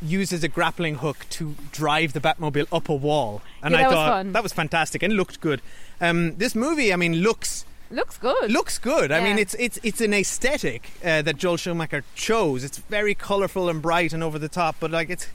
uses 0.00 0.44
a 0.44 0.48
grappling 0.48 0.96
hook 0.96 1.26
to 1.30 1.56
drive 1.72 2.12
the 2.12 2.20
Batmobile 2.20 2.66
up 2.72 2.88
a 2.88 2.94
wall. 2.94 3.42
And 3.62 3.72
Yeah, 3.72 3.78
I 3.78 3.82
that 3.82 3.88
was 3.88 3.94
thought 3.96 4.10
fun. 4.12 4.32
that 4.32 4.42
was 4.42 4.52
fantastic 4.52 5.02
and 5.02 5.14
looked 5.14 5.40
good. 5.40 5.60
Um, 6.00 6.36
this 6.36 6.54
movie, 6.54 6.92
I 6.92 6.96
mean, 6.96 7.16
looks 7.16 7.64
Looks 7.90 8.18
good. 8.18 8.50
looks 8.52 8.78
good. 8.78 9.10
I 9.10 9.20
mean, 9.24 9.38
it's 9.38 9.54
it's 9.58 9.78
it's 9.82 10.00
an 10.02 10.12
aesthetic 10.14 10.90
uh, 11.04 11.22
that 11.22 11.36
Joel 11.38 11.56
Schumacher 11.56 12.04
chose. 12.14 12.62
It's 12.62 12.76
very 12.78 13.14
colourful 13.14 13.68
and 13.70 13.80
bright 13.82 14.12
and 14.12 14.22
over 14.22 14.38
the 14.38 14.48
top, 14.48 14.76
but 14.78 14.90
like 14.90 15.08
it's 15.10 15.26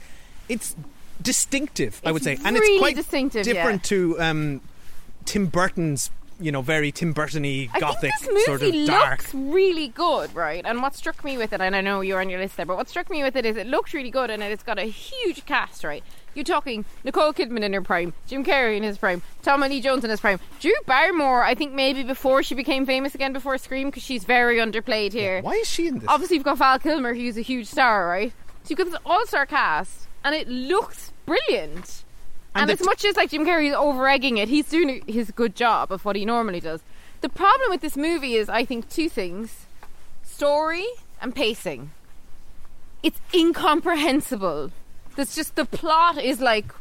it's 0.48 0.76
distinctive. 1.24 2.00
I 2.04 2.12
would 2.12 2.22
say, 2.22 2.34
It's 2.34 2.44
and 2.44 2.56
it's 2.56 2.78
quite 2.78 2.94
distinctive, 2.94 3.46
yeah. 3.46 3.54
different 3.54 3.82
to 3.84 4.20
um, 4.20 4.60
Tim 5.24 5.46
Burton's. 5.46 6.10
You 6.40 6.50
know, 6.50 6.62
very 6.62 6.90
Tim 6.90 7.14
Burtony 7.14 7.70
I 7.72 7.78
gothic 7.78 8.10
think 8.18 8.32
this 8.34 8.44
sort 8.46 8.60
movie 8.60 8.82
of 8.82 8.88
dark. 8.88 9.20
looks 9.20 9.34
really 9.34 9.86
good, 9.86 10.34
right? 10.34 10.62
And 10.66 10.82
what 10.82 10.96
struck 10.96 11.22
me 11.22 11.38
with 11.38 11.52
it, 11.52 11.60
and 11.60 11.76
I 11.76 11.80
know 11.80 12.00
you're 12.00 12.20
on 12.20 12.28
your 12.28 12.40
list 12.40 12.56
there, 12.56 12.66
but 12.66 12.76
what 12.76 12.88
struck 12.88 13.08
me 13.08 13.22
with 13.22 13.36
it 13.36 13.46
is 13.46 13.56
it 13.56 13.68
looked 13.68 13.92
really 13.92 14.10
good 14.10 14.30
and 14.30 14.42
it's 14.42 14.64
got 14.64 14.76
a 14.76 14.82
huge 14.82 15.46
cast, 15.46 15.84
right? 15.84 16.02
You're 16.34 16.44
talking 16.44 16.84
Nicole 17.04 17.32
Kidman 17.32 17.62
in 17.62 17.72
her 17.72 17.80
prime, 17.80 18.14
Jim 18.26 18.44
Carrey 18.44 18.76
in 18.76 18.82
his 18.82 18.98
prime, 18.98 19.22
Tommy 19.44 19.68
Lee 19.68 19.80
Jones 19.80 20.02
in 20.02 20.10
his 20.10 20.18
prime, 20.18 20.40
Drew 20.58 20.74
Barrymore. 20.86 21.44
I 21.44 21.54
think 21.54 21.72
maybe 21.72 22.02
before 22.02 22.42
she 22.42 22.56
became 22.56 22.84
famous 22.84 23.14
again 23.14 23.32
before 23.32 23.56
Scream 23.56 23.86
because 23.90 24.02
she's 24.02 24.24
very 24.24 24.56
underplayed 24.56 25.12
here. 25.12 25.40
Why 25.40 25.52
is 25.52 25.68
she 25.68 25.86
in 25.86 26.00
this? 26.00 26.08
Obviously, 26.08 26.34
you've 26.36 26.44
got 26.44 26.58
Val 26.58 26.80
Kilmer, 26.80 27.14
who's 27.14 27.36
a 27.38 27.42
huge 27.42 27.68
star, 27.68 28.08
right? 28.08 28.32
So 28.64 28.70
you've 28.70 28.78
got 28.78 28.86
this 28.90 29.00
all-star 29.06 29.46
cast, 29.46 30.08
and 30.24 30.34
it 30.34 30.48
looks 30.48 31.12
brilliant. 31.26 32.04
And 32.54 32.70
And, 32.70 32.80
as 32.80 32.84
much 32.86 33.04
as 33.04 33.16
like 33.16 33.30
Jim 33.30 33.44
Carrey 33.44 33.68
is 33.68 33.74
over 33.74 34.06
egging 34.08 34.36
it, 34.38 34.48
he's 34.48 34.68
doing 34.68 35.02
his 35.06 35.30
good 35.32 35.56
job 35.56 35.90
of 35.90 36.04
what 36.04 36.14
he 36.16 36.24
normally 36.24 36.60
does. 36.60 36.80
The 37.20 37.28
problem 37.28 37.70
with 37.70 37.80
this 37.80 37.96
movie 37.96 38.34
is, 38.34 38.48
I 38.48 38.64
think, 38.64 38.88
two 38.88 39.08
things: 39.08 39.66
story 40.22 40.86
and 41.20 41.34
pacing. 41.34 41.90
It's 43.02 43.20
incomprehensible. 43.34 44.70
There's 45.16 45.34
just 45.34 45.56
the 45.56 45.64
plot 45.64 46.18
is 46.18 46.40
like 46.40 46.72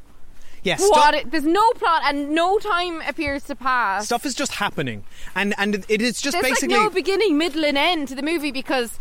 Yes, 0.63 0.79
what? 0.79 1.15
stuff, 1.15 1.31
there's 1.31 1.43
no 1.43 1.71
plot 1.73 2.03
and 2.05 2.29
no 2.29 2.57
time 2.57 3.01
appears 3.01 3.43
to 3.43 3.55
pass. 3.55 4.05
stuff 4.05 4.25
is 4.25 4.33
just 4.33 4.53
happening, 4.53 5.03
and 5.35 5.53
and 5.57 5.85
it 5.89 6.01
is 6.01 6.21
just 6.21 6.33
There's 6.33 6.51
basically 6.51 6.75
like 6.75 6.83
no 6.83 6.89
beginning, 6.89 7.37
middle, 7.37 7.65
and 7.65 7.77
end 7.77 8.07
to 8.07 8.15
the 8.15 8.21
movie 8.21 8.51
because 8.51 8.99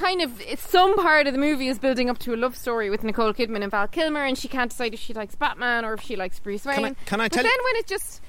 kind 0.00 0.22
of 0.22 0.42
some 0.58 0.96
part 0.96 1.26
of 1.26 1.32
the 1.34 1.38
movie 1.38 1.68
is 1.68 1.78
building 1.78 2.08
up 2.08 2.18
to 2.20 2.34
a 2.34 2.36
love 2.36 2.56
story 2.56 2.88
with 2.90 3.04
Nicole 3.04 3.32
Kidman 3.34 3.62
and 3.62 3.70
Val 3.70 3.86
Kilmer, 3.86 4.24
and 4.24 4.36
she 4.38 4.48
can't 4.48 4.70
decide 4.70 4.94
if 4.94 5.00
she 5.00 5.12
likes 5.12 5.34
Batman 5.34 5.84
or 5.84 5.94
if 5.94 6.00
she 6.02 6.16
likes 6.16 6.38
Bruce 6.38 6.64
Wayne. 6.64 6.76
Can 6.76 6.84
I- 6.86 6.94
can 7.06 7.20
I 7.20 7.24
but 7.26 7.32
tell 7.32 7.44
you- 7.44 7.50
then 7.50 7.64
when 7.64 7.76
it 7.76 7.86
just 7.86 8.20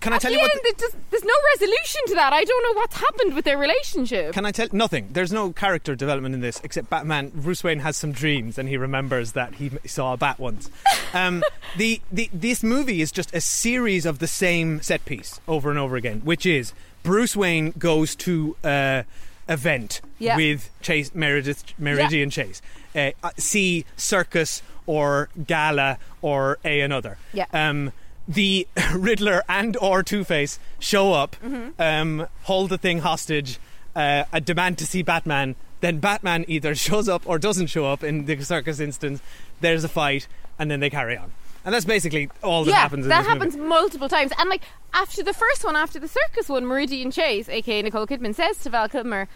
Can 0.00 0.12
I 0.12 0.16
at 0.16 0.22
tell 0.22 0.30
the 0.30 0.36
you 0.36 0.42
what 0.42 0.50
it 0.54 0.78
just, 0.78 0.96
there's 1.10 1.24
no 1.24 1.32
resolution 1.54 2.00
to 2.08 2.14
that. 2.16 2.32
I 2.34 2.44
don't 2.44 2.62
know 2.62 2.78
what's 2.80 2.96
happened 2.96 3.34
with 3.34 3.46
their 3.46 3.56
relationship. 3.56 4.34
Can 4.34 4.44
I 4.44 4.52
tell 4.52 4.68
nothing? 4.72 5.08
There's 5.12 5.32
no 5.32 5.50
character 5.52 5.94
development 5.96 6.34
in 6.34 6.42
this 6.42 6.60
except 6.62 6.90
Batman. 6.90 7.30
Bruce 7.34 7.64
Wayne 7.64 7.78
has 7.80 7.96
some 7.96 8.12
dreams 8.12 8.58
and 8.58 8.68
he 8.68 8.76
remembers 8.76 9.32
that 9.32 9.54
he 9.54 9.70
saw 9.86 10.12
a 10.12 10.16
bat 10.18 10.38
once. 10.38 10.68
Um, 11.14 11.42
the, 11.78 12.02
the 12.12 12.28
this 12.34 12.62
movie 12.62 13.00
is 13.00 13.10
just 13.10 13.34
a 13.34 13.40
series 13.40 14.04
of 14.04 14.18
the 14.18 14.26
same 14.26 14.82
set 14.82 15.04
piece 15.06 15.40
over 15.48 15.70
and 15.70 15.78
over 15.78 15.96
again, 15.96 16.20
which 16.22 16.44
is 16.44 16.74
Bruce 17.02 17.34
Wayne 17.34 17.70
goes 17.78 18.14
to 18.16 18.56
uh, 18.62 19.04
event 19.48 20.00
Yeah. 20.18 20.36
with 20.36 20.70
Chase 20.82 21.14
Meredith 21.14 21.64
Meridian 21.78 22.30
Chase, 22.30 22.62
uh, 22.94 23.10
uh, 23.22 23.30
see 23.36 23.84
circus 23.96 24.62
or 24.86 25.28
gala 25.46 25.98
or 26.22 26.58
a 26.64 26.80
another. 26.80 27.18
Yeah. 27.32 27.46
Um, 27.52 27.92
the 28.26 28.66
Riddler 28.94 29.42
and 29.48 29.76
or 29.78 30.02
Two 30.02 30.24
Face 30.24 30.58
show 30.78 31.12
up, 31.12 31.36
Mhm. 31.44 31.72
um, 31.78 32.26
hold 32.44 32.70
the 32.70 32.78
thing 32.78 33.00
hostage, 33.00 33.58
uh, 33.94 34.24
a 34.32 34.40
demand 34.40 34.78
to 34.78 34.86
see 34.86 35.02
Batman. 35.02 35.56
Then 35.80 35.98
Batman 35.98 36.44
either 36.48 36.74
shows 36.86 37.08
up 37.08 37.22
or 37.26 37.38
doesn't 37.38 37.66
show 37.66 37.86
up. 37.86 38.02
In 38.02 38.24
the 38.26 38.40
circus 38.42 38.80
instance, 38.80 39.20
there's 39.60 39.84
a 39.84 39.88
fight, 39.88 40.26
and 40.58 40.70
then 40.70 40.80
they 40.80 40.88
carry 40.90 41.16
on. 41.18 41.32
And 41.64 41.74
that's 41.74 41.86
basically 41.86 42.30
all 42.42 42.64
that 42.64 42.70
yeah, 42.70 42.76
happens. 42.76 43.06
In 43.06 43.08
that 43.08 43.24
happens 43.24 43.56
Movie. 43.56 43.68
multiple 43.68 44.08
times. 44.08 44.32
And 44.38 44.50
like 44.50 44.62
after 44.92 45.22
the 45.22 45.32
first 45.32 45.64
one, 45.64 45.76
after 45.76 45.98
the 45.98 46.08
circus 46.08 46.48
one, 46.48 46.66
Meridian 46.66 47.10
Chase, 47.10 47.48
aka 47.48 47.82
Nicole 47.82 48.06
Kidman, 48.06 48.34
says 48.34 48.58
to 48.58 48.70
Val 48.70 48.88
Kilmer, 48.88 49.28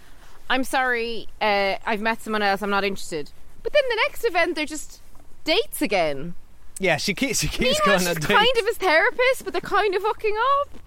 "I'm 0.50 0.64
sorry, 0.64 1.28
uh, 1.40 1.76
I've 1.86 2.02
met 2.02 2.20
someone 2.20 2.42
else. 2.42 2.62
I'm 2.62 2.70
not 2.70 2.84
interested." 2.84 3.30
But 3.62 3.72
then 3.72 3.82
the 3.88 3.96
next 4.06 4.24
event, 4.24 4.54
they're 4.56 4.66
just 4.66 5.00
dates 5.44 5.80
again. 5.80 6.34
Yeah, 6.78 6.96
she 6.98 7.14
keeps 7.14 7.40
she 7.40 7.48
keeps 7.48 7.80
Meanwhile, 7.86 8.04
going 8.04 8.16
she's 8.16 8.26
kind 8.26 8.56
of 8.58 8.66
his 8.66 8.76
therapist, 8.76 9.44
but 9.44 9.52
they're 9.52 9.60
kind 9.60 9.94
of 9.94 10.02
hooking 10.02 10.36
up. 10.60 10.78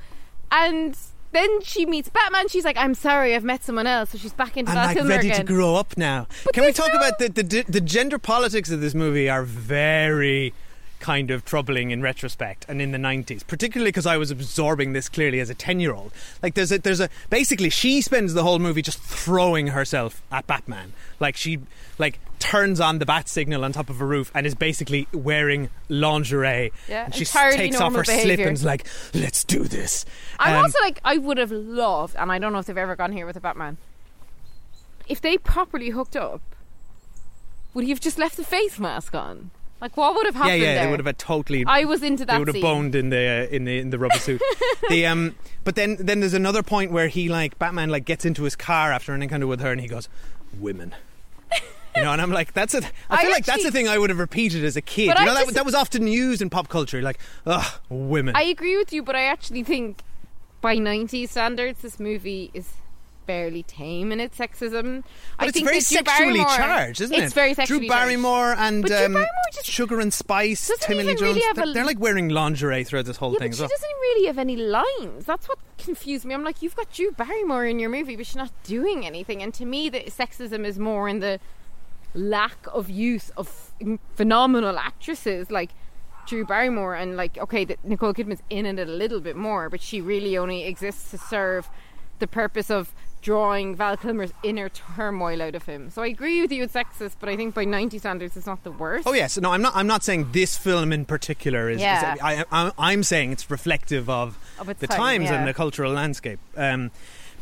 And 0.52 0.96
then 1.32 1.62
she 1.62 1.86
meets 1.86 2.10
Batman. 2.10 2.50
She's 2.50 2.66
like, 2.66 2.78
"I'm 2.78 2.94
sorry, 2.94 3.34
I've 3.36 3.44
met 3.44 3.64
someone 3.64 3.88
else." 3.88 4.12
So 4.12 4.20
she's 4.20 4.34
back 4.34 4.58
into 4.58 4.72
I'm 4.72 4.76
Val 4.76 4.86
like 4.86 4.98
Kilmer 4.98 5.10
ready 5.10 5.30
again. 5.30 5.46
to 5.46 5.52
grow 5.52 5.76
up 5.76 5.98
now. 5.98 6.28
Can 6.54 6.66
we 6.66 6.72
talk 6.72 6.94
about 6.94 7.18
the, 7.20 7.30
the 7.30 7.66
the 7.68 7.82
gender 7.82 8.20
politics 8.20 8.70
of 8.70 8.80
this 8.80 8.94
movie 8.94 9.28
are 9.28 9.44
very 9.44 10.54
kind 11.02 11.32
of 11.32 11.44
troubling 11.44 11.92
in 11.92 12.02
retrospect 12.02 12.66
and 12.70 12.82
in 12.82 12.92
the 12.92 12.98
90s 12.98 13.46
particularly 13.46 13.90
because 13.90 14.06
I 14.06 14.16
was 14.18 14.32
absorbing 14.32 14.94
this 14.94 15.10
clearly 15.10 15.40
as 15.40 15.50
a 15.50 15.56
10 15.56 15.80
year 15.82 15.94
old 15.94 16.12
like 16.42 16.54
there's 16.54 16.72
a 16.72 16.78
there's 16.78 17.00
a 17.02 17.10
basically 17.30 17.70
she 17.70 18.02
spends 18.02 18.34
the 18.34 18.44
whole 18.44 18.60
movie 18.60 18.82
just 18.82 19.00
throwing 19.00 19.68
herself 19.68 20.22
at 20.32 20.48
Batman 20.48 20.94
like 21.20 21.36
she 21.36 21.60
like 21.98 22.20
turns 22.40 22.80
on 22.80 23.00
the 23.00 23.06
bat 23.06 23.28
signal 23.28 23.66
on 23.66 23.72
top 23.72 23.90
of 23.90 24.00
a 24.00 24.06
roof 24.06 24.32
and 24.34 24.48
is 24.48 24.56
basically 24.56 25.08
wearing 25.14 25.70
lingerie 25.90 26.72
Yeah, 26.88 27.06
and 27.06 27.14
she 27.14 27.26
takes 27.26 27.82
off 27.82 27.94
her 27.96 28.04
slip 28.04 28.24
behaviour. 28.24 28.48
and's 28.48 28.64
like 28.64 28.88
let's 29.14 29.44
do 29.44 29.64
this 29.66 30.06
I'm 30.40 30.56
Um, 30.56 30.64
also 30.66 30.80
like, 30.82 31.00
I 31.04 31.18
would 31.18 31.38
have 31.38 31.52
loved, 31.52 32.16
and 32.18 32.32
I 32.32 32.40
don't 32.40 32.52
know 32.52 32.60
if 32.60 32.66
they've 32.66 32.78
ever 32.78 32.96
gone 32.96 33.12
here 33.12 33.28
with 33.28 33.36
a 33.36 33.40
Batman. 33.40 33.78
If 35.08 35.22
they 35.22 35.38
properly 35.38 35.90
hooked 35.90 36.16
up, 36.16 36.42
would 37.74 37.84
he 37.84 37.92
have 37.92 38.00
just 38.00 38.18
left 38.18 38.38
the 38.38 38.44
face 38.44 38.80
mask 38.80 39.14
on? 39.14 39.52
Like, 39.82 39.98
what 39.98 40.14
would 40.16 40.28
have 40.28 40.36
happened 40.36 40.62
yeah, 40.62 40.76
there? 40.76 40.86
they 40.86 40.92
would 40.92 41.00
have 41.00 41.08
had 41.08 41.18
totally. 41.18 41.66
I 41.66 41.86
was 41.86 42.04
into 42.04 42.24
that 42.26 42.34
They 42.34 42.40
would 42.40 42.48
have 42.48 42.54
scene. 42.56 42.62
boned 42.62 42.96
in 42.96 43.10
the 43.10 43.18
uh, 43.50 43.56
in 43.56 43.66
the 43.66 43.80
in 43.80 43.90
the 43.90 43.98
rubber 43.98 44.20
suit. 44.20 44.40
the 44.90 45.08
um, 45.08 45.36
but 45.64 45.76
then 45.76 45.98
then 46.00 46.20
there's 46.20 46.36
another 46.36 46.62
point 46.62 46.92
where 46.92 47.08
he 47.08 47.28
like 47.30 47.58
Batman 47.58 47.90
like 47.90 48.06
gets 48.06 48.24
into 48.24 48.44
his 48.44 48.56
car 48.56 48.92
after 48.92 49.14
an 49.14 49.24
encounter 49.24 49.48
with 49.48 49.60
her, 49.60 49.72
and 49.72 49.82
he 49.82 49.88
goes, 49.88 50.08
"Women." 50.60 50.94
You 51.94 52.04
know, 52.04 52.14
and 52.14 52.22
I'm 52.22 52.32
like, 52.32 52.54
that's 52.54 52.74
a. 52.74 52.82
I 53.10 53.18
feel 53.22 53.32
like 53.32 53.44
that's 53.44 53.58
actually- 53.66 53.68
a 53.68 53.72
thing 53.72 53.88
I 53.90 53.98
would 53.98 54.10
have 54.12 54.20
repeated 54.20 54.64
as 54.64 54.78
a 54.78 54.82
kid. 54.82 55.08
You 55.08 55.12
I 55.12 55.26
know, 55.26 55.34
that, 55.34 55.44
just- 55.44 55.56
that 55.56 55.66
was 55.66 55.76
often 55.76 56.08
used 56.08 56.42
in 56.42 56.50
pop 56.50 56.70
culture, 56.70 57.02
like, 57.02 57.20
ugh, 57.46 57.66
women. 57.90 58.34
I 58.34 58.44
agree 58.44 58.78
with 58.78 58.94
you, 58.94 59.04
but 59.04 59.14
I 59.16 59.24
actually 59.24 59.64
think 59.64 60.02
by 60.62 60.78
90s 60.78 61.30
standards, 61.30 61.82
this 61.82 62.00
movie 62.00 62.50
is 62.54 62.70
fairly 63.28 63.64
tame 63.64 64.12
in 64.12 64.20
its 64.20 64.38
sexism. 64.38 65.04
but 65.38 65.46
I 65.46 65.48
it's 65.48 65.54
think 65.54 65.68
very 65.68 65.80
sexually 65.80 66.40
Barrymore- 66.40 66.56
charged, 66.56 67.02
isn't 67.02 67.16
it? 67.16 67.24
It's 67.24 67.34
very 67.34 67.54
sexually 67.54 67.82
Drew 67.82 67.90
Barrymore 67.90 68.54
and 68.58 68.84
um, 68.86 68.90
Barrymore 68.90 69.26
just 69.54 69.66
Sugar 69.68 70.00
and 70.00 70.14
Spice, 70.14 70.72
Tommy 70.82 71.04
Lee 71.04 71.16
Jones. 71.16 71.22
really 71.22 71.74
they're, 71.74 71.86
like 71.86 72.00
wearing 72.00 72.30
lingerie 72.30 72.84
throughout 72.84 73.06
this 73.06 73.18
whole 73.18 73.34
Yeah, 73.34 73.40
thing 73.40 73.52
but 73.52 73.58
she 73.58 73.62
doesn't 73.68 74.00
really 74.02 74.28
have 74.28 74.38
any 74.38 74.56
lines. 74.56 75.26
That's 75.26 75.48
what 75.48 75.60
confused 75.78 76.26
me. 76.26 76.34
I'm 76.34 76.44
like, 76.44 76.62
you've 76.62 76.76
got 76.76 76.92
Drew 76.92 77.12
Barrymore 77.12 77.66
in 77.66 77.80
your 77.80 77.90
movie, 77.90 78.16
but 78.16 78.26
she's 78.26 78.36
not 78.36 78.52
doing 78.64 79.06
anything. 79.06 79.42
And 79.44 79.54
to 79.56 79.66
me, 79.66 79.90
the 79.90 80.02
sexism 80.06 80.66
is 80.66 80.78
more 80.80 81.08
in 81.08 81.20
the 81.20 81.40
lack 82.14 82.58
of 82.74 82.90
use 82.90 83.30
of 83.38 83.72
phenomenal 84.16 84.78
actresses 84.78 85.50
like 85.50 85.70
Drew 86.28 86.46
Barrymore 86.46 86.96
and 86.96 87.16
like, 87.18 87.38
okay, 87.38 87.66
that 87.66 87.84
Nicole 87.86 88.14
Kidman's 88.14 88.44
in 88.50 88.66
it 88.66 88.80
a 88.80 88.86
little 88.86 89.20
bit 89.22 89.36
more, 89.36 89.70
but 89.70 89.82
she 89.82 90.02
really 90.02 90.38
only 90.38 90.64
exists 90.64 91.12
to 91.12 91.18
serve 91.18 91.70
the 92.20 92.28
purpose 92.28 92.70
of 92.70 92.94
drawing 93.22 93.76
Val 93.76 93.98
Kilmer's 93.98 94.32
inner 94.44 94.70
turmoil 94.70 95.42
out 95.42 95.56
of 95.56 95.64
him. 95.64 95.90
So 95.90 96.02
I 96.02 96.08
agree 96.08 96.42
with 96.42 96.52
you, 96.52 96.64
it's 96.64 96.74
sexist, 96.74 97.16
but 97.20 97.30
I 97.30 97.36
think 97.36 97.54
by 97.54 97.66
90 97.66 98.00
standards, 98.00 98.36
it's 98.36 98.48
not 98.48 98.64
the 98.64 98.72
worst. 98.72 99.08
Oh 99.08 99.14
yes, 99.14 99.38
no, 99.38 99.52
I'm 99.52 99.62
not. 99.62 99.76
I'm 99.76 99.88
not 99.88 100.04
saying 100.04 100.30
this 100.32 100.58
film 100.58 100.92
in 100.92 101.06
particular 101.06 101.70
is. 101.70 101.78
is- 101.78 101.82
Yeah. 101.82 102.16
I, 102.22 102.44
I, 102.52 102.72
I'm 102.78 103.04
saying 103.04 103.32
it's 103.34 103.50
reflective 103.52 104.10
of, 104.10 104.38
Of 104.60 104.68
the 104.80 104.88
time, 104.88 104.98
times 104.98 105.26
yeah. 105.26 105.36
and 105.40 105.48
the 105.48 105.54
cultural 105.54 105.92
landscape. 105.94 106.40
Um, 106.58 106.92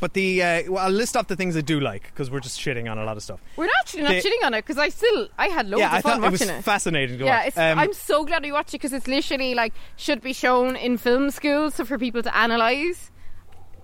but 0.02 0.14
the 0.14 0.42
uh, 0.42 0.64
well, 0.72 0.86
I'll 0.86 0.92
list 0.92 1.18
off 1.18 1.28
the 1.28 1.36
things 1.36 1.58
I 1.58 1.62
do 1.62 1.80
like 1.82 2.04
because 2.04 2.32
we're 2.32 2.40
just 2.40 2.58
shitting 2.60 2.90
on 2.90 2.98
a 2.98 3.04
lot 3.04 3.18
of 3.18 3.24
stuff. 3.24 3.42
We're 3.58 3.68
actually 3.82 4.04
not 4.04 4.12
The- 4.12 4.22
shitting 4.22 4.46
on 4.46 4.54
it 4.54 4.66
because 4.66 4.78
I 4.78 4.88
still 4.90 5.28
I 5.38 5.48
had 5.48 5.68
loads 5.70 5.82
yeah, 5.82 5.92
I 5.92 5.98
of 5.98 6.04
fun 6.04 6.22
thought 6.22 6.28
it 6.28 6.32
was 6.32 6.40
watching 6.42 6.56
it. 6.56 6.62
fascinating 6.64 7.18
to 7.20 7.26
yeah, 7.26 7.50
Um, 7.58 7.80
I'm 7.80 7.94
so 7.94 8.24
glad 8.24 8.44
we 8.44 8.52
watched 8.54 8.70
it 8.70 8.78
because 8.80 8.94
it's 8.94 9.08
literally 9.08 9.56
like 9.56 9.74
should 9.98 10.22
be 10.22 10.32
shown 10.32 10.78
in 10.78 10.98
film 10.98 11.32
schools 11.32 11.76
so 11.76 11.84
for 11.84 11.98
people 11.98 12.24
to 12.24 12.34
analyze 12.36 13.12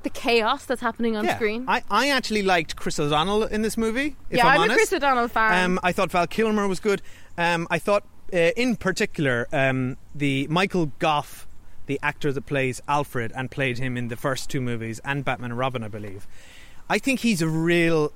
the 0.05 0.09
chaos 0.11 0.65
that's 0.65 0.81
happening 0.81 1.17
on 1.17 1.25
yeah, 1.25 1.35
screen. 1.35 1.65
I, 1.67 1.83
I 1.89 2.09
actually 2.09 2.43
liked 2.43 2.75
Chris 2.77 2.99
O'Donnell 2.99 3.43
in 3.43 3.63
this 3.63 3.75
movie. 3.75 4.15
If 4.29 4.37
yeah, 4.37 4.47
I'm, 4.47 4.61
I'm, 4.61 4.71
a 4.71 4.73
Chris 4.73 4.93
O'Donnell 4.93 5.27
fan. 5.27 5.65
Um, 5.65 5.79
I 5.83 5.91
thought 5.91 6.11
Val 6.11 6.27
Kilmer 6.27 6.67
was 6.67 6.79
good. 6.79 7.01
Um, 7.37 7.67
I 7.71 7.79
thought, 7.79 8.03
uh, 8.31 8.37
in 8.55 8.75
particular, 8.75 9.47
um, 9.51 9.97
the 10.13 10.47
Michael 10.47 10.91
Gough, 10.99 11.47
the 11.87 11.99
actor 12.03 12.31
that 12.31 12.45
plays 12.45 12.81
Alfred 12.87 13.33
and 13.35 13.49
played 13.49 13.79
him 13.79 13.97
in 13.97 14.07
the 14.09 14.15
first 14.15 14.49
two 14.49 14.61
movies 14.61 15.01
and 15.03 15.25
Batman 15.25 15.51
and 15.51 15.59
Robin, 15.59 15.83
I 15.83 15.87
believe. 15.87 16.27
I 16.87 16.99
think 16.99 17.21
he's 17.21 17.41
a 17.41 17.49
real. 17.49 18.13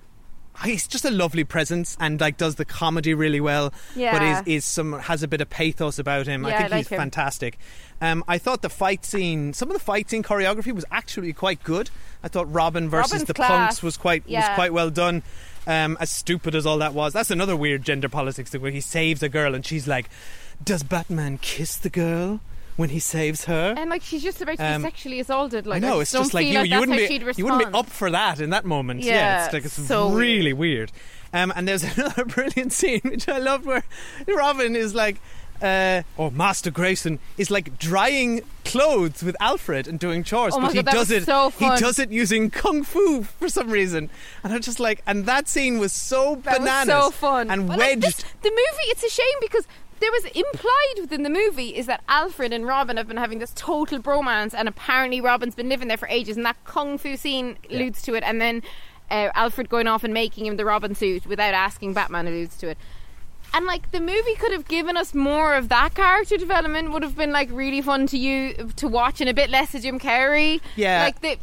He's 0.63 0.87
just 0.87 1.05
a 1.05 1.11
lovely 1.11 1.45
presence 1.45 1.95
and 2.01 2.19
like 2.19 2.35
does 2.37 2.55
the 2.55 2.65
comedy 2.65 3.13
really 3.13 3.39
well. 3.39 3.73
Yeah. 3.95 4.11
But 4.11 4.47
is 4.47 4.57
is 4.57 4.65
some 4.65 4.93
has 4.93 5.23
a 5.23 5.27
bit 5.27 5.39
of 5.41 5.49
pathos 5.49 5.99
about 5.99 6.27
him. 6.27 6.43
Yeah, 6.43 6.49
I 6.49 6.57
think 6.57 6.73
I 6.73 6.77
he's 6.79 6.87
him. 6.89 6.97
fantastic. 6.99 7.57
Um, 8.01 8.23
I 8.27 8.37
thought 8.37 8.61
the 8.61 8.69
fight 8.69 9.05
scene, 9.05 9.53
some 9.53 9.69
of 9.69 9.73
the 9.73 9.83
fight 9.83 10.09
scene 10.09 10.23
choreography 10.23 10.73
was 10.73 10.85
actually 10.91 11.31
quite 11.33 11.63
good. 11.63 11.89
I 12.23 12.27
thought 12.27 12.51
Robin 12.53 12.89
versus 12.89 13.11
Robin's 13.13 13.27
the 13.27 13.33
class. 13.33 13.49
punks 13.49 13.83
was 13.83 13.95
quite 13.97 14.27
was 14.27 14.45
quite 14.55 14.73
well 14.73 14.89
done. 14.89 15.23
Um, 15.67 15.97
as 15.99 16.09
stupid 16.09 16.55
as 16.55 16.65
all 16.65 16.77
that 16.79 16.93
was, 16.93 17.13
that's 17.13 17.31
another 17.31 17.55
weird 17.55 17.83
gender 17.83 18.09
politics 18.09 18.49
thing 18.49 18.61
where 18.61 18.71
he 18.71 18.81
saves 18.81 19.21
a 19.21 19.29
girl 19.29 19.53
and 19.53 19.65
she's 19.65 19.87
like, 19.87 20.09
"Does 20.63 20.83
Batman 20.83 21.37
kiss 21.37 21.75
the 21.75 21.89
girl 21.89 22.41
when 22.79 22.89
he 22.89 22.99
saves 22.99 23.45
her?" 23.45 23.75
and 23.77 23.89
like 23.89 24.01
she's 24.01 24.23
just 24.23 24.41
about 24.41 24.57
to 24.57 24.65
um, 24.65 24.81
be 24.81 24.87
sexually 24.87 25.19
assaulted. 25.19 25.67
Like 25.67 25.81
no, 25.81 25.99
it's 25.99 26.11
just 26.11 26.33
like 26.33 26.47
you, 26.47 26.53
like 26.59 26.69
you 26.69 26.79
wouldn't 26.79 26.97
be 26.97 27.21
you 27.37 27.43
wouldn't 27.45 27.71
be 27.71 27.77
up 27.77 27.87
for 27.87 28.09
that 28.09 28.39
in 28.39 28.49
that 28.51 28.65
moment. 28.65 29.01
Yeah, 29.01 29.45
it's 29.45 29.53
like 29.53 29.65
it's 29.65 29.73
so 29.73 30.09
really 30.11 30.53
weird. 30.53 30.91
Um, 31.33 31.51
and 31.55 31.67
there's 31.67 31.83
another 31.97 32.25
brilliant 32.25 32.73
scene 32.73 33.01
which 33.03 33.27
I 33.29 33.37
loved 33.37 33.65
where 33.65 33.83
Robin 34.27 34.75
is 34.75 34.95
like. 34.95 35.17
Uh, 35.61 36.03
or 36.15 36.31
Master 36.31 36.71
Grayson 36.71 37.19
is 37.37 37.51
like 37.51 37.77
drying 37.77 38.43
clothes 38.63 39.21
with 39.21 39.35
Alfred 39.41 39.89
and 39.89 39.99
doing 39.99 40.23
chores, 40.23 40.53
Oh 40.55 40.61
but 40.61 40.69
he 40.71 40.75
God, 40.75 40.85
that 40.85 40.93
does 40.93 41.11
it. 41.11 41.25
so 41.25 41.49
He 41.49 41.65
does 41.75 41.99
it 41.99 42.11
using 42.11 42.49
kung 42.49 42.81
fu 42.85 43.23
for 43.23 43.49
some 43.49 43.69
reason, 43.69 44.09
and 44.41 44.53
I'm 44.53 44.61
just 44.61 44.79
like, 44.79 45.01
and 45.05 45.25
that 45.25 45.49
scene 45.49 45.77
was 45.77 45.91
so 45.91 46.35
That 46.45 46.59
bananas 46.59 46.87
was 46.95 47.03
so 47.03 47.11
fun 47.11 47.49
and 47.51 47.67
But, 47.67 47.77
like, 47.77 47.89
wedged. 47.89 48.03
this- 48.03 48.23
the 48.41 48.51
movie, 48.51 48.87
it's 48.87 49.03
a 49.03 49.09
shame 49.09 49.25
because 49.41 49.67
there 49.99 50.11
was 50.11 50.25
implied 50.25 51.01
within 51.01 51.23
the 51.23 51.29
movie 51.29 51.75
is 51.75 51.85
that 51.85 52.03
Alfred 52.07 52.53
and 52.53 52.65
Robin 52.65 52.97
have 52.97 53.07
been 53.07 53.17
having 53.17 53.39
this 53.39 53.51
total 53.55 53.99
bromance, 53.99 54.53
and 54.53 54.67
apparently 54.67 55.21
Robin's 55.21 55.55
been 55.55 55.69
living 55.69 55.87
there 55.87 55.97
for 55.97 56.07
ages, 56.07 56.37
and 56.37 56.45
that 56.45 56.57
kung 56.65 56.97
fu 56.97 57.17
scene 57.17 57.57
alludes 57.69 58.01
to 58.03 58.13
it, 58.15 58.23
and 58.23 58.41
then 58.41 58.63
uh, 59.11 59.29
Alfred 59.35 59.69
going 59.69 59.87
off 59.87 60.03
and 60.03 60.13
making 60.13 60.45
him 60.45 60.57
the 60.57 60.65
Robin 60.65 60.95
suit 60.95 61.25
without 61.25 61.53
asking 61.53 61.93
Batman 61.93 62.27
alludes 62.27 62.57
to 62.57 62.69
it. 62.69 62.77
And 63.53 63.65
like 63.65 63.91
the 63.91 63.99
movie 63.99 64.35
could 64.35 64.51
have 64.51 64.67
given 64.67 64.95
us 64.95 65.13
more 65.15 65.55
of 65.55 65.69
that 65.69 65.95
character 65.95 66.37
development, 66.37 66.91
would 66.91 67.03
have 67.03 67.15
been 67.15 67.31
like 67.31 67.49
really 67.51 67.81
fun 67.81 68.07
to 68.07 68.17
you 68.17 68.53
to 68.75 68.87
watch, 68.87 69.21
and 69.21 69.29
a 69.29 69.33
bit 69.33 69.49
less 69.49 69.73
of 69.73 69.81
Jim 69.81 69.99
Carrey. 69.99 70.61
Yeah. 70.75 71.03
like 71.03 71.21
the, 71.21 71.37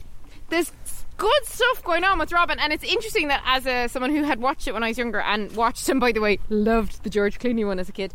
there's 0.49 0.73
good 1.17 1.45
stuff 1.45 1.83
going 1.83 2.05
on 2.05 2.19
with 2.19 2.33
Robin, 2.33 2.59
and 2.59 2.73
it's 2.73 2.85
interesting 2.85 3.29
that 3.29 3.43
as 3.45 3.67
a 3.67 3.89
someone 3.89 4.11
who 4.11 4.23
had 4.23 4.41
watched 4.41 4.69
it 4.69 4.75
when 4.75 4.85
I 4.85 4.89
was 4.89 4.99
younger 4.99 5.21
and 5.21 5.51
watched 5.57 5.89
him, 5.89 5.99
by 5.99 6.13
the 6.13 6.21
way, 6.21 6.39
loved 6.49 7.03
the 7.03 7.11
George 7.11 7.39
Clooney 7.39 7.67
one 7.67 7.79
as 7.79 7.89
a 7.89 7.93
kid. 7.93 8.15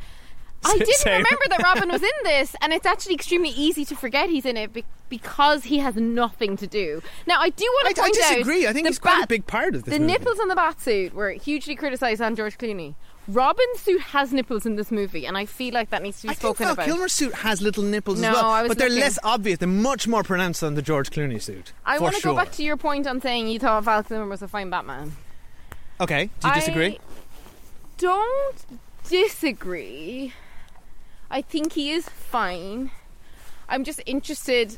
I 0.63 0.77
didn't 0.77 0.93
Same. 0.95 1.23
remember 1.23 1.45
that 1.49 1.61
Robin 1.63 1.89
was 1.89 2.03
in 2.03 2.09
this, 2.23 2.55
and 2.61 2.71
it's 2.73 2.85
actually 2.85 3.15
extremely 3.15 3.49
easy 3.49 3.83
to 3.85 3.95
forget 3.95 4.29
he's 4.29 4.45
in 4.45 4.57
it 4.57 4.71
be- 4.73 4.85
because 5.09 5.65
he 5.65 5.79
has 5.79 5.95
nothing 5.95 6.55
to 6.57 6.67
do. 6.67 7.01
Now, 7.27 7.39
I 7.41 7.49
do 7.49 7.63
want 7.65 7.95
to 7.95 8.01
I 8.01 8.05
point 8.05 8.17
out 8.17 8.23
I 8.31 8.35
disagree. 8.35 8.67
I 8.67 8.73
think 8.73 8.87
he's 8.87 8.99
quite 8.99 9.23
a 9.23 9.27
big 9.27 9.47
part 9.47 9.75
of 9.75 9.83
this 9.85 9.93
the 9.93 9.99
movie. 9.99 10.13
nipples 10.13 10.39
on 10.39 10.47
the 10.47 10.55
bat 10.55 10.79
suit 10.79 11.13
were 11.13 11.31
hugely 11.31 11.75
criticised 11.75 12.21
on 12.21 12.35
George 12.35 12.57
Clooney. 12.57 12.95
Robin's 13.27 13.79
suit 13.79 14.01
has 14.01 14.33
nipples 14.33 14.65
in 14.65 14.75
this 14.77 14.89
movie, 14.91 15.25
and 15.27 15.37
I 15.37 15.45
feel 15.45 15.73
like 15.73 15.89
that 15.91 16.01
needs 16.01 16.17
to 16.21 16.23
be 16.27 16.29
I 16.29 16.33
think 16.33 16.39
spoken 16.57 16.65
Val 16.65 16.73
about. 16.73 16.85
Kilmer's 16.85 17.13
suit 17.13 17.33
has 17.35 17.61
little 17.61 17.83
nipples 17.83 18.19
No, 18.19 18.29
as 18.29 18.33
well, 18.35 18.67
but 18.67 18.77
they're 18.79 18.89
looking. 18.89 19.01
less 19.01 19.19
obvious. 19.23 19.59
They're 19.59 19.67
much 19.67 20.07
more 20.07 20.23
pronounced 20.23 20.61
than 20.61 20.73
the 20.73 20.81
George 20.81 21.11
Clooney 21.11 21.41
suit. 21.41 21.71
I 21.85 21.99
want 21.99 22.15
to 22.15 22.21
sure. 22.21 22.31
go 22.33 22.37
back 22.37 22.51
to 22.53 22.63
your 22.63 22.77
point 22.77 23.05
on 23.07 23.21
saying 23.21 23.47
you 23.47 23.59
thought 23.59 23.83
Val 23.83 24.03
Kilmer 24.03 24.27
was 24.27 24.41
a 24.41 24.47
fine 24.47 24.69
Batman. 24.71 25.13
Okay, 25.99 26.29
do 26.39 26.47
you 26.47 26.53
disagree? 26.55 26.95
I 26.95 26.99
don't 27.99 28.79
disagree. 29.07 30.33
I 31.31 31.41
think 31.41 31.73
he 31.73 31.91
is 31.91 32.07
fine. 32.07 32.91
I'm 33.69 33.83
just 33.85 34.01
interested. 34.05 34.77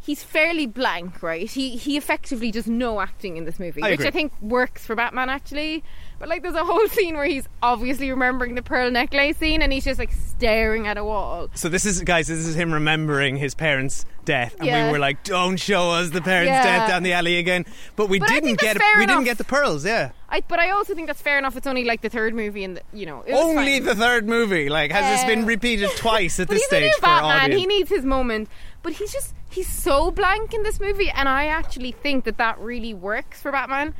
He's 0.00 0.22
fairly 0.22 0.66
blank, 0.66 1.22
right? 1.22 1.50
He 1.50 1.76
he 1.76 1.96
effectively 1.96 2.52
does 2.52 2.68
no 2.68 3.00
acting 3.00 3.36
in 3.36 3.44
this 3.44 3.58
movie, 3.58 3.82
I 3.82 3.90
which 3.90 3.94
agree. 4.00 4.06
I 4.06 4.10
think 4.12 4.32
works 4.40 4.86
for 4.86 4.94
Batman 4.94 5.28
actually. 5.28 5.82
But 6.18 6.28
like, 6.30 6.42
there's 6.42 6.54
a 6.54 6.64
whole 6.64 6.86
scene 6.90 7.14
where 7.16 7.26
he's 7.26 7.46
obviously 7.62 8.10
remembering 8.10 8.54
the 8.54 8.62
pearl 8.62 8.90
necklace 8.90 9.36
scene, 9.36 9.60
and 9.62 9.72
he's 9.72 9.84
just 9.84 9.98
like 9.98 10.12
staring 10.12 10.86
at 10.86 10.96
a 10.96 11.04
wall. 11.04 11.48
So 11.54 11.68
this 11.68 11.84
is, 11.84 12.00
guys, 12.02 12.28
this 12.28 12.38
is 12.38 12.54
him 12.56 12.72
remembering 12.72 13.36
his 13.36 13.54
parents' 13.54 14.06
death, 14.24 14.56
and 14.58 14.66
Yeah. 14.66 14.86
we 14.86 14.92
were 14.92 14.98
like, 14.98 15.22
"Don't 15.24 15.56
show 15.58 15.90
us 15.90 16.10
the 16.10 16.22
parents' 16.22 16.48
Yeah. 16.50 16.62
death 16.62 16.88
down 16.88 17.02
the 17.02 17.12
alley 17.12 17.36
again." 17.38 17.66
But 17.96 18.08
we 18.08 18.18
But 18.18 18.28
didn't 18.28 18.58
get 18.58 18.78
we 18.98 19.06
didn't 19.06 19.24
get 19.24 19.38
the 19.38 19.44
pearls. 19.44 19.84
Yeah, 19.84 20.10
I, 20.30 20.40
but 20.40 20.58
I 20.58 20.70
also 20.70 20.94
think 20.94 21.06
that's 21.06 21.20
fair 21.20 21.38
enough. 21.38 21.56
It's 21.56 21.66
only 21.66 21.84
like 21.84 22.00
the 22.00 22.08
third 22.08 22.34
movie, 22.34 22.64
and 22.64 22.80
you 22.94 23.04
know, 23.06 23.22
only 23.32 23.76
fine. 23.80 23.84
the 23.84 23.94
third 23.94 24.26
movie. 24.28 24.68
Like, 24.68 24.90
has 24.92 25.04
this 25.20 25.24
been 25.28 25.44
Uh, 25.44 25.46
repeated 25.46 25.90
twice 25.96 26.40
at 26.40 26.48
this 26.48 26.58
he's 26.60 26.64
a 26.64 26.68
stage 26.68 26.82
new 26.84 26.94
for 26.94 27.00
Batman. 27.02 27.36
audience? 27.42 27.60
He 27.60 27.66
needs 27.66 27.90
his 27.90 28.04
moment. 28.04 28.48
But 28.82 28.94
he's 28.94 29.12
just 29.12 29.34
he's 29.50 29.68
so 29.68 30.10
blank 30.10 30.54
in 30.54 30.62
this 30.62 30.80
movie, 30.80 31.10
and 31.10 31.28
I 31.28 31.46
actually 31.46 31.92
think 31.92 32.24
that 32.24 32.38
that 32.38 32.58
really 32.58 32.94
works 32.94 33.42
for 33.42 33.52
Batman. 33.52 33.94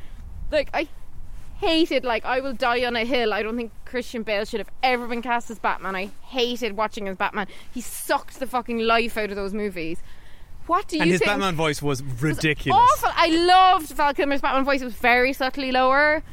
Like 0.51 0.69
I 0.73 0.87
hated 1.59 2.03
like 2.03 2.25
I 2.25 2.39
will 2.39 2.53
die 2.53 2.85
on 2.85 2.95
a 2.95 3.05
hill. 3.05 3.33
I 3.33 3.43
don't 3.43 3.57
think 3.57 3.71
Christian 3.85 4.23
Bale 4.23 4.45
should 4.45 4.59
have 4.59 4.69
ever 4.83 5.07
been 5.07 5.21
cast 5.21 5.49
as 5.49 5.59
Batman. 5.59 5.95
I 5.95 6.11
hated 6.23 6.77
watching 6.77 7.07
as 7.07 7.17
Batman. 7.17 7.47
He 7.73 7.81
sucked 7.81 8.39
the 8.39 8.47
fucking 8.47 8.79
life 8.79 9.17
out 9.17 9.29
of 9.29 9.35
those 9.35 9.53
movies. 9.53 9.99
What 10.67 10.87
do 10.87 10.97
you 10.97 11.01
and 11.03 11.11
his 11.11 11.19
think? 11.19 11.31
Batman 11.31 11.55
voice 11.55 11.81
was 11.81 12.03
ridiculous. 12.03 12.79
Awful. 12.79 13.11
I 13.15 13.27
loved 13.27 13.89
Val 13.91 14.13
Kilmer's 14.13 14.41
Batman 14.41 14.65
voice. 14.65 14.81
It 14.81 14.85
was 14.85 14.93
very 14.93 15.33
subtly 15.33 15.71
lower. 15.71 16.23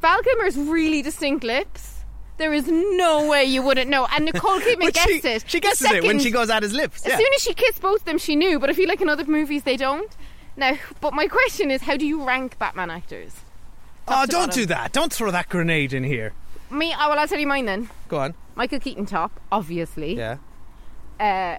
Val 0.00 0.22
Kilmer's 0.22 0.56
really 0.56 1.02
distinct 1.02 1.44
lips. 1.44 1.94
There 2.36 2.52
is 2.52 2.68
no 2.68 3.28
way 3.28 3.44
you 3.44 3.62
wouldn't 3.62 3.90
know. 3.90 4.06
And 4.12 4.24
Nicole 4.24 4.60
Kidman 4.60 4.92
gets 4.92 5.00
she, 5.04 5.28
it. 5.28 5.44
She 5.46 5.58
The 5.58 5.60
guesses 5.60 5.90
it 5.90 6.04
when 6.04 6.18
she 6.18 6.30
goes 6.30 6.50
at 6.50 6.62
his 6.62 6.72
lips. 6.72 7.04
As 7.06 7.12
soon 7.12 7.32
as 7.34 7.42
she 7.42 7.54
kissed 7.54 7.80
both 7.80 8.00
of 8.00 8.04
them, 8.04 8.18
she 8.18 8.36
knew. 8.36 8.58
But 8.58 8.70
I 8.70 8.72
feel 8.74 8.88
like 8.88 9.00
in 9.00 9.08
other 9.08 9.24
movies 9.24 9.62
they 9.62 9.76
don't. 9.76 10.14
Now, 10.56 10.76
but 11.00 11.14
my 11.14 11.28
question 11.28 11.70
is, 11.70 11.82
how 11.82 11.96
do 11.96 12.06
you 12.06 12.24
rank 12.24 12.58
Batman 12.58 12.90
actors? 12.90 13.34
Oh, 14.10 14.26
don't 14.26 14.48
bottom. 14.48 14.54
do 14.62 14.66
that! 14.66 14.92
Don't 14.92 15.12
throw 15.12 15.30
that 15.30 15.48
grenade 15.48 15.92
in 15.92 16.04
here. 16.04 16.32
Me, 16.70 16.94
oh, 16.98 17.08
well, 17.08 17.18
I'll 17.18 17.28
tell 17.28 17.38
you 17.38 17.46
mine 17.46 17.64
then. 17.64 17.88
Go 18.08 18.18
on. 18.18 18.34
Michael 18.54 18.80
Keaton 18.80 19.06
top, 19.06 19.40
obviously. 19.50 20.16
Yeah. 20.16 20.38
Uh, 21.18 21.58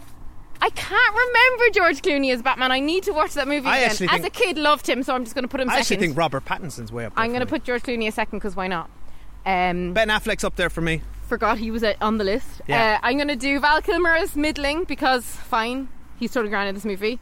I 0.61 0.69
can't 0.71 1.15
remember 1.15 1.73
George 1.73 2.01
Clooney 2.01 2.33
as 2.33 2.41
Batman. 2.41 2.71
I 2.71 2.79
need 2.79 3.03
to 3.03 3.11
watch 3.11 3.33
that 3.33 3.47
movie 3.47 3.67
I 3.67 3.77
again. 3.77 3.91
actually 3.91 4.07
As 4.09 4.23
a 4.25 4.29
kid, 4.29 4.57
loved 4.57 4.87
him, 4.87 5.03
so 5.03 5.15
I'm 5.15 5.23
just 5.23 5.33
going 5.33 5.43
to 5.43 5.47
put 5.47 5.61
him 5.61 5.69
I 5.69 5.79
actually 5.79 5.97
think 5.97 6.17
Robert 6.17 6.45
Pattinson's 6.45 6.91
way 6.91 7.05
up. 7.05 7.15
there 7.15 7.23
I'm 7.23 7.29
going 7.31 7.39
to 7.41 7.45
put 7.45 7.63
George 7.63 7.81
Clooney 7.83 8.07
a 8.07 8.11
second 8.11 8.39
because 8.39 8.55
why 8.55 8.67
not? 8.67 8.89
Um, 9.45 9.93
Ben 9.93 10.09
Affleck's 10.09 10.43
up 10.43 10.57
there 10.57 10.69
for 10.69 10.81
me. 10.81 11.01
forgot 11.27 11.57
he 11.57 11.71
was 11.71 11.83
uh, 11.83 11.93
on 12.01 12.17
the 12.17 12.25
list. 12.25 12.61
Yeah. 12.67 12.99
Uh, 13.01 13.07
I'm 13.07 13.15
going 13.15 13.29
to 13.29 13.37
do 13.37 13.59
Val 13.59 13.81
Kilmer 13.81 14.13
as 14.15 14.35
middling 14.35 14.83
because 14.83 15.25
fine, 15.25 15.87
he's 16.19 16.31
totally 16.31 16.49
grand 16.49 16.67
in 16.69 16.75
this 16.75 16.85
movie. 16.85 17.19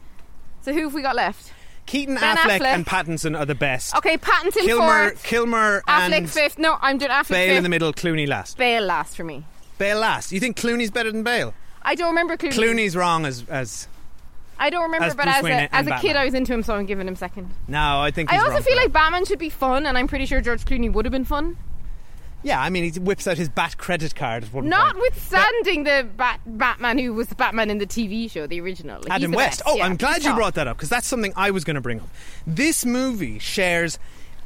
So 0.62 0.72
who 0.72 0.82
have 0.82 0.94
we 0.94 1.02
got 1.02 1.14
left? 1.14 1.52
Keaton, 1.88 2.16
Ben 2.16 2.36
Affleck, 2.36 2.58
Affleck. 2.60 2.74
and 2.74 2.86
Pattinson 2.86 3.38
are 3.38 3.46
the 3.46 3.54
best. 3.54 3.96
Okay, 3.96 4.18
Pattinson 4.18 4.60
Kilmer, 4.60 5.10
fourth, 5.10 5.24
Kilmer, 5.24 5.82
Affleck 5.88 6.28
fifth. 6.28 6.58
No, 6.58 6.76
I'm 6.80 6.98
doing 6.98 7.10
Affleck 7.10 7.30
Bale 7.30 7.48
fifth. 7.48 7.56
in 7.56 7.62
the 7.62 7.68
middle. 7.68 7.92
Clooney 7.92 8.28
last. 8.28 8.58
Bale 8.58 8.84
last 8.84 9.16
for 9.16 9.24
me. 9.24 9.44
Bale 9.78 9.98
last. 9.98 10.30
You 10.30 10.38
think 10.38 10.56
Clooney's 10.56 10.90
better 10.90 11.10
than 11.10 11.22
Bale? 11.22 11.54
I 11.82 11.94
don't 11.94 12.08
remember 12.08 12.36
Clooney. 12.36 12.52
Clooney's 12.52 12.94
wrong 12.94 13.24
as 13.24 13.44
as. 13.48 13.88
I 14.60 14.70
don't 14.70 14.82
remember, 14.82 15.06
as 15.06 15.14
but 15.14 15.24
Bruce 15.24 15.36
as 15.36 15.42
Wayne 15.42 15.52
a, 15.52 15.68
as 15.72 15.86
a 15.86 15.98
kid, 15.98 16.16
I 16.16 16.24
was 16.24 16.34
into 16.34 16.52
him, 16.52 16.62
so 16.62 16.74
I'm 16.74 16.84
giving 16.84 17.06
him 17.08 17.16
second. 17.16 17.48
No, 17.68 18.00
I 18.00 18.10
think. 18.10 18.32
I 18.32 18.38
also 18.38 18.60
feel 18.60 18.76
like. 18.76 18.92
Batman 18.92 19.24
should 19.24 19.38
be 19.38 19.50
fun, 19.50 19.86
and 19.86 19.96
I'm 19.96 20.08
pretty 20.08 20.26
sure 20.26 20.40
George 20.40 20.64
Clooney 20.64 20.92
would 20.92 21.04
have 21.04 21.12
been 21.12 21.24
fun. 21.24 21.56
Yeah, 22.42 22.60
I 22.60 22.70
mean, 22.70 22.92
he 22.92 23.00
whips 23.00 23.26
out 23.26 23.36
his 23.36 23.48
Bat 23.48 23.78
credit 23.78 24.14
card 24.14 24.44
at 24.44 24.52
one 24.52 24.62
point. 24.62 24.70
Notwithstanding 24.70 25.84
the 25.84 26.06
Bat- 26.16 26.40
Batman 26.46 26.98
who 26.98 27.12
was 27.14 27.26
the 27.28 27.34
Batman 27.34 27.68
in 27.70 27.78
the 27.78 27.86
TV 27.86 28.30
show, 28.30 28.46
the 28.46 28.60
original. 28.60 28.98
He's 28.98 29.10
Adam 29.10 29.30
the 29.32 29.36
West. 29.36 29.58
best. 29.58 29.62
Oh, 29.66 29.76
Yeah, 29.76 29.84
I'm 29.86 29.92
he's 29.92 29.98
glad 29.98 30.22
you 30.22 30.28
top. 30.30 30.36
brought 30.36 30.54
that 30.54 30.68
up 30.68 30.76
because 30.76 30.88
that's 30.88 31.06
something 31.06 31.32
I 31.36 31.50
was 31.50 31.64
going 31.64 31.74
to 31.76 31.80
bring 31.80 32.00
up. 32.00 32.08
This 32.46 32.84
movie 32.84 33.38
shares 33.40 33.98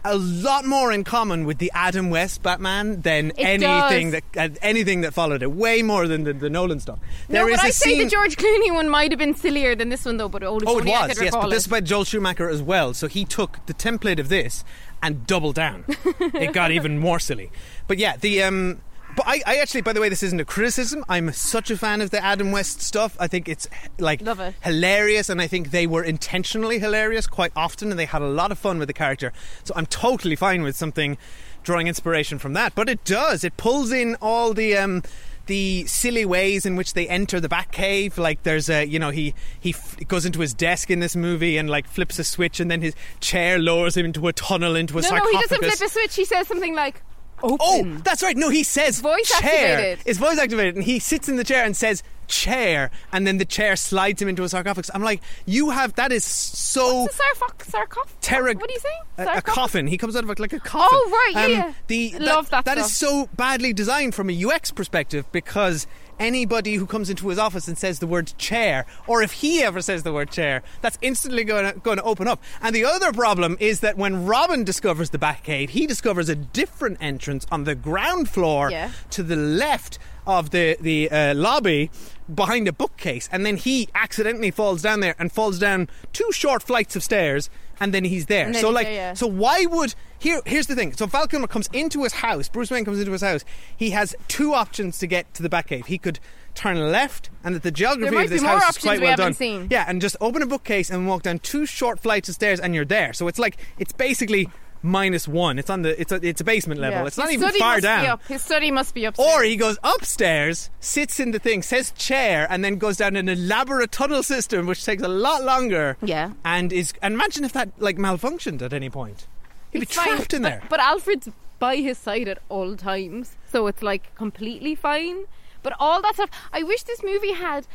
a 0.05 0.17
lot 0.17 0.65
more 0.65 0.91
in 0.91 1.05
common 1.05 1.45
with 1.45 1.59
the 1.59 1.71
Adam 1.75 2.11
West 2.11 2.43
Batman 2.43 3.03
than 3.03 3.29
It 3.31 3.39
anything 3.39 4.11
does. 4.11 4.21
that 4.35 4.53
uh, 4.53 4.55
anything 4.61 5.03
that 5.03 5.15
followed 5.15 5.43
it. 5.45 5.53
Way 5.53 5.83
more 5.83 6.09
than 6.09 6.25
the, 6.25 6.33
the 6.33 6.51
Nolan 6.51 6.81
stuff. 6.81 6.99
No, 7.29 7.35
There 7.45 7.51
is 7.51 7.59
but 7.59 7.65
a 7.65 7.67
I 7.69 7.71
say 7.71 7.91
scene. 7.91 8.05
the 8.05 8.11
George 8.11 8.37
Clooney 8.37 8.73
one 8.75 8.89
might 8.89 9.13
have 9.13 9.19
been 9.19 9.35
sillier 9.37 9.77
than 9.77 9.91
this 9.91 10.05
one, 10.05 10.17
though. 10.17 10.29
But 10.29 10.43
only, 10.43 10.67
Oh, 10.67 10.79
it 10.79 10.81
only 10.81 10.95
I 10.95 11.07
was, 11.07 11.19
could 11.19 11.25
yes, 11.25 11.33
recall 11.35 11.43
but 11.43 11.51
this 11.51 11.65
it. 11.65 11.67
is 11.67 11.71
by 11.71 11.81
Joel 11.83 12.05
Schumacher 12.05 12.49
as 12.49 12.61
well. 12.63 12.95
So 12.95 13.07
he 13.07 13.25
took 13.25 13.65
the 13.67 13.75
template 13.75 14.19
of 14.19 14.29
this 14.29 14.65
and 15.05 15.25
doubled 15.27 15.55
down. 15.55 15.85
it 16.21 16.53
got 16.53 16.73
even 16.73 16.99
more 16.99 17.21
silly. 17.21 17.51
But 17.89 17.99
yeah, 17.99 18.17
the 18.17 18.43
um, 18.43 18.81
but 19.17 19.27
I, 19.27 19.43
I 19.47 19.57
actually, 19.59 19.83
by 19.83 19.93
the 19.93 20.01
way, 20.01 20.09
this 20.09 20.23
isn't 20.23 20.41
a 20.41 20.45
criticism. 20.45 21.05
I'm 21.09 21.33
such 21.33 21.71
a 21.71 21.77
fan 21.77 22.01
of 22.01 22.11
the 22.11 22.23
Adam 22.23 22.51
West 22.51 22.81
stuff. 22.81 23.17
I 23.21 23.27
think 23.27 23.49
it's 23.49 23.69
like 23.99 24.23
Love 24.23 24.41
it. 24.41 24.55
hilarious, 24.63 25.29
and 25.29 25.41
I 25.41 25.47
think 25.47 25.71
they 25.71 25.87
were 25.87 26.03
intentionally 26.03 26.79
hilarious 26.79 27.27
quite 27.27 27.53
often, 27.55 27.91
and 27.91 27.99
they 27.99 28.07
had 28.07 28.23
a 28.23 28.29
lot 28.29 28.51
of 28.53 28.59
fun 28.59 28.79
with 28.79 28.89
the 28.89 28.95
character. 28.95 29.33
So 29.65 29.75
I'm 29.77 29.87
totally 29.87 30.37
fine 30.37 30.63
with 30.63 30.77
something 30.77 31.19
drawing 31.63 31.87
inspiration 31.89 32.39
from 32.39 32.55
that. 32.55 32.75
But 32.75 32.89
it 32.89 33.05
does. 33.05 33.45
It 33.45 33.57
pulls 33.57 33.93
in 33.93 34.17
all 34.23 34.55
the 34.55 34.77
um, 34.79 35.03
the 35.47 35.85
silly 35.87 36.25
ways 36.25 36.65
in 36.65 36.77
which 36.77 36.95
they 36.95 37.07
enter 37.07 37.39
the 37.39 37.49
Batcave. 37.49 38.17
Like 38.17 38.45
there's 38.45 38.71
a, 38.71 38.85
you 38.87 38.99
know, 38.99 39.11
he 39.11 39.35
he 39.61 39.71
f- 39.71 39.99
goes 40.09 40.25
into 40.25 40.41
his 40.41 40.55
desk 40.55 40.91
in 40.91 41.01
this 41.01 41.15
movie 41.15 41.59
and 41.59 41.69
like 41.69 41.87
flips 41.87 42.19
a 42.19 42.25
switch, 42.25 42.61
and 42.61 42.71
then 42.71 42.81
his 42.81 42.95
chair 43.21 43.59
lowers 43.59 43.97
him 43.97 44.07
into 44.07 44.27
a 44.27 44.33
tunnel 44.33 44.75
into 44.75 44.97
a 44.99 45.03
no, 45.03 45.09
no, 45.09 45.17
sarcophagus. 45.17 45.41
he 45.43 45.49
doesn't 45.49 45.79
flip 45.79 45.89
a 45.89 45.93
switch. 45.93 46.17
He 46.17 46.25
says 46.25 46.49
something 46.49 46.75
like, 46.75 47.03
"Open." 47.43 47.59
Oh, 47.61 48.01
that's 48.05 48.23
right. 48.23 48.37
No, 48.37 48.49
he 48.49 48.63
says 48.63 49.01
Voice 49.01 49.29
chair. 49.29 49.75
activated. 49.77 49.99
It's 50.07 50.19
voice 50.19 50.39
activated, 50.39 50.77
and 50.77 50.85
he 50.85 50.99
sits 50.99 51.29
in 51.29 51.37
the 51.37 51.45
chair 51.45 51.65
and 51.65 51.77
says 51.77 52.03
chair, 52.29 52.91
and 53.13 53.27
then 53.27 53.37
the 53.39 53.45
chair 53.45 53.77
slides 53.77 54.23
him 54.23 54.29
into 54.29 54.43
a 54.43 54.49
sarcophagus. 54.49 54.91
I'm 54.95 55.03
like, 55.03 55.21
you 55.45 55.71
have 55.71 55.95
that 55.97 56.13
is 56.13 56.25
so 56.25 57.03
What's 57.03 57.19
a 57.19 57.23
sarcoph- 57.23 57.59
sarcoph- 57.71 58.09
terra. 58.21 58.55
What 58.55 58.69
do 58.69 58.73
you 58.75 58.81
say? 58.81 58.89
A, 59.19 59.23
a 59.23 59.27
Sarcoph- 59.27 59.45
coffin. 59.45 59.87
He 59.87 59.99
comes 59.99 60.17
out 60.17 60.25
of 60.25 60.31
it 60.31 60.39
like 60.39 60.53
a 60.55 60.61
coffin. 60.61 60.89
Oh, 60.91 61.11
right, 61.11 61.33
yeah, 61.35 61.45
um, 61.45 61.51
yeah. 61.69 61.73
The 61.89 62.19
Love 62.21 62.49
that 62.51 62.65
That 62.65 62.79
is 62.79 62.97
so 62.97 63.29
badly 63.37 63.73
designed 63.75 64.15
from 64.15 64.31
a 64.31 64.45
UX 64.47 64.71
perspective 64.71 65.31
because 65.33 65.87
anybody 66.23 66.75
who 66.75 66.87
comes 66.87 67.11
into 67.11 67.29
his 67.29 67.39
office 67.39 67.69
and 67.69 67.77
says 67.77 67.99
the 67.99 68.07
word 68.07 68.33
chair, 68.39 68.87
or 69.07 69.23
if 69.23 69.33
he 69.33 69.63
ever 69.63 69.83
says 69.83 70.03
the 70.05 70.13
word 70.13 70.31
chair, 70.31 70.63
that's 70.81 70.97
instantly 71.03 71.45
going 71.45 71.73
to, 71.75 71.79
going 71.81 71.97
to 71.99 72.03
open 72.05 72.29
up. 72.29 72.41
And 72.63 72.75
the 72.75 72.85
other 72.85 73.13
problem 73.13 73.57
is 73.61 73.81
that 73.81 73.97
when 73.99 74.25
Robin 74.25 74.65
discovers 74.65 75.11
the 75.11 75.19
Batcave, 75.19 75.71
he 75.71 75.87
discovers 75.87 76.29
a 76.29 76.35
different 76.37 76.99
entrance 77.01 77.47
on 77.51 77.65
the 77.65 77.75
ground 77.75 78.29
floor 78.31 78.71
Yeah. 78.71 78.91
to 79.11 79.23
the 79.23 79.37
left 79.37 79.99
of 80.25 80.51
the 80.51 80.77
the 80.81 81.11
uh, 81.11 81.35
lobby 81.35 81.91
behind 82.35 82.69
a 82.69 82.73
bookcase, 82.73 83.29
and 83.33 83.45
then 83.45 83.57
he 83.57 83.89
accidentally 83.95 84.51
falls 84.51 84.83
down 84.83 85.01
there 85.01 85.15
and 85.19 85.31
falls 85.31 85.59
down 85.59 85.89
two 86.13 86.31
short 86.33 86.63
flights 86.63 86.97
of 86.97 87.03
stairs, 87.03 87.51
and 87.81 87.93
then 87.93 88.05
he's 88.05 88.27
there. 88.27 88.47
Then 88.47 88.55
so 88.55 88.69
he's 88.69 88.75
like, 88.75 88.87
there, 88.87 88.95
yeah. 88.95 89.15
so 89.15 89.27
why 89.27 89.67
would 89.67 89.95
here? 90.19 90.41
Here's 90.47 90.67
the 90.67 90.75
thing. 90.75 90.93
So 90.93 91.07
Val 91.07 91.27
Kilmer 91.27 91.47
comes 91.47 91.69
into 91.73 92.05
his 92.05 92.15
house. 92.15 92.49
Bruce 92.49 92.71
Wayne 92.71 92.85
comes 92.85 92.99
into 92.99 93.13
his 93.13 93.23
house. 93.23 93.45
He 93.77 93.91
has 93.91 94.15
two 94.29 94.55
options 94.55 94.99
to 94.99 95.07
get 95.07 95.33
to 95.35 95.43
the 95.43 95.49
Batcave. 95.49 95.87
He 95.87 95.99
could 95.99 96.21
turn 96.55 96.93
left, 96.93 97.31
and 97.43 97.55
that 97.55 97.63
the 97.63 97.71
geography 97.71 98.17
of 98.17 98.31
this 98.31 98.43
house 98.43 98.77
is 98.77 98.79
quite 98.79 99.01
we 99.01 99.07
well 99.07 99.17
done. 99.17 99.35
seen. 99.35 99.69
Yeah, 99.71 99.85
and 99.89 100.01
just 100.01 100.17
open 100.21 100.43
a 100.43 100.47
bookcase 100.47 100.91
and 100.91 101.09
walk 101.09 101.23
down 101.23 101.39
two 101.39 101.67
short 101.67 102.01
flights 102.01 102.29
of 102.29 102.35
stairs, 102.35 102.61
and 102.61 102.75
you're 102.75 102.85
there. 102.85 103.13
So 103.13 103.29
it's 103.29 103.39
like 103.39 103.57
it's 103.79 103.93
basically 103.93 104.49
minus 104.83 105.27
one. 105.29 105.59
It's 105.59 105.71
on 105.71 105.83
the 105.83 105.99
it's 106.01 106.13
a 106.13 106.17
it's 106.27 106.41
a 106.41 106.45
basement 106.45 106.81
level. 106.81 107.01
Yeah. 107.01 107.07
It's 107.07 107.17
not 107.19 107.33
even 107.33 107.51
far 107.53 107.81
down. 107.81 108.07
up. 108.07 108.27
His 108.27 108.43
study 108.43 108.71
must 108.71 108.95
be 108.95 109.05
upstairs. 109.05 109.29
Or 109.35 109.43
he 109.43 109.57
goes 109.57 109.79
upstairs, 109.85 110.71
sits 110.81 111.21
in 111.21 111.31
the 111.31 111.39
thing, 111.39 111.63
says 111.63 111.93
chair, 111.93 112.47
and 112.51 112.65
then 112.65 112.77
goes 112.77 112.97
down 112.97 113.17
an 113.17 113.29
elaborate 113.29 113.93
tunnel 113.93 114.23
system, 114.23 114.67
which 114.67 114.85
takes 114.85 115.03
a 115.03 115.09
lot 115.09 115.43
longer. 115.43 115.97
Yeah. 116.03 116.33
And 116.45 116.73
is 116.73 116.93
and 117.03 117.15
imagine 117.15 117.45
if 117.45 117.53
that 117.53 117.71
like 117.79 117.97
malfunctioned 117.97 118.61
at 118.63 118.73
any 118.73 118.91
point. 118.91 119.27
He'd 119.73 119.79
be 119.79 119.83
It's 119.85 119.95
fine, 119.95 120.09
trapped 120.17 120.35
in 120.35 120.43
but- 120.43 120.49
there. 120.49 120.63
But 120.69 120.81
Alfred's 120.81 121.29
by 121.59 121.77
his 121.77 121.97
side 121.97 122.27
at 122.29 122.39
all 122.49 122.77
times, 122.77 123.37
so 123.51 123.67
it's 123.69 123.83
like 123.83 124.15
completely 124.17 124.75
fine. 124.75 125.25
But 125.63 125.75
all 125.79 126.03
that 126.03 126.15
stuff, 126.15 126.31
I 126.53 126.65
wish 126.65 126.83
this 126.83 127.03
movie 127.03 127.33
had 127.33 127.67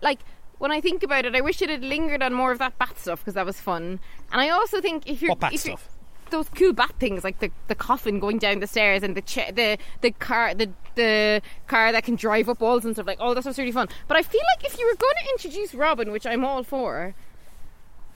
like. 0.00 0.20
When 0.58 0.70
I 0.70 0.80
think 0.80 1.02
about 1.02 1.24
it, 1.24 1.34
I 1.34 1.40
wish 1.40 1.60
it 1.60 1.70
had 1.70 1.82
lingered 1.82 2.22
on 2.22 2.32
more 2.34 2.52
of 2.52 2.60
that 2.60 2.78
bat 2.78 2.96
stuff 2.96 3.18
because 3.18 3.34
that 3.34 3.44
was 3.44 3.60
fun. 3.60 3.98
And 4.30 4.40
I 4.40 4.48
also 4.50 4.80
think 4.80 5.08
if 5.10 5.20
you're 5.20 5.30
What 5.30 5.40
bat 5.40 5.52
if 5.52 5.64
you're- 5.64 5.76
stuff? 5.76 5.88
Those 6.32 6.48
cool 6.48 6.72
bat 6.72 6.92
things 6.98 7.22
like 7.22 7.38
the, 7.38 7.50
the 7.68 7.74
coffin 7.74 8.18
going 8.18 8.38
down 8.38 8.58
the 8.58 8.66
stairs 8.66 9.04
and 9.04 9.16
the 9.16 9.22
cha- 9.22 9.52
the 9.52 9.78
the 10.00 10.10
car 10.10 10.54
the 10.54 10.68
the 10.96 11.40
car 11.68 11.92
that 11.92 12.02
can 12.02 12.16
drive 12.16 12.48
up 12.48 12.60
walls 12.60 12.84
and 12.84 12.94
stuff 12.94 13.06
like 13.06 13.20
all 13.20 13.34
that 13.34 13.42
stuff's 13.42 13.58
really 13.58 13.70
fun. 13.70 13.88
But 14.08 14.16
I 14.16 14.22
feel 14.22 14.42
like 14.56 14.66
if 14.66 14.78
you 14.78 14.86
were 14.86 14.96
going 14.96 15.14
to 15.22 15.30
introduce 15.30 15.74
Robin, 15.74 16.10
which 16.10 16.26
I'm 16.26 16.44
all 16.44 16.64
for, 16.64 17.14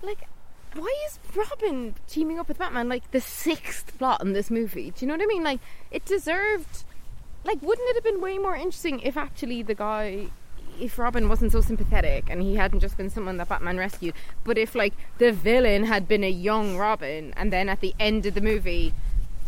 like 0.03 0.27
why 0.75 0.93
is 1.07 1.19
Robin 1.35 1.95
teaming 2.07 2.39
up 2.39 2.49
with 2.49 2.59
Batman 2.59 2.89
like 2.89 3.11
the 3.13 3.21
sixth 3.21 3.97
plot 3.99 4.21
in 4.23 4.33
this 4.33 4.51
movie? 4.51 4.91
Do 4.91 5.05
you 5.05 5.07
know 5.07 5.15
what 5.15 5.23
I 5.23 5.27
mean? 5.27 5.45
Like 5.45 5.61
it 5.91 6.05
deserved 6.05 6.85
like 7.45 7.63
wouldn't 7.63 7.89
it 7.91 7.95
have 7.95 8.05
been 8.05 8.21
way 8.21 8.39
more 8.39 8.57
interesting 8.57 9.01
if 9.01 9.17
actually 9.17 9.63
the 9.63 9.75
guy 9.75 10.29
if 10.81 10.99
Robin 10.99 11.29
wasn't 11.29 11.53
so 11.53 11.61
sympathetic 11.61 12.29
and 12.29 12.43
he 12.43 12.57
hadn't 12.57 12.81
just 12.81 12.97
been 12.97 13.11
someone 13.11 13.37
that 13.39 13.49
Batman 13.49 13.79
rescued, 13.79 14.15
but 14.45 14.59
if 14.59 14.75
like 14.75 14.95
the 15.19 15.33
villain 15.33 15.85
had 15.85 16.09
been 16.09 16.25
a 16.25 16.31
young 16.31 16.77
Robin 16.77 17.33
and 17.37 17.53
then 17.53 17.69
at 17.69 17.81
the 17.81 17.95
end 17.99 18.27
of 18.27 18.35
the 18.35 18.41
movie 18.41 18.93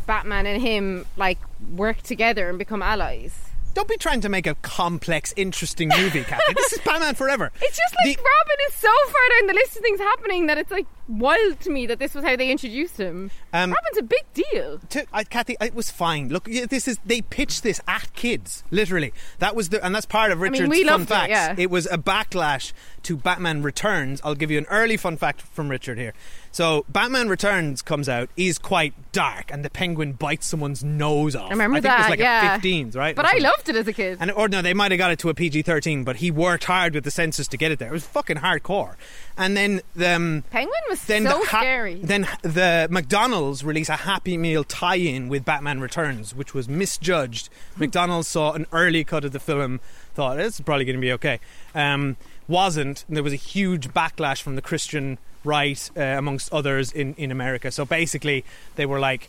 Batman 0.07 0.47
and 0.47 0.63
him 0.63 1.07
like 1.17 1.39
work 1.71 2.03
together 2.03 2.49
and 2.49 2.59
become 2.59 2.83
allies. 2.83 3.48
Don't 3.75 3.89
be 3.89 3.97
trying 3.97 4.21
to 4.23 4.29
make 4.29 4.47
a 4.47 4.55
complex, 4.57 5.33
interesting 5.37 5.89
movie, 5.89 6.25
Kathy. 6.25 6.53
this 6.57 6.73
is 6.73 6.81
Batman 6.81 7.15
Forever. 7.15 7.53
It's 7.61 7.77
just 7.77 7.95
like 8.05 8.17
Robin 8.17 8.57
is 8.69 8.75
so 8.75 8.89
far 9.07 9.39
down 9.39 9.47
the 9.47 9.55
list 9.55 9.77
of 9.77 9.83
things 9.83 10.01
happening 10.01 10.47
that 10.47 10.59
it's 10.59 10.71
like 10.71 10.87
wild 11.09 11.61
to 11.61 11.71
me 11.71 11.87
that 11.87 11.99
this 11.99 12.15
was 12.15 12.25
how 12.25 12.37
they 12.37 12.51
introduced 12.51 12.99
him. 12.99 13.31
Um, 13.53 13.73
Robin's 13.73 13.99
a 13.99 14.03
big 14.03 14.25
deal. 14.35 14.81
to, 14.91 15.07
I, 15.13 15.25
Kathy, 15.25 15.57
it 15.61 15.75
was 15.75 15.91
fine. 15.91 16.29
Look, 16.29 16.45
this 16.45 16.89
is 16.89 16.99
they 17.05 17.23
pitched 17.23 17.63
this 17.63 17.81
at 17.87 18.13
kids, 18.15 18.65
literally. 18.71 19.13
That 19.39 19.55
was 19.55 19.69
the, 19.69 19.85
and 19.85 19.95
that's 19.95 20.07
part 20.07 20.33
of 20.33 20.39
mean, 20.39 20.53
Richard's 20.53 20.71
we 20.71 20.85
fun 20.85 20.93
loved 20.93 21.05
it, 21.05 21.09
facts. 21.15 21.31
yeah. 21.31 21.55
was 21.71 21.87
a 21.87 21.99
backlash 21.99 22.73
to 23.05 23.17
Batman 23.17 23.63
Returns. 23.63 24.21
I'll 24.25 24.35
give 24.35 24.51
you 24.51 24.59
an 24.59 24.67
early 24.71 24.97
fun 24.97 25.17
fact 25.17 25.41
from 25.41 25.69
Richard 25.69 25.99
here. 25.99 26.15
So, 26.51 26.85
Batman 26.89 27.29
Returns 27.29 27.83
comes 27.83 28.09
out, 28.09 28.31
is 28.37 28.59
quite 28.59 28.95
dark, 29.13 29.51
and 29.53 29.65
the 29.65 29.71
Penguin 29.71 30.13
bites 30.13 30.47
someone's 30.47 30.83
nose 30.83 31.37
off. 31.37 31.49
I 31.49 31.51
remember 31.51 31.77
think 31.77 31.85
that. 31.85 32.01
it 32.01 32.03
was 32.03 32.11
like 32.11 32.19
yeah. 32.19 32.57
a 32.57 32.59
15s, 32.59 32.97
right? 32.97 33.15
But 33.15 33.27
I 33.27 33.39
loved 33.39 33.69
it 33.69 33.77
as 33.77 33.87
a 33.87 33.93
kid. 33.93 34.19
And 34.21 34.31
or 34.31 34.49
no, 34.49 34.63
they 34.63 34.75
might 34.75 34.91
have 34.93 34.99
got 34.99 35.11
it 35.11 35.19
to 35.21 35.29
a 35.29 35.35
PG 35.35 35.63
thirteen, 35.63 36.05
but 36.05 36.17
he 36.17 36.31
worked 36.31 36.65
hard 36.65 36.95
with 36.95 37.05
the 37.05 37.11
censors 37.11 37.49
to 37.49 37.57
get 37.57 37.71
it 37.71 37.79
there. 37.79 37.89
It 37.89 37.93
was 37.93 38.05
fucking 38.05 38.39
hardcore. 38.39 38.95
And 39.37 39.57
then 39.57 39.83
the 39.95 40.17
um, 40.17 40.45
Penguin 40.51 40.81
was 40.89 41.05
then 41.05 41.25
so 41.25 41.39
the 41.39 41.47
ha- 41.47 41.61
scary. 41.61 41.95
Then 41.97 42.29
the 42.43 42.89
McDonald's 42.91 43.65
release 43.65 43.89
a 43.89 43.97
Happy 43.97 44.37
Meal 44.37 44.65
tie-in 44.65 45.29
with 45.29 45.45
Batman 45.45 45.81
Returns, 45.81 46.35
which 46.35 46.55
was 46.55 46.69
misjudged. 46.69 47.49
McDonald's 47.77 48.29
saw 48.29 48.53
an 48.53 48.67
early 48.73 49.05
cut 49.05 49.25
of 49.25 49.33
the 49.33 49.41
film, 49.41 49.81
thought 50.15 50.37
this 50.37 50.55
is 50.55 50.61
probably 50.61 50.85
going 50.85 50.97
to 50.97 51.01
be 51.01 51.13
okay. 51.13 51.41
Um, 51.75 52.17
wasn't. 52.49 53.05
And 53.07 53.17
there 53.17 53.23
was 53.23 53.33
a 53.33 53.37
huge 53.37 53.91
backlash 53.91 54.43
from 54.43 54.57
the 54.57 54.63
Christian 54.63 55.19
right, 55.49 55.91
uh, 55.97 56.19
amongst 56.23 56.53
others 56.53 56.93
in 56.93 57.15
in 57.17 57.31
America. 57.31 57.71
So 57.71 57.85
basically, 57.85 58.45
they 58.77 58.87
were 58.87 59.01
like. 59.11 59.29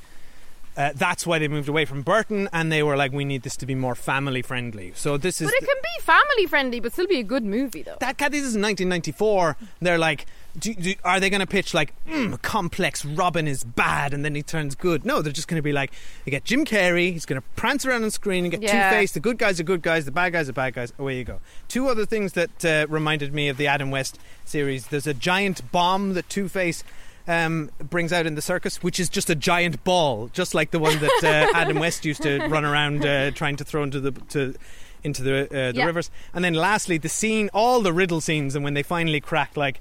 Uh, 0.80 0.94
that's 0.96 1.28
why 1.28 1.38
they 1.38 1.50
moved 1.50 1.68
away 1.68 1.84
from 1.84 2.02
Burton, 2.02 2.48
and 2.54 2.72
they 2.72 2.82
were 2.82 2.96
like, 2.96 3.12
"We 3.12 3.26
need 3.26 3.44
this 3.44 3.58
to 3.58 3.66
be 3.66 3.76
more 3.76 3.96
family 3.96 4.42
friendly." 4.42 4.94
So 4.96 5.18
this 5.18 5.42
is 5.42 5.48
but 5.48 5.54
it 5.62 5.68
can 5.68 5.82
be 5.84 6.02
family 6.04 6.46
friendly, 6.48 6.80
but 6.80 6.94
still 6.94 7.06
be 7.06 7.20
a 7.20 7.24
good 7.24 7.44
movie 7.44 7.84
though. 7.84 7.98
that 8.00 8.18
this 8.18 8.46
is 8.46 8.56
1994. 8.56 9.58
They're 9.82 9.98
like, 9.98 10.26
do, 10.58 10.74
do, 10.74 10.94
are 11.04 11.20
they 11.20 11.30
going 11.30 11.42
to 11.42 11.48
pitch 11.48 11.74
like, 11.74 11.94
mm, 12.08 12.42
complex 12.42 13.06
Robin 13.06 13.48
is 13.48 13.64
bad 13.64 14.14
and 14.14 14.24
then 14.26 14.36
he 14.36 14.42
turns 14.42 14.76
good? 14.76 15.06
No, 15.06 15.22
they're 15.22 15.34
just 15.34 15.48
going 15.48 15.58
to 15.60 15.64
be 15.64 15.72
like, 15.74 15.92
you 16.26 16.32
get 16.32 16.44
Jim 16.44 16.66
Carrey, 16.66 17.12
he's 17.14 17.26
going 17.26 17.42
to 17.42 17.48
prance 17.56 17.86
around 17.86 18.04
on 18.04 18.12
screen 18.12 18.46
and 18.46 18.52
get 18.52 18.62
Yeah. 18.62 18.90
Two 18.90 18.96
Face. 18.96 19.12
The 19.12 19.20
good 19.20 19.38
guys 19.38 19.60
are 19.60 19.64
good 19.64 19.82
guys, 19.82 20.06
the 20.06 20.12
bad 20.12 20.34
guys 20.34 20.50
are 20.50 20.54
bad 20.54 20.74
guys. 20.74 20.94
Away 20.98 21.18
you 21.18 21.24
go. 21.24 21.40
Two 21.68 21.88
other 21.88 22.06
things 22.06 22.34
that 22.34 22.66
uh, 22.66 22.88
reminded 22.90 23.34
me 23.34 23.50
of 23.50 23.58
the 23.58 23.68
Adam 23.68 23.92
West 23.92 24.18
series. 24.46 24.88
There's 24.88 25.08
a 25.08 25.14
giant 25.14 25.72
bomb 25.72 26.14
that 26.14 26.30
Two 26.30 26.50
Face. 26.50 26.84
Um, 27.30 27.70
brings 27.78 28.12
out 28.12 28.26
in 28.26 28.34
the 28.34 28.42
circus, 28.42 28.82
which 28.82 29.00
is 29.00 29.08
just 29.08 29.30
a 29.30 29.36
giant 29.36 29.84
ball, 29.84 30.30
just 30.34 30.56
like 30.56 30.72
the 30.72 30.80
one 30.80 30.98
that 31.00 31.24
uh, 31.24 31.52
Adam 31.58 31.78
West 31.78 32.04
used 32.04 32.24
to 32.24 32.40
run 32.48 32.66
around 32.66 33.06
uh, 33.06 33.30
trying 33.32 33.56
to 33.58 33.64
throw 33.64 33.84
into 33.84 34.00
the 34.00 34.12
to 34.30 34.56
into 35.04 35.22
the 35.22 35.44
uh, 35.46 35.72
the 35.72 35.78
Yeah. 35.78 35.86
rivers. 35.86 36.10
And 36.34 36.44
then 36.44 36.56
lastly, 36.56 36.98
the 36.98 37.08
scene, 37.08 37.50
all 37.54 37.82
the 37.82 37.94
riddle 37.94 38.20
scenes, 38.20 38.56
and 38.56 38.64
when 38.64 38.74
they 38.74 38.82
finally 38.82 39.22
crack, 39.22 39.56
like 39.56 39.80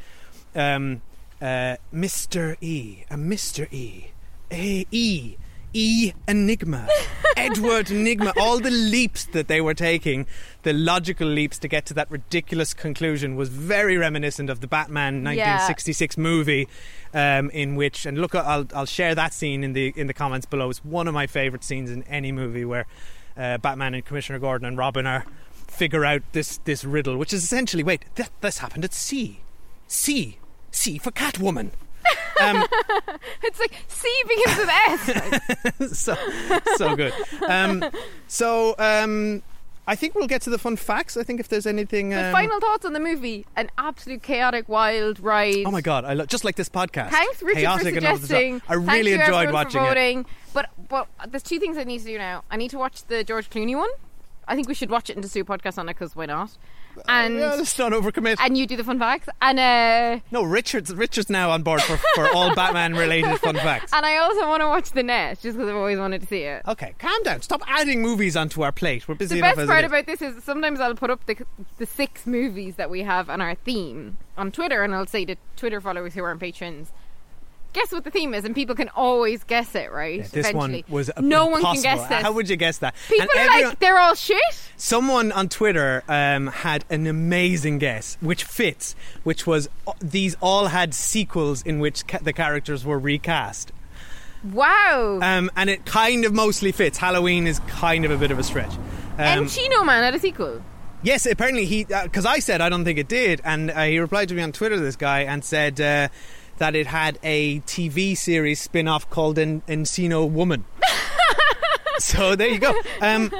um, 0.54 1.00
uh, 1.40 1.76
Mr. 1.92 2.56
E, 2.60 3.04
a 3.10 3.14
Mr. 3.16 3.66
E, 3.72 4.08
A 4.52 4.84
E. 4.90 5.36
E 5.74 6.12
Nygma, 6.26 6.88
Edward 7.36 7.86
Nygma, 7.86 8.32
all 8.38 8.58
the 8.58 8.70
leaps 8.70 9.24
that 9.26 9.48
they 9.48 9.60
were 9.60 9.74
taking, 9.74 10.26
the 10.62 10.72
logical 10.72 11.28
leaps 11.28 11.58
to 11.58 11.68
get 11.68 11.84
to 11.86 11.94
that 11.94 12.10
ridiculous 12.10 12.72
conclusion 12.74 13.36
was 13.36 13.48
very 13.48 13.96
reminiscent 13.96 14.48
of 14.50 14.60
the 14.60 14.66
Batman 14.66 15.16
Yeah. 15.16 15.56
1966 15.58 16.16
movie, 16.16 16.68
um, 17.12 17.50
in 17.50 17.76
which 17.76 18.06
and 18.06 18.18
look, 18.18 18.34
I'll 18.34 18.66
I'll 18.74 18.86
share 18.86 19.14
that 19.14 19.32
scene 19.34 19.62
in 19.62 19.72
the 19.74 19.92
in 19.96 20.06
the 20.06 20.14
comments 20.14 20.46
below. 20.46 20.70
It's 20.70 20.84
one 20.84 21.06
of 21.06 21.14
my 21.14 21.26
favorite 21.26 21.64
scenes 21.64 21.90
in 21.90 22.02
any 22.04 22.32
movie 22.32 22.64
where 22.64 22.86
uh, 23.36 23.58
Batman 23.58 23.94
and 23.94 24.04
Commissioner 24.04 24.38
Gordon 24.38 24.66
and 24.66 24.76
Robin 24.78 25.06
are 25.06 25.24
figure 25.68 26.04
out 26.04 26.22
this 26.32 26.58
this 26.64 26.82
riddle, 26.84 27.16
which 27.18 27.32
is 27.32 27.44
essentially 27.44 27.82
wait, 27.82 28.04
th- 28.16 28.30
this 28.40 28.58
happened 28.58 28.84
at 28.84 28.94
sea, 28.94 29.40
sea, 29.86 30.38
sea 30.70 30.96
for 30.98 31.10
Catwoman. 31.10 31.70
Um, 32.40 32.64
it's 33.42 33.58
like 33.58 33.74
C 33.88 34.08
begins 34.26 34.58
with 34.58 35.90
S. 35.90 35.98
so 35.98 36.16
so 36.76 36.96
good. 36.96 37.12
Um, 37.46 37.84
so 38.26 38.74
um, 38.78 39.42
I 39.86 39.96
think 39.96 40.14
we'll 40.14 40.26
get 40.26 40.42
to 40.42 40.50
the 40.50 40.58
fun 40.58 40.76
facts. 40.76 41.16
I 41.16 41.22
think 41.22 41.40
if 41.40 41.48
there's 41.48 41.66
anything. 41.66 42.12
Um, 42.12 42.30
final 42.32 42.60
thoughts 42.60 42.84
on 42.84 42.92
the 42.92 43.00
movie: 43.00 43.46
an 43.56 43.70
absolute 43.78 44.22
chaotic, 44.22 44.68
wild 44.68 45.18
ride. 45.20 45.64
Oh 45.64 45.70
my 45.70 45.80
god! 45.80 46.04
I 46.04 46.14
lo- 46.14 46.26
just 46.26 46.44
like 46.44 46.56
this 46.56 46.68
podcast. 46.68 47.10
Thanks, 47.10 47.42
Richard, 47.42 47.60
Chaotic 47.60 47.94
for 47.94 47.96
and 47.98 48.06
over 48.06 48.18
the 48.18 48.20
top. 48.20 48.20
suggesting. 48.20 48.62
I 48.68 48.74
really 48.74 49.12
enjoyed 49.12 49.50
watching 49.52 49.82
it. 49.82 50.26
But 50.52 50.68
but 50.88 51.08
there's 51.28 51.42
two 51.42 51.58
things 51.58 51.78
I 51.78 51.84
need 51.84 52.00
to 52.00 52.04
do 52.04 52.18
now. 52.18 52.44
I 52.50 52.56
need 52.56 52.70
to 52.70 52.78
watch 52.78 53.04
the 53.04 53.24
George 53.24 53.48
Clooney 53.50 53.76
one. 53.76 53.90
I 54.46 54.54
think 54.54 54.68
we 54.68 54.74
should 54.74 54.90
watch 54.90 55.10
it 55.10 55.14
and 55.14 55.22
just 55.22 55.34
do 55.34 55.40
a 55.40 55.44
podcast 55.44 55.78
on 55.78 55.88
it 55.88 55.94
because 55.94 56.16
why 56.16 56.26
not? 56.26 56.50
And 57.08 57.36
Yeah, 57.36 57.54
let's 57.54 57.78
not 57.78 57.92
overcommit. 57.92 58.36
and 58.40 58.56
you 58.56 58.66
do 58.66 58.76
the 58.76 58.84
fun 58.84 58.98
facts. 58.98 59.28
And 59.42 59.58
uh, 59.58 60.20
No, 60.30 60.42
Richard's 60.42 60.94
Richard's 60.94 61.30
now 61.30 61.50
on 61.50 61.62
board 61.62 61.82
for, 61.82 61.96
for 62.14 62.28
all 62.30 62.54
Batman 62.54 62.94
related 62.94 63.38
fun 63.38 63.56
facts. 63.56 63.92
and 63.92 64.04
I 64.06 64.16
also 64.18 64.46
want 64.48 64.60
to 64.62 64.66
watch 64.68 64.90
the 64.90 65.02
net 65.02 65.40
just 65.40 65.56
because 65.56 65.68
I've 65.70 65.76
always 65.76 65.98
wanted 65.98 66.20
to 66.22 66.26
see 66.26 66.42
it. 66.42 66.62
Okay, 66.66 66.94
calm 66.98 67.22
down. 67.22 67.42
Stop 67.42 67.62
adding 67.66 68.02
movies 68.02 68.36
onto 68.36 68.62
our 68.62 68.72
plate. 68.72 69.06
We're 69.08 69.14
busy 69.14 69.36
The 69.36 69.46
enough 69.46 69.56
best 69.56 69.68
part 69.68 69.84
about 69.84 70.06
this 70.06 70.22
is 70.22 70.42
sometimes 70.44 70.80
I'll 70.80 70.94
put 70.94 71.10
up 71.10 71.24
the 71.26 71.36
the 71.78 71.86
six 71.86 72.26
movies 72.26 72.76
that 72.76 72.90
we 72.90 73.02
have 73.02 73.28
on 73.30 73.40
our 73.40 73.54
theme 73.54 74.16
on 74.36 74.52
Twitter, 74.52 74.82
and 74.82 74.94
I'll 74.94 75.06
say 75.06 75.24
to 75.24 75.36
Twitter 75.56 75.80
followers 75.80 76.14
who 76.14 76.22
are 76.22 76.30
on 76.30 76.38
patrons, 76.38 76.92
guess 77.72 77.92
what 77.92 78.04
the 78.04 78.10
theme 78.10 78.34
is, 78.34 78.44
and 78.44 78.54
people 78.54 78.74
can 78.74 78.88
always 78.96 79.44
guess 79.44 79.74
it, 79.74 79.92
right? 79.92 80.16
Yeah, 80.18 80.22
this 80.22 80.48
Eventually. 80.48 80.84
one 80.88 80.94
was 80.94 81.10
no 81.20 81.46
one 81.46 81.62
can 81.62 81.80
guess 81.82 82.08
this. 82.08 82.22
How 82.22 82.32
would 82.32 82.48
you 82.48 82.56
guess 82.56 82.78
that? 82.78 82.94
People 83.08 83.22
And 83.22 83.30
are 83.30 83.42
everyone- 83.52 83.68
like 83.70 83.78
they're 83.80 83.98
all 83.98 84.14
shit. 84.14 84.40
Someone 84.76 85.32
on 85.32 85.48
Twitter 85.48 86.02
um, 86.08 86.46
had 86.48 86.84
an 86.90 87.06
amazing 87.06 87.78
guess, 87.78 88.16
which 88.20 88.44
fits, 88.44 88.94
which 89.22 89.46
was 89.46 89.68
uh, 89.86 89.92
these 90.00 90.36
all 90.40 90.66
had 90.68 90.94
sequels 90.94 91.62
in 91.62 91.78
which 91.78 92.06
ca- 92.06 92.18
the 92.22 92.32
characters 92.32 92.84
were 92.84 92.98
recast. 92.98 93.72
Wow. 94.52 95.18
Um, 95.20 95.50
and 95.56 95.68
it 95.68 95.84
kind 95.84 96.24
of 96.24 96.32
mostly 96.32 96.72
fits. 96.72 96.98
Halloween 96.98 97.46
is 97.46 97.58
kind 97.60 98.04
of 98.04 98.10
a 98.10 98.16
bit 98.16 98.30
of 98.30 98.38
a 98.38 98.42
stretch. 98.42 98.72
Um, 99.18 99.46
Encino 99.46 99.84
Man 99.84 100.02
had 100.04 100.14
a 100.14 100.18
sequel. 100.18 100.62
Yes, 101.02 101.26
apparently 101.26 101.64
he 101.64 101.84
because 101.84 102.26
I 102.26 102.38
said 102.40 102.60
I 102.60 102.68
don't 102.68 102.84
think 102.84 102.98
it 102.98 103.08
did, 103.08 103.40
and 103.44 103.70
uh, 103.70 103.82
he 103.84 103.98
replied 103.98 104.28
to 104.30 104.34
me 104.34 104.42
on 104.42 104.50
Twitter. 104.52 104.78
This 104.80 104.96
guy 104.96 105.20
and 105.20 105.44
said 105.44 105.80
uh, 105.80 106.08
that 106.58 106.74
it 106.76 106.86
had 106.86 107.18
a 107.22 107.60
TV 107.60 108.16
series 108.16 108.60
spin-off 108.60 109.08
called 109.10 109.38
En- 109.38 109.62
Encino 109.68 110.28
Woman. 110.28 110.64
so 111.98 112.36
there 112.36 112.48
you 112.48 112.58
go. 112.58 112.72
Um, 113.00 113.32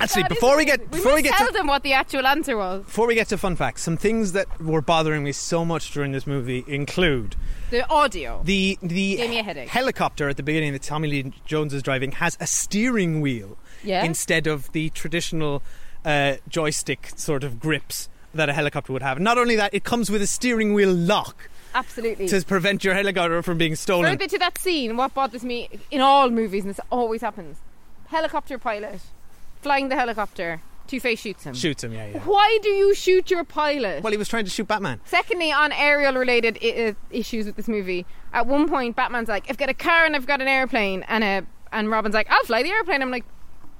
actually, 0.00 0.24
before 0.24 0.56
we 0.56 0.64
get 0.64 0.90
before 0.90 1.14
we 1.14 1.22
get 1.22 1.34
tell 1.34 1.46
to 1.48 1.52
them 1.52 1.66
what 1.66 1.82
the 1.82 1.92
actual 1.92 2.26
answer 2.26 2.56
was. 2.56 2.84
before 2.84 3.06
we 3.06 3.14
get 3.14 3.28
to 3.28 3.38
fun 3.38 3.56
facts, 3.56 3.82
some 3.82 3.96
things 3.96 4.32
that 4.32 4.60
were 4.60 4.80
bothering 4.80 5.22
me 5.24 5.32
so 5.32 5.64
much 5.64 5.90
during 5.92 6.12
this 6.12 6.26
movie 6.26 6.64
include 6.66 7.36
The 7.70 7.86
audio. 7.90 8.40
the 8.44 8.78
the 8.82 9.16
Gave 9.16 9.30
me 9.30 9.38
a 9.38 9.42
headache. 9.42 9.68
helicopter 9.68 10.28
at 10.28 10.36
the 10.36 10.42
beginning 10.42 10.72
that 10.72 10.82
Tommy 10.82 11.08
Lee 11.08 11.32
Jones 11.44 11.74
is 11.74 11.82
driving 11.82 12.12
has 12.12 12.36
a 12.40 12.46
steering 12.46 13.20
wheel 13.20 13.58
Yeah. 13.82 14.04
instead 14.04 14.46
of 14.46 14.72
the 14.72 14.88
traditional 14.90 15.62
uh, 16.04 16.36
joystick 16.48 17.10
sort 17.16 17.44
of 17.44 17.60
grips 17.60 18.08
that 18.34 18.48
a 18.48 18.52
helicopter 18.52 18.92
would 18.92 19.02
have. 19.02 19.18
Not 19.20 19.36
only 19.36 19.56
that, 19.56 19.74
it 19.74 19.84
comes 19.84 20.10
with 20.10 20.22
a 20.22 20.26
steering 20.26 20.72
wheel 20.74 20.92
lock. 20.92 21.48
Absolutely. 21.74 22.28
to 22.28 22.44
prevent 22.44 22.84
your 22.84 22.94
helicopter 22.94 23.42
from 23.42 23.58
being 23.58 23.76
stolen. 23.76 24.10
Further 24.10 24.28
to 24.28 24.38
that 24.38 24.58
scene, 24.58 24.96
what 24.96 25.14
bothers 25.14 25.44
me 25.44 25.68
in 25.90 26.00
all 26.00 26.30
movies, 26.30 26.64
and 26.64 26.70
this 26.70 26.80
always 26.90 27.20
happens 27.20 27.58
helicopter 28.08 28.58
pilot 28.58 29.00
flying 29.60 29.88
the 29.88 29.96
helicopter, 29.96 30.62
Two 30.86 31.00
Face 31.00 31.20
shoots 31.20 31.44
him. 31.44 31.52
Shoots 31.52 31.84
him, 31.84 31.92
yeah, 31.92 32.06
yeah. 32.06 32.18
Why 32.20 32.58
do 32.62 32.70
you 32.70 32.94
shoot 32.94 33.30
your 33.30 33.44
pilot? 33.44 34.02
Well, 34.02 34.10
he 34.10 34.16
was 34.16 34.28
trying 34.28 34.46
to 34.46 34.50
shoot 34.50 34.66
Batman. 34.66 35.00
Secondly, 35.04 35.52
on 35.52 35.70
aerial 35.72 36.14
related 36.14 36.58
I- 36.62 36.96
issues 37.10 37.44
with 37.44 37.56
this 37.56 37.68
movie, 37.68 38.06
at 38.32 38.46
one 38.46 38.66
point 38.68 38.96
Batman's 38.96 39.28
like, 39.28 39.44
"I've 39.50 39.58
got 39.58 39.68
a 39.68 39.74
car 39.74 40.06
and 40.06 40.16
I've 40.16 40.26
got 40.26 40.40
an 40.40 40.48
airplane," 40.48 41.04
and 41.08 41.22
uh, 41.22 41.42
and 41.72 41.90
Robin's 41.90 42.14
like, 42.14 42.26
"I'll 42.30 42.44
fly 42.44 42.62
the 42.62 42.70
airplane." 42.70 43.02
I'm 43.02 43.10
like, 43.10 43.26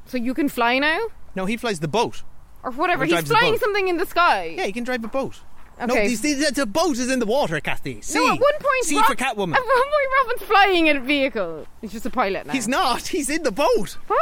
"So 0.05 0.19
you 0.19 0.35
can 0.35 0.51
fly 0.51 0.79
now?" 0.79 0.99
No, 1.35 1.47
he 1.47 1.57
flies 1.57 1.81
the 1.81 1.89
boat. 1.89 2.23
Or 2.63 2.73
whatever. 2.73 3.05
Or 3.05 3.07
He's 3.07 3.23
flying 3.23 3.57
something 3.57 3.89
in 3.89 3.97
the 3.97 4.07
sky. 4.07 4.55
Yeah, 4.59 4.65
he 4.67 4.73
can 4.73 4.85
drive 4.85 5.03
a 5.03 5.09
boat. 5.09 5.41
No, 5.81 5.95
Okay. 5.95 6.09
these, 6.09 6.21
these, 6.21 6.51
the 6.53 6.67
boat 6.67 6.99
is 6.99 7.11
in 7.11 7.19
the 7.21 7.27
water, 7.27 7.61
Kathy. 7.61 8.01
See, 8.01 8.19
No, 8.19 8.27
at 8.35 8.41
one 8.41 8.53
point, 8.61 8.85
see 8.85 8.97
Rob- 8.97 9.07
for 9.07 9.15
Catwoman. 9.15 9.55
At 9.57 9.65
one 9.65 9.89
point, 9.95 10.09
Robin's 10.25 10.43
flying 10.43 10.87
in 10.89 10.97
a 10.97 11.01
vehicle. 11.01 11.67
He's 11.81 11.93
just 11.93 12.07
a 12.07 12.11
pilot 12.11 12.47
now. 12.47 12.53
He's 12.53 12.67
not. 12.69 13.07
He's 13.07 13.29
in 13.31 13.43
the 13.43 13.53
boat. 13.53 13.97
What? 14.09 14.19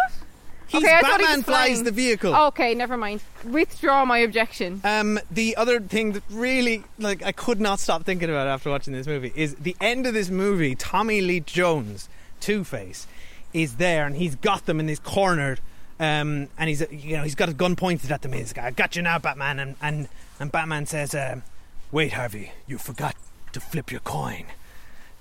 He's 0.68 0.82
okay, 0.82 0.94
I 0.94 1.00
thought 1.00 1.20
he 1.20 1.26
Batman 1.26 1.36
was 1.38 1.44
flies 1.44 1.68
flying. 1.68 1.84
the 1.84 1.90
vehicle. 1.92 2.34
Okay, 2.34 2.74
never 2.74 2.96
mind. 2.96 3.22
Withdraw 3.44 4.04
my 4.04 4.18
objection. 4.18 4.80
Um, 4.82 5.18
the 5.30 5.57
other 5.57 5.78
thing 5.80 6.12
that 6.12 6.24
really, 6.28 6.82
like, 6.98 7.22
I 7.22 7.30
could 7.32 7.61
not 7.61 7.78
stop 7.78 8.02
thinking 8.04 8.28
about 8.28 8.48
after 8.48 8.68
watching 8.70 8.92
this 8.92 9.07
movie 9.07 9.32
is 9.36 9.54
the 9.54 9.76
end 9.80 10.07
of 10.09 10.14
this 10.14 10.28
movie. 10.28 10.74
Tommy 10.74 11.20
Lee 11.20 11.38
Jones, 11.40 12.09
Two 12.40 12.64
Face, 12.64 13.07
is 13.54 13.76
there 13.76 14.07
and 14.07 14.16
he's 14.16 14.34
got 14.34 14.66
them 14.66 14.80
and 14.80 14.88
he's 14.88 14.98
cornered. 14.98 15.61
Um, 15.99 16.49
and 16.59 16.68
he's, 16.68 16.84
you 16.90 17.16
know, 17.16 17.22
he's 17.22 17.34
got 17.34 17.49
a 17.49 17.55
gun 17.55 17.74
pointed 17.74 18.12
at 18.12 18.22
them. 18.22 18.32
He's 18.32 18.53
got, 18.53 18.64
"I 18.64 18.70
got 18.70 18.97
you 18.97 19.03
now, 19.03 19.18
Batman." 19.18 19.59
And 19.59 19.76
and, 19.80 20.09
and 20.38 20.53
Batman 20.53 20.86
says, 20.86 21.14
um, 21.14 21.42
"Wait, 21.90 22.12
Harvey, 22.12 22.53
you 22.66 22.78
forgot 22.78 23.16
to 23.53 23.61
flip 23.61 23.90
your 23.90 24.01
coin." 24.01 24.47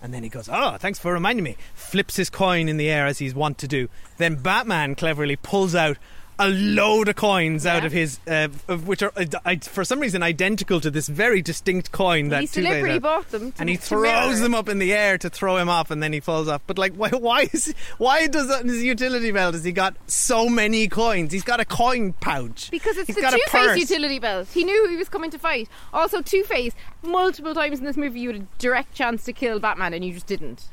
And 0.01 0.13
then 0.13 0.21
he 0.21 0.29
goes, 0.29 0.47
Oh, 0.51 0.77
thanks 0.77 0.99
for 0.99 1.13
reminding 1.13 1.43
me. 1.43 1.57
Flips 1.73 2.15
his 2.17 2.29
coin 2.29 2.69
in 2.69 2.77
the 2.77 2.89
air 2.89 3.07
as 3.07 3.17
he's 3.17 3.33
wont 3.33 3.57
to 3.57 3.67
do. 3.67 3.89
Then 4.17 4.35
Batman 4.35 4.93
cleverly 4.93 5.35
pulls 5.35 5.73
out 5.73 5.97
a 6.37 6.49
load 6.49 7.07
of 7.07 7.15
coins 7.15 7.65
out 7.65 7.85
of 7.85 7.91
his, 7.91 8.19
uh, 8.27 8.49
of 8.67 8.87
which 8.87 9.01
are, 9.01 9.11
uh, 9.15 9.25
I, 9.45 9.57
for 9.57 9.83
some 9.83 9.99
reason, 9.99 10.23
identical 10.23 10.81
to 10.81 10.91
this 10.91 11.07
very 11.07 11.41
distinct 11.41 11.91
coin 11.91 12.29
that 12.29 12.41
he 12.41 12.47
deliberately 12.47 12.99
bought 12.99 13.31
them. 13.31 13.53
And 13.57 13.69
he 13.69 13.75
throws 13.75 14.03
mirror. 14.03 14.35
them 14.35 14.55
up 14.55 14.69
in 14.69 14.79
the 14.79 14.93
air 14.93 15.17
to 15.17 15.29
throw 15.29 15.57
him 15.57 15.69
off, 15.69 15.91
and 15.91 16.03
then 16.03 16.13
he 16.13 16.19
falls 16.19 16.47
off. 16.47 16.61
But 16.67 16.77
like, 16.77 16.93
why? 16.95 17.09
Why 17.09 17.49
is? 17.51 17.73
Why 17.97 18.27
does 18.27 18.47
that 18.47 18.61
in 18.61 18.67
his 18.67 18.83
utility 18.83 19.31
belt? 19.31 19.53
Has 19.53 19.63
he 19.63 19.71
got 19.71 19.95
so 20.07 20.49
many 20.49 20.87
coins? 20.87 21.31
He's 21.31 21.43
got 21.43 21.59
a 21.59 21.65
coin 21.65 22.13
pouch. 22.13 22.69
Because 22.71 22.97
it's 22.97 23.07
He's 23.07 23.15
the 23.15 23.21
Two 23.21 23.49
Face 23.49 23.77
utility 23.89 24.19
belt. 24.19 24.47
He 24.49 24.63
knew 24.63 24.89
he 24.89 24.97
was 24.97 25.09
coming 25.09 25.31
to 25.31 25.39
fight. 25.39 25.69
Also, 25.93 26.21
Two 26.21 26.43
Face, 26.43 26.73
multiple 27.03 27.53
times 27.53 27.79
in 27.79 27.85
this 27.85 27.97
movie, 27.97 28.19
you 28.19 28.31
had 28.31 28.41
a 28.41 28.47
direct 28.59 28.93
chance 28.93 29.23
to 29.25 29.33
kill 29.33 29.59
Batman 29.59 29.93
and 29.93 30.03
you 30.03 30.13
just 30.13 30.27
didn't. 30.27 30.65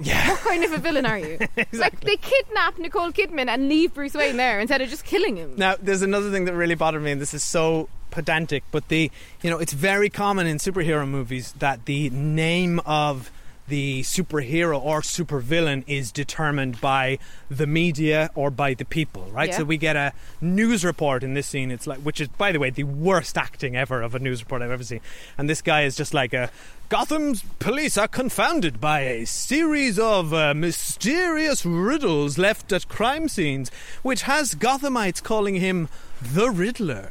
Yeah. 0.00 0.28
What 0.30 0.40
kind 0.40 0.64
of 0.64 0.72
a 0.72 0.78
villain 0.78 1.06
are 1.06 1.18
you? 1.18 1.38
Like, 1.72 2.00
they 2.00 2.16
kidnap 2.16 2.78
Nicole 2.78 3.12
Kidman 3.12 3.48
and 3.48 3.68
leave 3.68 3.94
Bruce 3.94 4.14
Wayne 4.14 4.36
there 4.36 4.60
instead 4.60 4.80
of 4.80 4.88
just 4.88 5.04
killing 5.04 5.36
him. 5.36 5.54
Now, 5.56 5.76
there's 5.80 6.02
another 6.02 6.30
thing 6.30 6.44
that 6.46 6.54
really 6.54 6.74
bothered 6.74 7.02
me, 7.02 7.12
and 7.12 7.20
this 7.20 7.34
is 7.34 7.44
so 7.44 7.88
pedantic, 8.10 8.62
but 8.70 8.88
the 8.88 9.10
you 9.42 9.50
know 9.50 9.58
it's 9.58 9.72
very 9.72 10.08
common 10.08 10.46
in 10.46 10.58
superhero 10.58 11.06
movies 11.06 11.52
that 11.58 11.84
the 11.86 12.10
name 12.10 12.80
of 12.86 13.30
the 13.66 14.02
superhero 14.02 14.82
or 14.82 15.00
supervillain 15.00 15.84
is 15.86 16.12
determined 16.12 16.80
by 16.80 17.18
the 17.50 17.66
media 17.66 18.30
or 18.34 18.50
by 18.50 18.74
the 18.74 18.84
people, 18.84 19.24
right? 19.32 19.48
Yeah. 19.48 19.58
So 19.58 19.64
we 19.64 19.76
get 19.76 19.96
a 19.96 20.12
news 20.40 20.84
report 20.84 21.22
in 21.22 21.34
this 21.34 21.46
scene. 21.46 21.70
It's 21.70 21.86
like, 21.86 22.00
which 22.00 22.20
is, 22.20 22.28
by 22.28 22.52
the 22.52 22.58
way, 22.58 22.70
the 22.70 22.84
worst 22.84 23.38
acting 23.38 23.76
ever 23.76 24.02
of 24.02 24.14
a 24.14 24.18
news 24.18 24.42
report 24.42 24.62
I've 24.62 24.70
ever 24.70 24.84
seen. 24.84 25.00
And 25.38 25.48
this 25.48 25.62
guy 25.62 25.82
is 25.82 25.96
just 25.96 26.12
like 26.12 26.34
a 26.34 26.50
Gotham's 26.90 27.42
police 27.58 27.96
are 27.96 28.06
confounded 28.06 28.80
by 28.80 29.00
a 29.00 29.24
series 29.24 29.98
of 29.98 30.34
uh, 30.34 30.52
mysterious 30.52 31.64
riddles 31.64 32.36
left 32.36 32.72
at 32.72 32.88
crime 32.88 33.28
scenes, 33.28 33.70
which 34.02 34.22
has 34.22 34.54
Gothamites 34.54 35.22
calling 35.22 35.56
him 35.56 35.88
the 36.20 36.50
Riddler. 36.50 37.10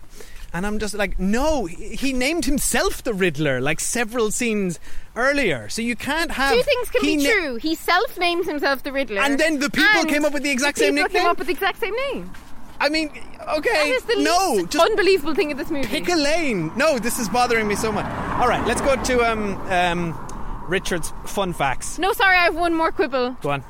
And 0.55 0.67
I'm 0.67 0.77
just 0.77 0.93
like, 0.93 1.17
no, 1.19 1.65
he 1.65 2.13
named 2.13 2.45
himself 2.45 3.03
the 3.03 3.13
Riddler 3.13 3.59
like 3.59 3.79
several 3.79 4.29
scenes 4.29 4.79
earlier. 5.15 5.67
So 5.67 5.81
you 5.81 5.95
can't 5.95 6.29
have. 6.29 6.53
Two 6.53 6.61
things 6.61 6.89
can 6.91 7.01
be 7.01 7.17
na- 7.17 7.29
true. 7.31 7.55
He 7.55 7.73
self-names 7.73 8.45
himself 8.45 8.83
the 8.83 8.91
Riddler, 8.91 9.19
And 9.21 9.39
then 9.39 9.57
the 9.59 9.71
people 9.71 10.05
came 10.05 10.23
up 10.25 10.31
with 10.31 10.43
the 10.43 10.51
exact 10.51 10.77
the 10.77 10.83
same 10.85 10.93
people 10.93 11.05
nickname? 11.05 11.21
Came 11.23 11.31
up 11.31 11.39
with 11.39 11.47
the 11.47 11.53
exact 11.53 11.79
same 11.79 11.95
name. 12.11 12.31
I 12.79 12.89
mean, 12.89 13.09
okay, 13.09 13.69
That 13.71 13.87
is 13.87 14.03
the 14.03 14.15
no, 14.17 14.65
just 14.67 14.85
unbelievable 14.85 15.33
thing 15.33 15.49
in 15.49 15.57
this 15.57 15.71
movie. 15.71 15.87
Pick 15.87 16.07
a 16.09 16.15
lane. 16.15 16.71
No, 16.75 16.99
this 16.99 17.17
is 17.17 17.29
bothering 17.29 17.67
me 17.67 17.75
so 17.75 17.91
much. 17.91 18.05
All 18.39 18.47
right, 18.47 18.65
let's 18.67 18.81
go 18.81 19.01
to 19.01 19.31
um, 19.31 19.55
um, 19.71 20.65
Richard's 20.67 21.11
fun 21.25 21.53
facts. 21.53 21.97
No, 21.97 22.13
sorry, 22.13 22.35
I 22.35 22.43
have 22.43 22.55
one 22.55 22.75
more 22.75 22.91
quibble. 22.91 23.31
Go 23.41 23.51
on. 23.51 23.63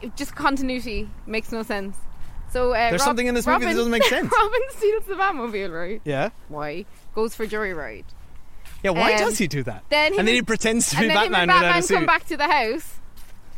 It- 0.00 0.14
Just 0.16 0.36
continuity 0.36 1.08
makes 1.26 1.50
no 1.50 1.62
sense. 1.64 1.96
So 2.54 2.70
uh, 2.70 2.74
There's 2.90 2.92
Rob- 3.00 3.00
something 3.00 3.26
in 3.26 3.34
this 3.34 3.46
movie 3.48 3.64
that 3.64 3.74
doesn't 3.74 3.90
make 3.90 4.04
sense. 4.04 4.32
Robin 4.36 4.60
steals 4.70 5.04
the 5.06 5.14
Batmobile, 5.14 5.72
right? 5.74 6.00
Yeah. 6.04 6.30
Why? 6.48 6.84
Goes 7.14 7.34
for 7.34 7.46
joyride. 7.46 8.04
Yeah, 8.84 8.90
why 8.90 9.12
Um, 9.14 9.18
does 9.18 9.38
he 9.38 9.48
do 9.48 9.64
that? 9.64 9.82
Then 9.90 10.12
him 10.12 10.20
and 10.20 10.28
then 10.28 10.34
he 10.36 10.42
pretends 10.42 10.88
to 10.90 10.96
be 11.00 11.08
then 11.08 11.16
Batman 11.16 11.40
and 11.42 11.50
without 11.50 11.62
Batman 11.62 11.98
come 11.98 12.06
back 12.06 12.26
to 12.26 12.36
the 12.36 12.46
house. 12.46 12.94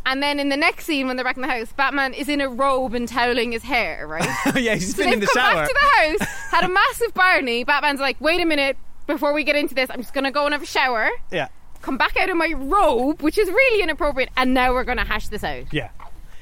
And 0.06 0.22
then 0.22 0.38
in 0.40 0.48
the 0.48 0.56
next 0.56 0.86
scene, 0.86 1.08
when 1.08 1.16
they're 1.16 1.24
back 1.24 1.36
in 1.36 1.42
the 1.42 1.48
house, 1.48 1.72
Batman 1.72 2.14
is 2.14 2.28
in 2.30 2.40
a 2.40 2.48
robe 2.48 2.94
and 2.94 3.06
toweling 3.08 3.52
his 3.52 3.62
hair, 3.64 4.06
right? 4.06 4.28
yeah, 4.56 4.74
he's 4.74 4.94
so 4.96 5.02
been 5.04 5.12
in 5.14 5.20
the 5.20 5.26
come 5.26 5.42
shower. 5.42 5.54
back 5.54 5.68
to 5.68 5.74
the 5.74 6.24
house, 6.24 6.28
had 6.52 6.64
a 6.64 6.68
massive 6.72 7.12
Barney. 7.12 7.64
Batman's 7.64 8.00
like, 8.00 8.18
wait 8.20 8.40
a 8.40 8.46
minute, 8.46 8.76
before 9.08 9.32
we 9.34 9.42
get 9.44 9.56
into 9.56 9.74
this, 9.74 9.90
I'm 9.90 10.00
just 10.00 10.14
going 10.14 10.24
to 10.24 10.30
go 10.30 10.44
and 10.46 10.54
have 10.54 10.62
a 10.62 10.66
shower, 10.66 11.10
Yeah, 11.30 11.48
come 11.82 11.98
back 11.98 12.16
out 12.16 12.30
of 12.30 12.36
my 12.36 12.54
robe, 12.56 13.20
which 13.20 13.36
is 13.36 13.48
really 13.48 13.82
inappropriate, 13.82 14.30
and 14.36 14.54
now 14.54 14.72
we're 14.72 14.84
going 14.84 14.98
to 14.98 15.04
hash 15.04 15.28
this 15.28 15.42
out. 15.44 15.64
yeah. 15.72 15.90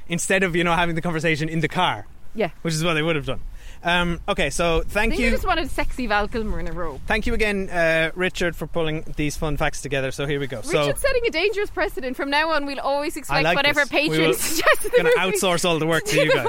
Instead 0.09 0.43
of 0.43 0.55
you 0.55 0.63
know 0.63 0.75
having 0.75 0.95
the 0.95 1.01
conversation 1.03 1.49
in 1.49 1.61
the 1.61 1.69
car, 1.69 2.07
Yeah. 2.35 2.51
which 2.63 2.75
is 2.75 2.83
what 2.85 2.95
they 2.95 3.03
would 3.03 3.17
have 3.17 3.27
done. 3.27 3.41
Um, 3.83 4.21
okay, 4.27 4.49
so 4.49 4.79
I 4.79 4.81
thank 4.85 5.11
think 5.13 5.21
you. 5.21 5.27
I 5.29 5.31
just 5.31 5.47
wanted 5.47 5.71
sexy 5.71 6.07
Val 6.07 6.27
Kilmer 6.27 6.59
in 6.59 6.67
a 6.67 6.73
robe. 6.73 7.03
Thank 7.07 7.27
you 7.27 7.35
again, 7.35 7.69
uh, 7.69 8.13
Richard, 8.15 8.57
for 8.57 8.67
pulling 8.67 9.05
these 9.17 9.37
fun 9.37 9.59
facts 9.59 9.83
together. 9.83 10.11
So 10.11 10.27
here 10.27 10.41
we 10.41 10.47
go. 10.47 10.63
so 10.63 10.81
Richard's 10.81 11.03
setting 11.03 11.23
a 11.27 11.31
dangerous 11.31 11.69
precedent. 11.71 12.17
From 12.17 12.31
now 12.31 12.51
on, 12.51 12.65
we'll 12.65 12.81
always 12.81 13.17
expect 13.17 13.45
like 13.45 13.55
whatever 13.57 13.81
this. 13.85 13.91
We 13.93 14.09
patrons 14.09 14.41
suggest 14.41 14.83
to 14.83 14.89
the 14.89 14.97
gonna 14.97 15.11
outsource 15.19 15.67
all 15.69 15.79
the 15.79 15.87
work 15.87 16.05
to 16.05 16.13
Do 16.13 16.23
you 16.25 16.33
guys. 16.35 16.49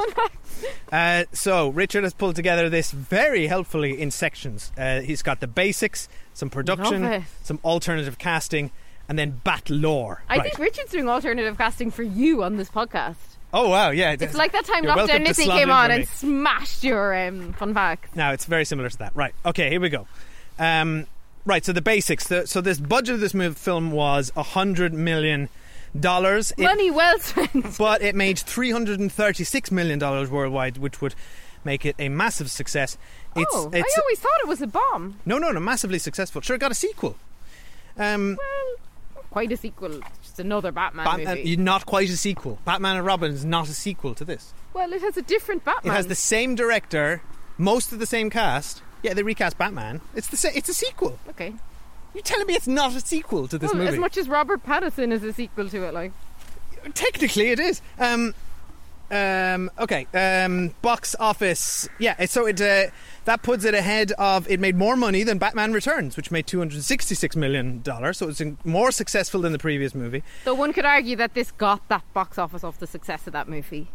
Uh, 0.92 1.24
so 1.34 1.70
Richard 1.70 2.04
has 2.06 2.14
pulled 2.14 2.36
together 2.38 2.70
this 2.70 2.92
very 2.92 3.48
helpfully 3.48 4.02
in 4.02 4.12
sections. 4.12 4.72
Uh, 4.78 5.02
he's 5.02 5.22
got 5.22 5.42
the 5.42 5.48
basics, 5.48 6.08
some 6.34 6.50
production, 6.50 7.26
some 7.44 7.60
alternative 7.66 8.18
casting, 8.18 8.72
and 9.10 9.20
then 9.20 9.42
bat 9.44 9.70
lore. 9.70 10.24
I 10.30 10.38
Right. 10.38 10.44
think 10.44 10.58
Richard's 10.60 10.92
doing 10.92 11.10
alternative 11.10 11.58
casting 11.58 11.92
for 11.92 12.04
you 12.04 12.44
on 12.44 12.56
this 12.56 12.70
podcast. 12.70 13.16
Oh 13.56 13.70
wow, 13.70 13.92
yeah. 13.92 14.18
It's 14.20 14.36
like 14.36 14.52
that 14.52 14.66
time 14.66 14.84
You're 14.84 14.94
Lockdown 14.94 15.34
came 15.34 15.72
on 15.72 15.90
and 15.90 16.06
smashed 16.06 16.84
your 16.84 17.16
um, 17.16 17.54
fun 17.54 17.74
facts. 17.74 18.14
Now 18.14 18.34
it's 18.34 18.44
very 18.44 18.66
similar 18.66 18.90
to 18.90 18.98
that. 18.98 19.16
Right. 19.16 19.34
Okay. 19.46 19.70
Here 19.70 19.80
we 19.80 19.88
go. 19.88 20.08
Um, 20.60 21.08
right. 21.46 21.64
So 21.64 21.72
the 21.72 21.82
basics. 21.82 22.28
The, 22.28 22.46
so 22.48 22.60
this 22.60 22.82
budget 22.82 23.16
of 23.16 23.22
this 23.22 23.32
mov- 23.32 23.56
film 23.56 23.92
was 23.92 24.34
a 24.36 24.44
hundred 24.44 24.94
million 24.94 25.48
dollars. 25.98 26.52
Money 26.58 26.92
well 26.92 27.18
spent. 27.20 27.78
but 27.80 28.02
it 28.02 28.14
made 28.14 28.38
three 28.38 28.72
hundred 28.72 29.00
and 29.00 29.10
thirty-six 29.10 29.72
million 29.72 30.00
dollars 30.00 30.30
worldwide, 30.30 30.78
which 30.78 31.00
would 31.00 31.16
make 31.64 31.86
it 31.86 31.96
a 31.98 32.10
massive 32.10 32.52
success. 32.52 32.98
It's, 33.38 33.52
oh, 33.54 33.70
it's 33.72 33.98
I 33.98 34.02
always 34.02 34.20
thought 34.20 34.38
it 34.44 34.50
was 34.50 34.62
a 34.62 34.68
bomb. 34.68 35.22
no, 35.26 35.38
no, 35.38 35.52
no, 35.52 35.62
massively 35.62 36.00
successful. 36.00 36.42
Sure, 36.42 36.58
it 36.58 36.60
got 36.60 36.72
a 36.72 36.76
sequel. 36.76 37.16
Um, 37.98 38.38
Quite 39.30 39.54
a 39.54 39.58
sequel. 39.58 40.02
Just 40.36 40.46
another 40.46 40.74
Batman 40.74 41.06
Batman, 41.06 41.38
movie. 41.38 41.56
not 41.56 41.86
quite 41.86 42.10
a 42.10 42.18
sequel. 42.18 42.60
Batman 42.66 42.98
and 42.98 43.06
Robin 43.06 43.32
is 43.32 43.46
not 43.46 43.70
a 43.70 43.74
sequel 43.74 44.14
to 44.16 44.26
this. 44.26 44.54
well, 44.74 44.92
it 44.92 45.00
has 45.02 45.16
a 45.16 45.22
different 45.22 45.64
Batman. 45.64 45.94
It 45.94 45.96
has 45.96 46.08
the 46.08 46.16
same 46.16 46.56
director, 46.56 47.22
most 47.58 47.94
of 47.94 48.00
the 48.00 48.06
same 48.06 48.30
cast. 48.30 48.82
Yeah, 49.02 49.14
they 49.14 49.24
recast 49.24 49.58
Batman. 49.58 50.02
It's 50.14 50.28
the 50.28 50.36
sa- 50.36 50.50
it's 50.54 50.68
a 50.68 50.74
sequel. 50.74 51.18
Okay. 51.30 51.54
You're 52.14 52.24
telling 52.24 52.48
me 52.48 52.54
it's 52.54 52.68
not 52.68 52.94
a 52.96 53.00
sequel 53.00 53.48
to 53.48 53.58
this 53.58 53.72
well, 53.72 53.84
movie? 53.84 53.94
as 53.94 54.00
much 54.00 54.18
as 54.18 54.28
Robert 54.28 54.66
Pattinson 54.66 55.14
is 55.14 55.24
a 55.24 55.32
sequel 55.32 55.70
to 55.70 55.84
it, 55.84 55.94
like. 55.94 56.12
Technically, 56.94 57.52
it 57.52 57.60
is. 57.62 57.82
Um, 57.98 58.34
um, 59.10 59.72
okay. 59.80 60.06
Um, 60.14 60.76
box 60.82 61.16
office. 61.18 61.88
Yeah. 61.98 62.26
So 62.26 62.46
it 62.46 62.60
uh, 62.60 62.88
that 63.26 63.42
puts 63.44 63.66
it 63.66 63.74
ahead 63.74 64.12
of. 64.14 64.50
It 64.50 64.60
made 64.60 64.76
more 64.76 64.96
money 64.96 65.24
than 65.24 65.38
Batman 65.38 65.74
Returns, 65.74 66.16
which 66.16 66.32
made 66.32 66.48
two 66.48 66.60
hundred 66.60 66.84
sixty-six 66.84 67.36
million 67.36 67.82
dollars. 67.82 68.18
So 68.18 68.30
it's 68.30 68.42
more 68.64 68.92
successful 68.92 69.42
than 69.42 69.52
the 69.52 69.60
previous 69.60 69.94
movie. 69.94 70.24
So 70.44 70.54
one 70.54 70.74
could 70.74 70.86
argue 70.86 71.16
that 71.18 71.34
this 71.34 71.52
got 71.52 71.88
that 71.90 72.04
box 72.14 72.38
office 72.38 72.64
off 72.64 72.80
the 72.80 72.88
success 72.88 73.28
of 73.28 73.34
that 73.34 73.48
movie. 73.50 73.88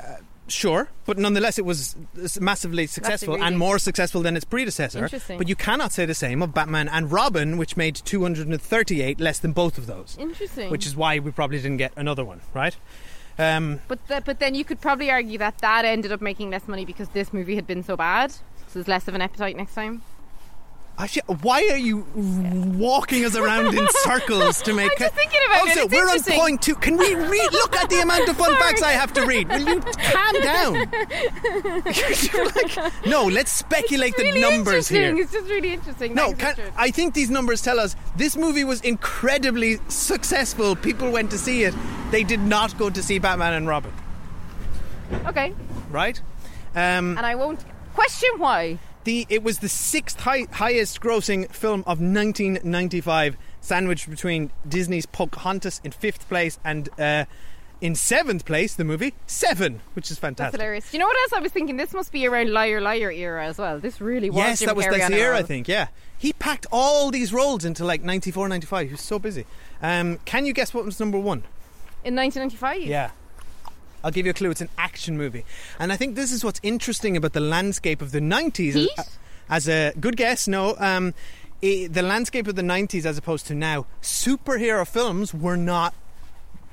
Uh, 0.00 0.16
sure, 0.48 0.88
but 1.04 1.18
nonetheless, 1.18 1.58
it 1.58 1.64
was 1.64 1.94
massively 2.40 2.86
successful 2.86 3.34
really- 3.34 3.46
and 3.46 3.58
more 3.58 3.78
successful 3.78 4.22
than 4.22 4.34
its 4.36 4.44
predecessor. 4.44 5.04
Interesting. 5.04 5.38
But 5.38 5.48
you 5.48 5.56
cannot 5.56 5.92
say 5.92 6.06
the 6.06 6.14
same 6.14 6.42
of 6.42 6.54
Batman 6.54 6.88
and 6.88 7.12
Robin, 7.12 7.58
which 7.58 7.76
made 7.76 7.94
238 7.96 9.20
less 9.20 9.38
than 9.38 9.52
both 9.52 9.78
of 9.78 9.86
those. 9.86 10.16
Interesting. 10.18 10.70
Which 10.70 10.86
is 10.86 10.96
why 10.96 11.18
we 11.18 11.30
probably 11.30 11.58
didn't 11.58 11.76
get 11.76 11.92
another 11.96 12.24
one, 12.24 12.40
right? 12.54 12.76
Um, 13.40 13.80
But 13.88 14.06
th- 14.06 14.24
but 14.24 14.38
then 14.38 14.54
you 14.54 14.64
could 14.64 14.80
probably 14.80 15.10
argue 15.10 15.38
that 15.38 15.58
that 15.58 15.84
ended 15.84 16.12
up 16.12 16.20
making 16.20 16.50
less 16.50 16.68
money 16.68 16.84
because 16.84 17.08
this 17.10 17.32
movie 17.32 17.54
had 17.54 17.66
been 17.66 17.82
so 17.82 17.96
bad. 17.96 18.32
So 18.32 18.74
there's 18.74 18.88
less 18.88 19.08
of 19.08 19.14
an 19.14 19.22
appetite 19.22 19.56
next 19.56 19.74
time. 19.74 20.02
Actually, 21.00 21.34
why 21.40 21.66
are 21.70 21.78
you 21.78 22.04
walking 22.14 23.24
us 23.24 23.34
around 23.34 23.74
in 23.74 23.86
circles 24.04 24.60
to 24.62 24.74
make? 24.74 24.90
I'm 24.92 24.98
just 24.98 25.14
thinking 25.14 25.40
about 25.46 25.66
it, 25.66 25.78
also, 25.78 25.88
we're 25.88 26.08
on 26.08 26.20
point 26.22 26.62
two. 26.62 26.74
Can 26.74 26.98
we 26.98 27.14
read? 27.14 27.52
Look 27.52 27.74
at 27.76 27.88
the 27.88 28.00
amount 28.00 28.28
of 28.28 28.36
fun 28.36 28.54
facts 28.58 28.82
I 28.82 28.90
have 28.90 29.12
to 29.14 29.24
read. 29.24 29.48
Will 29.48 29.66
you 29.66 29.80
calm 29.80 30.40
down? 30.42 30.90
Like, 32.32 33.06
no, 33.06 33.24
let's 33.26 33.52
speculate 33.52 34.16
the 34.16 34.24
really 34.24 34.40
numbers 34.40 34.90
interesting. 34.90 35.16
here. 35.16 35.24
It's 35.24 35.32
just 35.32 35.48
really 35.48 35.72
interesting. 35.72 36.14
No, 36.14 36.32
can, 36.32 36.56
I 36.76 36.90
think 36.90 37.14
these 37.14 37.30
numbers 37.30 37.62
tell 37.62 37.80
us 37.80 37.96
this 38.16 38.36
movie 38.36 38.64
was 38.64 38.80
incredibly 38.82 39.78
successful. 39.88 40.76
People 40.76 41.10
went 41.10 41.30
to 41.30 41.38
see 41.38 41.64
it. 41.64 41.74
They 42.10 42.24
did 42.24 42.40
not 42.40 42.76
go 42.78 42.90
to 42.90 43.02
see 43.02 43.18
Batman 43.18 43.54
and 43.54 43.66
Robin, 43.68 43.92
Okay, 45.26 45.54
right? 45.90 46.20
Um, 46.74 47.16
and 47.16 47.26
I 47.26 47.34
won't 47.34 47.64
question 47.94 48.30
why. 48.38 48.78
The 49.04 49.26
it 49.28 49.42
was 49.42 49.58
the 49.58 49.68
sixth 49.68 50.20
high, 50.20 50.46
highest 50.52 51.00
grossing 51.00 51.50
film 51.50 51.80
of 51.80 52.00
1995, 52.00 53.36
sandwiched 53.60 54.08
between 54.08 54.50
Disney's 54.68 55.06
Pocahontas 55.06 55.80
in 55.84 55.92
fifth 55.92 56.28
place 56.28 56.58
and 56.64 56.88
uh, 56.98 57.24
in 57.80 57.94
seventh 57.94 58.44
place 58.44 58.74
the 58.74 58.84
movie 58.84 59.14
Seven, 59.26 59.80
which 59.94 60.06
is 60.10 60.18
That's 60.18 60.20
fantastic. 60.20 60.60
hilarious. 60.60 60.90
Do 60.90 60.96
you 60.96 61.00
know 61.00 61.06
what 61.06 61.16
else 61.18 61.32
I 61.32 61.40
was 61.40 61.52
thinking? 61.52 61.76
This 61.76 61.94
must 61.94 62.12
be 62.12 62.26
around 62.26 62.52
Liar 62.52 62.80
Liar 62.80 63.10
era 63.10 63.46
as 63.46 63.56
well. 63.58 63.80
This 63.80 64.00
really 64.00 64.28
was. 64.28 64.36
Yes, 64.36 64.58
Jim 64.58 64.66
that 64.66 64.76
was 64.76 64.84
Carrey 64.86 64.90
that's 64.92 65.04
on 65.04 65.10
the 65.12 65.16
a 65.16 65.20
year, 65.20 65.32
I 65.32 65.42
think. 65.42 65.66
Yeah, 65.66 65.88
he 66.18 66.32
packed 66.34 66.66
all 66.70 67.10
these 67.10 67.32
roles 67.32 67.64
into 67.64 67.84
like 67.84 68.02
94, 68.02 68.48
95. 68.48 68.86
He 68.86 68.92
was 68.92 69.00
so 69.00 69.18
busy. 69.18 69.46
Um, 69.80 70.18
can 70.26 70.44
you 70.46 70.52
guess 70.52 70.74
what 70.74 70.84
was 70.84 71.00
number 71.00 71.18
one? 71.18 71.44
in 72.02 72.16
1995. 72.16 72.88
Yeah. 72.88 73.10
I'll 74.02 74.10
give 74.10 74.26
you 74.26 74.30
a 74.30 74.34
clue. 74.34 74.50
It's 74.50 74.60
an 74.60 74.68
action 74.78 75.16
movie, 75.16 75.44
and 75.78 75.92
I 75.92 75.96
think 75.96 76.14
this 76.16 76.32
is 76.32 76.44
what's 76.44 76.60
interesting 76.62 77.16
about 77.16 77.32
the 77.32 77.40
landscape 77.40 78.00
of 78.02 78.12
the 78.12 78.20
'90s. 78.20 78.72
Heat? 78.72 78.90
As, 79.48 79.68
a 79.68 79.92
good 79.98 80.16
guess, 80.16 80.46
no. 80.46 80.76
Um, 80.78 81.12
i 81.62 81.88
the 81.90 82.02
landscape 82.02 82.46
of 82.46 82.54
the 82.54 82.62
'90s, 82.62 83.04
as 83.04 83.18
opposed 83.18 83.46
to 83.48 83.54
now, 83.54 83.86
superhero 84.00 84.86
films 84.86 85.34
were 85.34 85.56
not 85.56 85.94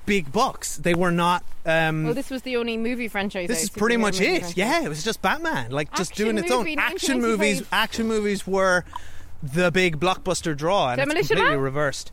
big 0.05 0.31
bucks. 0.31 0.77
They 0.77 0.93
were 0.95 1.11
not. 1.11 1.43
Um, 1.65 2.05
Well, 2.05 2.13
this 2.13 2.29
was 2.29 2.41
the 2.43 2.57
only 2.57 2.77
movie 2.77 3.07
franchise. 3.07 3.47
this 3.47 3.63
is 3.63 3.69
pretty 3.69 3.97
much 3.97 4.19
it. 4.21 4.39
franchise. 4.39 4.57
Yeah, 4.57 4.83
it 4.83 4.89
was 4.89 5.03
just 5.03 5.21
Batman, 5.21 5.71
like 5.71 5.93
just 5.93 6.15
doing 6.15 6.37
its 6.37 6.51
own 6.51 6.67
action 6.79 7.21
movies. 7.21 7.61
Action 7.71 8.07
movies 8.07 8.47
were 8.47 8.85
the 9.43 9.71
big 9.71 9.99
blockbuster 9.99 10.55
draw, 10.57 10.89
and 10.89 10.97
Demolition 10.97 11.19
it's 11.19 11.27
completely 11.27 11.55
Man? 11.55 11.63
reversed. 11.63 12.11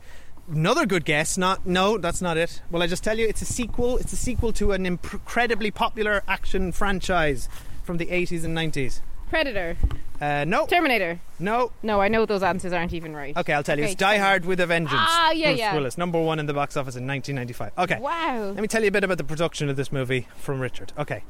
Another 0.50 0.84
good 0.86 1.04
guess. 1.04 1.38
Not 1.38 1.66
no, 1.66 1.96
that's 1.98 2.20
not 2.20 2.36
it. 2.36 2.60
Well, 2.70 2.82
I 2.82 2.86
just 2.86 3.02
tell 3.04 3.18
you, 3.18 3.26
it's 3.26 3.42
a 3.42 3.46
sequel. 3.46 3.96
It's 3.98 4.12
a 4.12 4.16
sequel 4.16 4.52
to 4.54 4.72
an 4.72 4.84
incredibly 4.86 5.70
popular 5.70 6.22
action 6.28 6.70
franchise 6.72 7.48
from 7.82 7.96
the 7.96 8.06
80s 8.06 8.44
and 8.44 8.56
90s. 8.56 9.00
Predator, 9.30 9.76
Uh, 10.20 10.44
no, 10.46 10.66
Terminator. 10.66 11.18
no. 11.40 11.72
No, 11.82 12.00
I 12.00 12.08
know 12.08 12.24
those 12.24 12.42
answers 12.42 12.72
aren't 12.72 12.92
even 12.92 13.16
right. 13.16 13.36
Okay, 13.36 13.52
I'll 13.52 13.62
tell 13.64 13.76
you. 13.78 13.84
Okay, 13.84 13.92
It's 13.92 13.98
Die. 14.00 14.18
Hard 14.18 14.44
with 14.44 14.60
a 14.60 14.66
Vengeance. 14.66 15.00
Ah, 15.02 15.32
yeah, 15.32 15.48
Bruce 15.48 15.58
yeah. 15.58 15.74
Willis, 15.74 15.98
number 15.98 16.20
one 16.20 16.38
in 16.38 16.46
the 16.46 16.54
box 16.54 16.76
office 16.76 16.94
in 16.94 17.06
1995. 17.06 17.72
Okay. 17.78 18.00
Wow. 18.00 18.52
Let 18.54 18.60
me 18.60 18.68
tell 18.68 18.82
you 18.82 18.88
a 18.88 18.92
bit 18.92 19.02
about 19.02 19.18
the 19.18 19.24
production 19.24 19.68
of 19.68 19.76
this 19.76 19.90
movie 19.90 20.28
from 20.36 20.60
Richard. 20.60 20.92
Okay. 20.98 21.24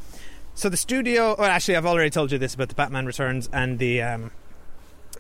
So 0.55 0.69
the 0.69 0.77
studio. 0.77 1.35
Well, 1.39 1.51
actually, 1.51 1.77
I've 1.77 1.87
already 1.87 2.11
told 2.11 2.31
you 2.31 2.37
this 2.39 2.55
about 2.55 2.69
the 2.69 2.75
Batman 2.75 3.07
Returns 3.07 3.49
and 3.53 3.79
the 3.79 4.03
um, 4.03 4.33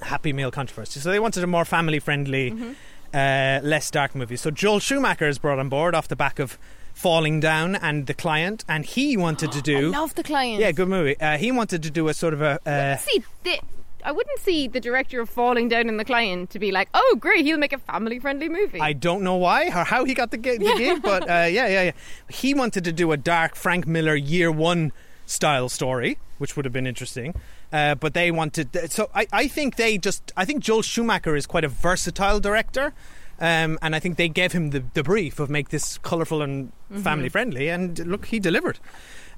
Happy 0.03 0.33
Meal 0.33 0.51
controversy. 0.51 1.01
So 1.01 1.11
they 1.11 1.19
wanted 1.21 1.43
a 1.43 1.47
more 1.47 1.65
family-friendly, 1.65 2.51
Mm-hmm. 2.51 2.73
Uh, 3.15 3.61
less 3.63 3.91
dark 3.91 4.15
movie. 4.15 4.37
So 4.37 4.51
Joel 4.51 4.81
Schumacher 4.81 5.29
is 5.29 5.39
brought 5.39 5.59
on 5.59 5.69
board 5.69 5.95
off 5.95 6.09
the 6.09 6.17
back 6.17 6.39
of 6.39 6.59
Falling 6.93 7.41
Down 7.41 7.75
and 7.77 8.07
The 8.07 8.15
Client, 8.15 8.65
and 8.69 8.85
he 8.85 9.17
wanted 9.17 9.53
to 9.53 9.59
I 9.59 9.63
do. 9.63 9.91
love 9.91 10.15
the 10.15 10.23
client. 10.23 10.61
yeah, 10.61 10.73
good 10.73 10.89
movie. 10.89 11.19
Uh, 11.21 11.37
he 11.39 11.51
wanted 11.53 11.83
to 11.85 11.91
do 11.91 12.09
a 12.09 12.15
sort 12.15 12.35
of 12.35 12.43
a. 12.43 12.59
Uh, 12.69 12.97
see 12.97 13.23
the. 13.45 13.59
I 14.07 14.13
wouldn't 14.13 14.39
see 14.41 14.69
the 14.69 14.81
director 14.81 15.19
of 15.23 15.31
Falling 15.31 15.71
Down 15.71 15.89
and 15.89 15.99
the 15.99 16.05
Client 16.05 16.51
to 16.51 16.59
be 16.59 16.71
like, 16.71 16.89
"Oh, 16.93 17.17
great, 17.19 17.47
he'll 17.47 17.57
make 17.57 17.73
a 17.73 17.79
family-friendly 17.79 18.51
movie." 18.51 18.79
I 18.81 18.93
don't 18.93 19.23
know 19.23 19.37
why 19.37 19.69
or 19.69 19.85
how 19.85 20.05
he 20.05 20.13
got 20.13 20.31
the, 20.31 20.37
gi- 20.37 20.59
the 20.59 20.75
gig, 20.77 21.01
but 21.03 21.23
uh, 21.23 21.27
yeah, 21.51 21.67
yeah, 21.69 21.83
yeah. 21.85 21.93
He 22.29 22.53
wanted 22.53 22.85
to 22.85 22.93
do 22.93 23.13
a 23.13 23.17
dark 23.17 23.55
Frank 23.57 23.87
Miller 23.87 24.15
Year 24.15 24.53
One 24.53 24.93
style 25.25 25.71
story, 25.71 26.19
which 26.37 26.55
would 26.55 26.67
have 26.67 26.73
been 26.73 26.87
interesting. 26.87 27.35
Uh, 27.75 27.97
but 27.97 28.15
they 28.15 28.31
wanted, 28.31 28.69
so 28.93 29.11
I, 29.13 29.27
I 29.33 29.49
think 29.49 29.75
they 29.75 29.99
just, 29.99 30.33
I 30.37 30.45
think 30.45 30.63
Joel 30.63 30.83
Schumacher 30.83 31.35
is 31.35 31.45
quite 31.45 31.65
a 31.65 31.69
versatile 31.69 32.39
director. 32.39 32.93
Um, 33.41 33.81
and 33.83 33.97
I 33.97 33.99
think 33.99 34.17
they 34.17 34.29
gave 34.29 34.53
him 34.53 34.71
the, 34.71 34.85
the 34.95 35.03
brief 35.03 35.41
of 35.41 35.51
make 35.51 35.71
this 35.71 35.99
colourful 35.99 36.41
and 36.41 36.71
family 37.03 37.29
friendly, 37.29 37.69
and 37.69 37.99
look, 38.07 38.27
he 38.27 38.39
delivered. 38.39 38.79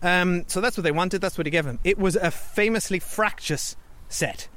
Um, 0.02 0.44
so 0.48 0.60
that's 0.60 0.76
what 0.76 0.84
they 0.84 0.92
wanted. 0.92 1.22
That's 1.22 1.38
what 1.38 1.46
he 1.46 1.50
gave 1.50 1.64
him. 1.64 1.78
It 1.82 1.96
was 1.96 2.14
a 2.14 2.30
famously 2.30 2.98
fractious 2.98 3.74
set. 4.10 4.48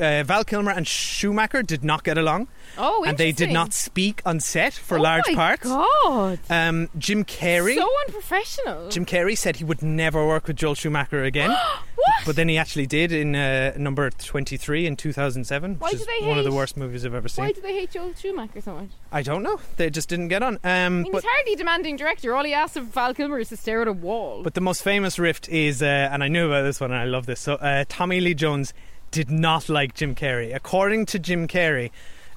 Uh, 0.00 0.22
Val 0.24 0.44
Kilmer 0.44 0.70
and 0.72 0.86
Schumacher 0.86 1.62
did 1.62 1.84
not 1.84 2.02
get 2.04 2.18
along 2.18 2.48
Oh, 2.76 3.04
and 3.04 3.16
they 3.18 3.32
did 3.32 3.50
not 3.52 3.72
speak 3.72 4.20
on 4.26 4.40
set 4.40 4.72
for 4.74 4.98
oh 4.98 5.02
large 5.02 5.24
my 5.28 5.34
parts. 5.34 5.62
God, 5.64 6.38
Um, 6.50 6.88
Jim 6.98 7.24
Carrey. 7.24 7.76
so 7.76 7.88
unprofessional. 8.06 8.88
Jim 8.90 9.06
Carrey 9.06 9.36
said 9.36 9.56
he 9.56 9.64
would 9.64 9.82
never 9.82 10.26
work 10.26 10.46
with 10.46 10.56
Joel 10.56 10.74
Schumacher 10.74 11.24
again. 11.24 11.50
what? 11.94 12.14
But 12.26 12.36
then 12.36 12.48
he 12.48 12.58
actually 12.58 12.86
did 12.86 13.10
in 13.12 13.34
uh, 13.34 13.72
number 13.76 14.10
23 14.10 14.86
in 14.86 14.96
2007, 14.96 15.76
Why 15.78 15.86
which 15.88 15.92
do 15.92 15.98
is 16.00 16.06
they 16.06 16.26
one 16.26 16.38
of 16.38 16.44
the 16.44 16.50
hate- 16.50 16.56
worst 16.56 16.76
movies 16.76 17.04
I've 17.06 17.14
ever 17.14 17.28
seen. 17.28 17.44
Why 17.46 17.52
do 17.52 17.60
they 17.60 17.74
hate 17.74 17.90
Joel 17.92 18.14
Schumacher 18.14 18.60
so 18.60 18.74
much? 18.74 18.90
I 19.10 19.22
don't 19.22 19.42
know. 19.42 19.58
They 19.76 19.90
just 19.90 20.08
didn't 20.08 20.28
get 20.28 20.42
on. 20.42 20.54
Um, 20.56 20.60
I 20.64 20.88
mean, 20.88 21.12
but, 21.12 21.22
he's 21.22 21.30
hardly 21.32 21.52
a 21.54 21.56
demanding 21.56 21.96
director. 21.96 22.34
All 22.34 22.44
he 22.44 22.52
asks 22.54 22.76
of 22.76 22.86
Val 22.86 23.14
Kilmer 23.14 23.38
is 23.38 23.48
to 23.48 23.56
stare 23.56 23.82
at 23.82 23.88
a 23.88 23.92
wall. 23.92 24.42
but 24.42 24.54
the 24.54 24.60
most 24.60 24.82
famous 24.82 25.18
rift 25.18 25.48
is, 25.48 25.82
uh, 25.82 25.86
and 26.12 26.22
I 26.22 26.28
knew 26.28 26.46
about 26.46 26.62
this 26.62 26.80
one 26.80 26.90
and 26.92 27.00
I 27.00 27.04
love 27.04 27.26
this. 27.26 27.40
So 27.40 27.54
uh, 27.54 27.84
Tommy 27.88 28.20
Lee 28.20 28.34
Jones 28.34 28.72
did 29.10 29.30
not 29.30 29.68
like 29.68 29.94
Jim 29.94 30.14
Carrey. 30.14 30.54
According 30.54 31.06
to 31.06 31.18
Jim 31.18 31.48
Carrey, 31.48 31.90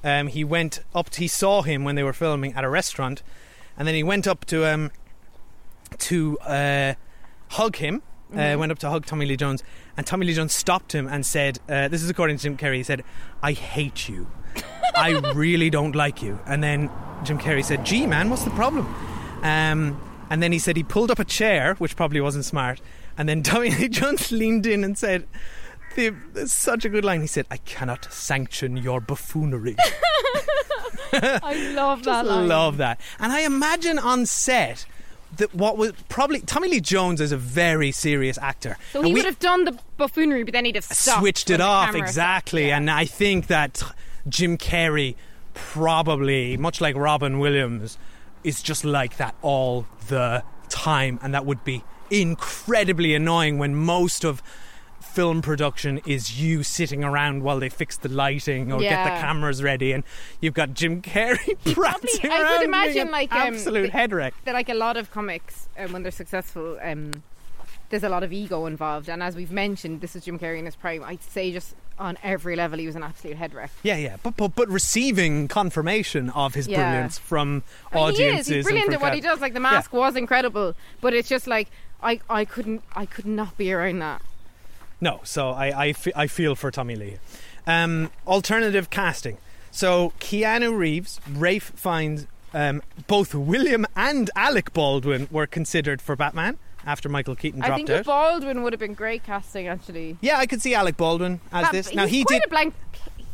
um, 0.04 0.26
he 0.26 0.44
went 0.44 0.80
up, 0.94 1.10
to, 1.10 1.20
he 1.20 1.28
saw 1.28 1.62
him 1.62 1.84
when 1.84 1.94
they 1.94 2.02
were 2.02 2.12
filming 2.12 2.54
at 2.54 2.64
a 2.64 2.68
restaurant, 2.68 3.22
and 3.76 3.86
then 3.86 3.94
he 3.94 4.02
went 4.02 4.26
up 4.26 4.44
to 4.46 4.66
um, 4.66 4.90
to 5.98 6.38
uh, 6.40 6.94
hug 7.50 7.76
him. 7.76 8.02
Uh, 8.34 8.56
went 8.58 8.72
up 8.72 8.78
to 8.78 8.88
hug 8.88 9.04
Tommy 9.04 9.26
Lee 9.26 9.36
Jones, 9.36 9.62
and 9.94 10.06
Tommy 10.06 10.24
Lee 10.24 10.32
Jones 10.32 10.54
stopped 10.54 10.94
him 10.94 11.06
and 11.06 11.24
said, 11.26 11.58
uh, 11.68 11.88
"This 11.88 12.02
is 12.02 12.08
according 12.08 12.38
to 12.38 12.42
Jim 12.42 12.56
Carrey." 12.56 12.76
He 12.76 12.82
said, 12.82 13.04
"I 13.42 13.52
hate 13.52 14.08
you. 14.08 14.26
I 14.94 15.10
really 15.34 15.68
don't 15.68 15.94
like 15.94 16.22
you." 16.22 16.38
And 16.46 16.62
then 16.64 16.90
Jim 17.24 17.38
Carrey 17.38 17.62
said, 17.62 17.84
"Gee, 17.84 18.06
man, 18.06 18.30
what's 18.30 18.44
the 18.44 18.50
problem?" 18.50 18.86
Um, 19.42 20.00
and 20.30 20.42
then 20.42 20.50
he 20.50 20.58
said 20.58 20.78
he 20.78 20.82
pulled 20.82 21.10
up 21.10 21.18
a 21.18 21.26
chair, 21.26 21.74
which 21.74 21.94
probably 21.94 22.22
wasn't 22.22 22.46
smart. 22.46 22.80
And 23.18 23.28
then 23.28 23.42
Tommy 23.42 23.70
Lee 23.70 23.88
Jones 23.88 24.32
leaned 24.32 24.64
in 24.64 24.82
and 24.82 24.96
said, 24.96 25.26
the, 25.94 26.14
"It's 26.34 26.52
such 26.52 26.84
a 26.84 26.88
good 26.88 27.04
line." 27.04 27.20
He 27.20 27.26
said, 27.26 27.46
"I 27.50 27.58
cannot 27.58 28.12
sanction 28.12 28.76
your 28.76 29.00
buffoonery." 29.00 29.76
I 31.12 31.72
love 31.74 32.02
that. 32.04 32.26
Line. 32.26 32.48
love 32.48 32.76
that. 32.78 33.00
And 33.18 33.32
I 33.32 33.40
imagine 33.40 33.98
on 33.98 34.26
set 34.26 34.86
that 35.36 35.54
what 35.54 35.76
was 35.76 35.92
probably 36.08 36.40
Tommy 36.40 36.68
Lee 36.68 36.80
Jones 36.80 37.20
is 37.20 37.32
a 37.32 37.36
very 37.36 37.90
serious 37.92 38.38
actor. 38.38 38.76
So 38.92 39.00
And 39.00 39.08
he 39.08 39.14
would 39.14 39.24
have 39.24 39.38
done 39.38 39.64
the 39.64 39.78
buffoonery, 39.96 40.42
but 40.42 40.52
then 40.52 40.64
he'd 40.64 40.74
have 40.74 40.90
uh, 40.90 40.94
stopped 40.94 41.20
switched 41.20 41.50
it 41.50 41.60
off 41.60 41.94
exactly. 41.94 42.70
And 42.70 42.90
I 42.90 43.04
think 43.04 43.46
that 43.46 43.82
Jim 44.28 44.58
Carrey 44.58 45.14
probably, 45.54 46.56
much 46.56 46.80
like 46.80 46.96
Robin 46.96 47.38
Williams, 47.38 47.98
is 48.44 48.62
just 48.62 48.84
like 48.84 49.16
that 49.18 49.34
all 49.42 49.86
the 50.08 50.42
time, 50.68 51.18
and 51.22 51.34
that 51.34 51.46
would 51.46 51.64
be 51.64 51.84
incredibly 52.10 53.14
annoying 53.14 53.58
when 53.58 53.74
most 53.74 54.24
of 54.24 54.42
film 55.12 55.42
production 55.42 56.00
is 56.06 56.40
you 56.40 56.62
sitting 56.62 57.04
around 57.04 57.42
while 57.42 57.60
they 57.60 57.68
fix 57.68 57.96
the 57.98 58.08
lighting 58.08 58.72
or 58.72 58.80
get 58.80 59.04
the 59.04 59.20
cameras 59.20 59.62
ready 59.62 59.92
and 59.92 60.04
you've 60.40 60.54
got 60.54 60.72
Jim 60.74 61.02
Carrey 61.02 61.56
prancing 61.74 62.30
I 62.30 62.40
around 62.40 62.48
could 62.48 62.56
doing 62.58 62.68
imagine 62.68 63.10
like 63.10 63.32
um, 63.32 63.54
absolute 63.54 63.90
head 63.90 64.12
wreck. 64.12 64.34
that 64.44 64.54
like 64.54 64.68
a 64.68 64.74
lot 64.74 64.96
of 64.96 65.10
comics 65.10 65.68
um, 65.78 65.92
when 65.92 66.02
they're 66.02 66.10
successful 66.12 66.78
um, 66.82 67.22
there's 67.90 68.04
a 68.04 68.08
lot 68.08 68.22
of 68.22 68.32
ego 68.32 68.64
involved. 68.64 69.10
And 69.10 69.22
as 69.22 69.36
we've 69.36 69.52
mentioned 69.52 70.00
this 70.00 70.16
is 70.16 70.24
Jim 70.24 70.38
Carrey 70.38 70.58
in 70.58 70.64
his 70.64 70.74
prime. 70.76 71.04
I'd 71.04 71.22
say 71.22 71.52
just 71.52 71.74
on 71.98 72.16
every 72.22 72.56
level 72.56 72.78
he 72.78 72.86
was 72.86 72.96
an 72.96 73.02
absolute 73.02 73.36
head 73.36 73.52
wreck. 73.52 73.70
Yeah 73.82 73.98
yeah. 73.98 74.16
But, 74.22 74.36
but 74.38 74.54
but 74.54 74.68
receiving 74.70 75.46
confirmation 75.46 76.30
of 76.30 76.54
his 76.54 76.66
Yeah. 76.66 76.78
brilliance 76.90 77.18
from 77.18 77.62
I 77.92 77.96
mean, 77.96 78.04
he 78.04 78.10
audiences 78.22 78.40
is. 78.40 78.46
He's 78.46 78.56
and 78.56 78.64
brilliant 78.64 78.94
at 78.94 79.00
what 79.02 79.14
he 79.14 79.20
does. 79.20 79.40
Like 79.40 79.52
the 79.52 79.60
mask 79.60 79.92
was 79.92 80.16
incredible. 80.16 80.74
But 81.02 81.12
it's 81.12 81.28
just 81.28 81.46
like 81.46 81.68
I, 82.02 82.20
I 82.30 82.46
couldn't 82.46 82.82
I 82.96 83.04
could 83.04 83.26
not 83.26 83.58
be 83.58 83.70
around 83.74 83.98
that 83.98 84.22
No, 85.02 85.20
so 85.24 85.50
I, 85.50 85.94
I, 86.14 86.26
feel 86.28 86.54
for 86.54 86.70
Tommy 86.70 86.94
Lee. 86.94 87.16
Um, 87.66 88.12
alternative 88.24 88.88
casting. 88.88 89.36
So 89.72 90.12
Keanu 90.20 90.78
Reeves, 90.78 91.20
Ralph 91.28 91.72
Fiennes, 91.74 92.28
um, 92.54 92.82
both 93.08 93.34
William 93.34 93.84
and 93.96 94.30
Alec 94.36 94.72
Baldwin 94.72 95.26
were 95.32 95.48
considered 95.48 96.00
for 96.00 96.14
Batman 96.14 96.56
after 96.86 97.08
Michael 97.08 97.34
Keaton 97.34 97.62
I 97.62 97.66
dropped 97.66 97.78
think 97.78 97.90
out. 97.90 98.04
Baldwin 98.04 98.62
would 98.62 98.72
have 98.72 98.80
been 98.80 98.94
great 98.94 99.24
casting 99.24 99.66
actually 99.66 100.18
yeah, 100.20 100.38
I 100.38 100.46
could 100.46 100.62
see 100.62 100.74
Alec 100.74 100.96
Baldwin 100.96 101.40
as 101.50 101.64
Bat- 101.64 101.72
this. 101.72 101.94
Now 101.94 102.06
he's 102.06 102.18
he 102.18 102.24
quite 102.24 102.42
did. 102.42 102.46
a 102.46 102.50
blank 102.50 102.74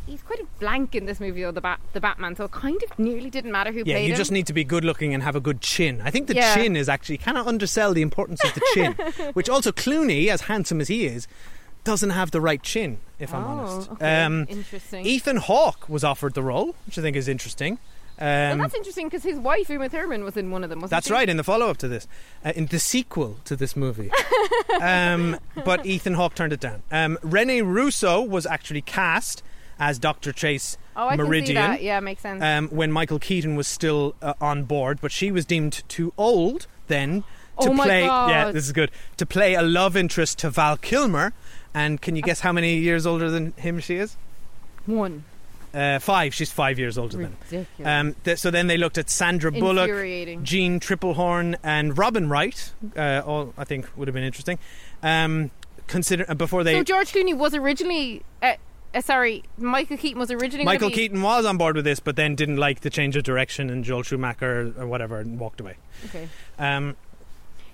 he's 0.05 0.21
quite 0.21 0.39
a 0.39 0.45
blank 0.59 0.95
in 0.95 1.05
this 1.05 1.19
movie 1.19 1.41
though 1.43 1.51
the 1.51 1.61
bat 1.61 1.79
the 1.93 1.99
Batman 1.99 2.35
so 2.35 2.45
it 2.45 2.51
kind 2.51 2.81
of 2.83 2.97
nearly 2.97 3.29
didn't 3.29 3.51
matter 3.51 3.71
who 3.71 3.79
yeah, 3.79 3.95
played 3.95 4.09
you 4.09 4.15
just 4.15 4.31
need 4.31 4.47
to 4.47 4.53
be 4.53 4.63
good 4.63 4.83
looking 4.85 5.13
and 5.13 5.21
have 5.23 5.35
a 5.35 5.39
good 5.39 5.61
chin. 5.61 6.01
I 6.03 6.09
think 6.11 6.27
the 6.27 6.35
Yeah. 6.35 6.55
chin 6.55 6.75
is 6.75 6.87
actually 6.89 7.17
kind 7.17 7.37
of 7.37 7.47
undersell 7.47 7.93
the 7.93 8.01
importance 8.01 8.43
of 8.43 8.53
the 8.53 8.61
chin, 8.73 8.93
which 9.33 9.49
also 9.49 9.71
Clooney, 9.71 10.27
as 10.29 10.41
handsome 10.41 10.79
as 10.79 10.87
he 10.87 11.05
is, 11.05 11.27
doesn't 11.83 12.11
have 12.11 12.31
the 12.31 12.41
right 12.41 12.61
chin, 12.61 12.99
if 13.19 13.33
I'm 13.33 13.43
Oh, 13.43 13.47
honest. 13.47 13.91
okay. 13.91 14.23
Um, 14.23 14.45
Interesting. 14.49 15.05
Ethan 15.05 15.37
Hawke 15.37 15.87
was 15.89 16.03
offered 16.03 16.33
the 16.33 16.43
role, 16.43 16.75
which 16.85 16.97
I 16.97 17.01
think 17.01 17.15
is 17.17 17.27
interesting. 17.27 17.79
well, 18.19 18.53
Um, 18.53 18.59
that's 18.59 18.75
interesting 18.75 19.07
because 19.07 19.23
his 19.23 19.39
wife 19.39 19.69
Uma 19.69 19.87
Thurman 19.89 20.23
was 20.25 20.35
in 20.37 20.51
one 20.51 20.63
of 20.63 20.69
them. 20.69 20.81
That's 20.81 21.07
she? 21.07 21.13
right, 21.13 21.27
in 21.29 21.37
the 21.37 21.43
follow 21.43 21.69
up 21.69 21.77
to 21.77 21.87
this, 21.87 22.07
uh, 22.45 22.51
in 22.55 22.65
the 22.67 22.79
sequel 22.79 23.37
to 23.45 23.55
this 23.55 23.75
movie. 23.77 24.11
um, 24.81 25.37
but 25.65 25.85
Ethan 25.85 26.13
Hawke 26.15 26.35
turned 26.35 26.53
it 26.53 26.59
down. 26.59 26.83
Um, 26.91 27.17
Rene 27.23 27.61
Russo 27.61 28.21
was 28.21 28.45
actually 28.45 28.81
cast 28.81 29.41
as 29.79 29.97
Dr. 29.99 30.33
Chase 30.33 30.77
Oh, 30.97 31.07
I 31.07 31.15
Meridian. 31.15 31.45
can 31.45 31.47
see 31.47 31.53
that. 31.53 31.81
Yeah, 31.81 31.99
makes 32.01 32.21
sense. 32.21 32.43
um, 32.43 32.67
when 32.67 32.91
Michael 32.91 33.19
Keaton 33.19 33.55
was 33.55 33.67
still 33.67 34.15
uh, 34.21 34.33
on 34.41 34.63
board, 34.65 34.99
but 35.01 35.13
she 35.13 35.31
was 35.31 35.45
deemed 35.45 35.83
too 35.87 36.11
old 36.17 36.67
then 36.87 37.23
to 37.61 37.69
Oh 37.69 37.75
play. 37.75 38.03
Yeah, 38.03 38.51
this 38.51 38.65
is 38.65 38.71
good 38.71 38.91
to 39.17 39.25
play 39.25 39.53
a 39.55 39.61
love 39.61 39.95
interest 39.97 40.39
to 40.39 40.49
Val 40.49 40.77
Kilmer. 40.77 41.33
And 41.73 42.01
can 42.01 42.15
you 42.15 42.21
guess 42.21 42.39
how 42.39 42.51
many 42.51 42.75
years 42.77 43.05
older 43.05 43.29
than 43.29 43.53
him 43.57 43.79
she 43.79 43.95
is? 43.95 44.17
One. 44.85 45.23
Uh, 45.73 45.99
five. 45.99 46.33
She's 46.33 46.51
five 46.51 46.79
years 46.79 46.97
older 46.97 47.17
than. 47.17 47.37
Ridiculous. 47.51 47.67
him. 47.77 47.87
Um, 47.87 48.15
th- 48.23 48.39
so 48.39 48.49
then 48.49 48.65
they 48.67 48.77
looked 48.77 48.97
at 48.97 49.07
Sandra 49.09 49.51
Bullock. 49.51 49.87
Jeanne 50.43 50.79
Tripplehorn, 50.79 51.57
and 51.63 51.95
Robin 51.95 52.27
Wright. 52.27 52.71
Uh, 52.97 53.21
all 53.23 53.53
I 53.55 53.65
think 53.65 53.87
would 53.95 54.07
have 54.07 54.15
been 54.15 54.23
interesting. 54.23 54.57
Um, 55.03 55.51
consider 55.85 56.25
uh, 56.27 56.33
before 56.33 56.63
they. 56.63 56.73
so 56.73 56.83
George 56.83 57.11
Clooney 57.11 57.37
was 57.37 57.53
originally. 57.53 58.23
Uh, 58.41 58.53
uh, 58.95 59.01
sorry, 59.01 59.43
Michael 59.59 59.97
Keaton 59.97 60.19
was 60.19 60.31
originally. 60.31 60.65
Michael 60.65 60.89
be- 60.89 60.95
Keaton 60.95 61.21
was 61.21 61.45
on 61.45 61.57
board 61.57 61.75
with 61.75 61.85
this, 61.85 61.99
but 61.99 62.15
then 62.15 62.33
didn't 62.33 62.57
like 62.57 62.79
the 62.79 62.89
change 62.89 63.15
of 63.15 63.21
direction, 63.23 63.69
and 63.69 63.83
Joel 63.83 64.01
Schumacher 64.01 64.73
or 64.75 64.87
whatever, 64.87 65.19
and 65.19 65.39
walked 65.39 65.61
away. 65.61 65.75
Okay. 66.05 66.27
Um, 66.57 66.95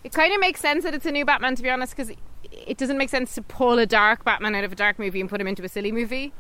It 0.05 0.13
kind 0.13 0.31
of 0.33 0.39
makes 0.39 0.59
sense 0.59 0.83
that 0.83 0.93
it's 0.93 1.07
a 1.07 1.11
new 1.11 1.25
Batman, 1.25 1.55
to 1.55 1.63
be 1.63 1.69
honest, 1.71 1.95
because 1.97 2.15
it 2.51 2.77
doesn't 2.77 2.99
make 2.99 3.09
sense 3.09 3.33
to 3.35 3.41
pull 3.41 3.79
a 3.79 3.87
dark 3.87 4.23
Batman 4.23 4.53
out 4.53 4.63
of 4.63 4.71
a 4.71 4.75
dark 4.75 4.99
movie 4.99 5.19
and 5.19 5.27
put 5.27 5.41
him 5.41 5.47
into 5.47 5.63
a 5.63 5.67
silly 5.67 5.91
movie. 5.91 6.31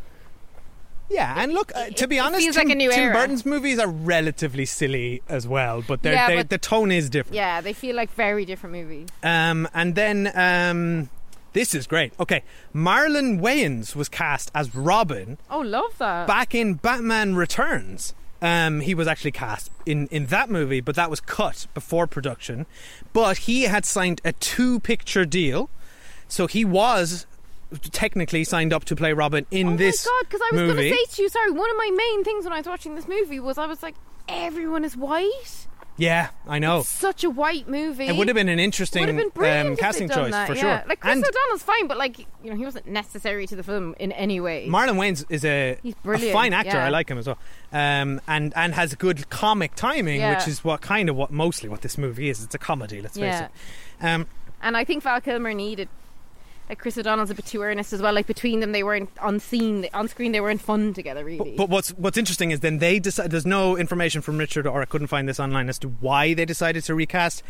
Yeah, 1.09 1.33
and 1.37 1.51
look, 1.51 1.71
uh, 1.75 1.89
to 1.89 2.07
be 2.07 2.17
it 2.17 2.19
honest, 2.19 2.53
Tim, 2.53 2.67
like 2.67 2.77
Tim. 2.91 3.11
Burton's 3.11 3.43
movies 3.43 3.79
are 3.79 3.87
relatively 3.89 4.65
silly 4.65 5.23
as 5.27 5.47
well, 5.47 5.83
but, 5.87 6.03
they're, 6.03 6.13
Yeah, 6.13 6.27
they 6.27 6.35
but- 6.37 6.49
the 6.49 6.59
tone 6.59 6.91
is 6.91 7.09
different. 7.09 7.35
Yeah, 7.35 7.59
they 7.59 7.73
feel 7.73 7.95
like 7.95 8.11
very 8.13 8.45
different 8.45 8.75
movies. 8.75 9.07
Um, 9.23 9.67
and 9.73 9.95
then 9.95 10.31
um, 10.35 11.09
this 11.53 11.73
is 11.73 11.87
great. 11.87 12.13
Okay, 12.19 12.43
Marlon 12.73 13.39
Wayans 13.39 13.95
was 13.95 14.09
cast 14.09 14.51
as 14.53 14.75
Robin 14.75 15.39
Oh, 15.49 15.59
love 15.61 15.97
that. 15.97 16.27
back 16.27 16.53
in 16.53 16.75
Batman 16.75 17.35
Returns. 17.35 18.13
Um, 18.41 18.81
he 18.81 18.93
was 18.93 19.07
actually 19.07 19.31
cast 19.31 19.71
in, 19.85 20.07
in 20.07 20.27
that 20.27 20.49
movie, 20.49 20.81
but 20.81 20.95
that 20.95 21.09
was 21.09 21.19
cut 21.19 21.67
before 21.73 22.05
production. 22.05 22.65
But 23.13 23.37
he 23.39 23.63
had 23.63 23.85
signed 23.85 24.21
a 24.25 24.33
two 24.33 24.79
picture 24.81 25.25
deal, 25.25 25.69
so 26.27 26.45
he 26.47 26.65
was 26.65 27.25
technically 27.91 28.43
signed 28.43 28.73
up 28.73 28.85
to 28.85 28.95
play 28.95 29.13
Robin 29.13 29.45
in 29.51 29.69
oh 29.69 29.77
this 29.77 30.05
Oh 30.07 30.11
my 30.11 30.21
god! 30.21 30.29
Because 30.29 30.41
I 30.41 30.55
was 30.55 30.73
going 30.73 30.89
to 30.89 30.95
say 30.95 31.15
to 31.15 31.21
you, 31.21 31.29
sorry, 31.29 31.51
one 31.51 31.69
of 31.69 31.77
my 31.77 31.91
main 31.95 32.23
things 32.23 32.43
when 32.43 32.53
I 32.53 32.57
was 32.57 32.67
watching 32.67 32.95
this 32.95 33.07
movie 33.07 33.39
was 33.39 33.57
I 33.57 33.65
was 33.65 33.81
like, 33.81 33.95
everyone 34.27 34.83
is 34.83 34.95
white. 34.97 35.67
Yeah, 35.97 36.29
I 36.47 36.59
know. 36.59 36.81
Such 36.81 37.23
a 37.23 37.29
white 37.29 37.67
movie. 37.67 38.07
It 38.07 38.15
would 38.15 38.27
have 38.27 38.35
been 38.35 38.49
an 38.49 38.59
interesting 38.59 39.05
been 39.05 39.19
um, 39.19 39.75
casting 39.77 40.09
choice 40.09 40.31
that, 40.31 40.47
for 40.47 40.53
yeah. 40.55 40.79
sure. 40.79 40.83
Like 40.89 40.99
Chris 40.99 41.13
and 41.13 41.25
O'Donnell's 41.25 41.63
fine, 41.63 41.87
but 41.87 41.97
like 41.97 42.19
you 42.19 42.49
know, 42.49 42.55
he 42.55 42.65
wasn't 42.65 42.87
necessary 42.87 43.47
to 43.47 43.55
the 43.55 43.63
film 43.63 43.95
in 43.99 44.11
any 44.11 44.39
way. 44.39 44.67
Marlon 44.67 44.97
Wayans 44.97 45.25
is 45.29 45.45
a, 45.45 45.77
He's 45.81 45.95
a 46.05 46.31
fine 46.33 46.53
actor. 46.53 46.77
yeah. 46.77 46.85
I 46.85 46.89
like 46.89 47.09
him 47.09 47.17
as 47.17 47.27
well, 47.27 47.37
um, 47.71 48.19
and 48.27 48.53
and 48.55 48.73
has 48.73 48.93
good 48.95 49.29
comic 49.29 49.75
timing, 49.75 50.19
Yeah. 50.19 50.37
which 50.37 50.47
is 50.47 50.63
what 50.63 50.81
kind 50.81 51.09
of 51.09 51.15
what 51.15 51.31
mostly 51.31 51.69
what 51.69 51.81
this 51.81 51.97
movie 51.97 52.29
is. 52.29 52.43
It's 52.43 52.55
a 52.55 52.59
comedy. 52.59 53.01
Let's 53.01 53.17
face 53.17 53.41
it. 53.41 53.49
Um, 54.01 54.27
And 54.61 54.75
I 54.75 54.83
think 54.83 55.03
Val 55.03 55.21
Kilmer 55.21 55.53
needed. 55.53 55.87
Like 56.69 56.79
Chris 56.79 56.97
O'Donnell's 56.97 57.29
a 57.29 57.35
bit 57.35 57.45
too 57.45 57.61
earnest 57.61 57.93
as 57.93 58.01
well. 58.01 58.13
Like 58.13 58.25
between 58.25 58.59
them, 58.59 58.71
they 58.71 58.83
weren't 58.83 59.09
on 59.19 59.39
scene, 59.39 59.87
on 59.93 60.07
screen. 60.07 60.31
They 60.31 60.41
weren't 60.41 60.61
fun 60.61 60.93
together, 60.93 61.23
really. 61.23 61.55
But 61.55 61.69
what's 61.69 61.89
what's 61.91 62.17
interesting 62.17 62.51
is 62.51 62.61
then 62.61 62.79
they 62.79 62.99
decide. 62.99 63.29
There's 63.31 63.45
no 63.45 63.77
information 63.77 64.21
from 64.21 64.37
Richard, 64.37 64.65
or 64.65 64.81
I 64.81 64.85
couldn't 64.85 65.07
find 65.07 65.29
this 65.29 65.39
online 65.39 65.69
as 65.69 65.77
to 65.79 65.89
why 65.89 66.33
they 66.33 66.45
decided 66.45 66.83
to 66.85 66.95
recast 66.95 67.43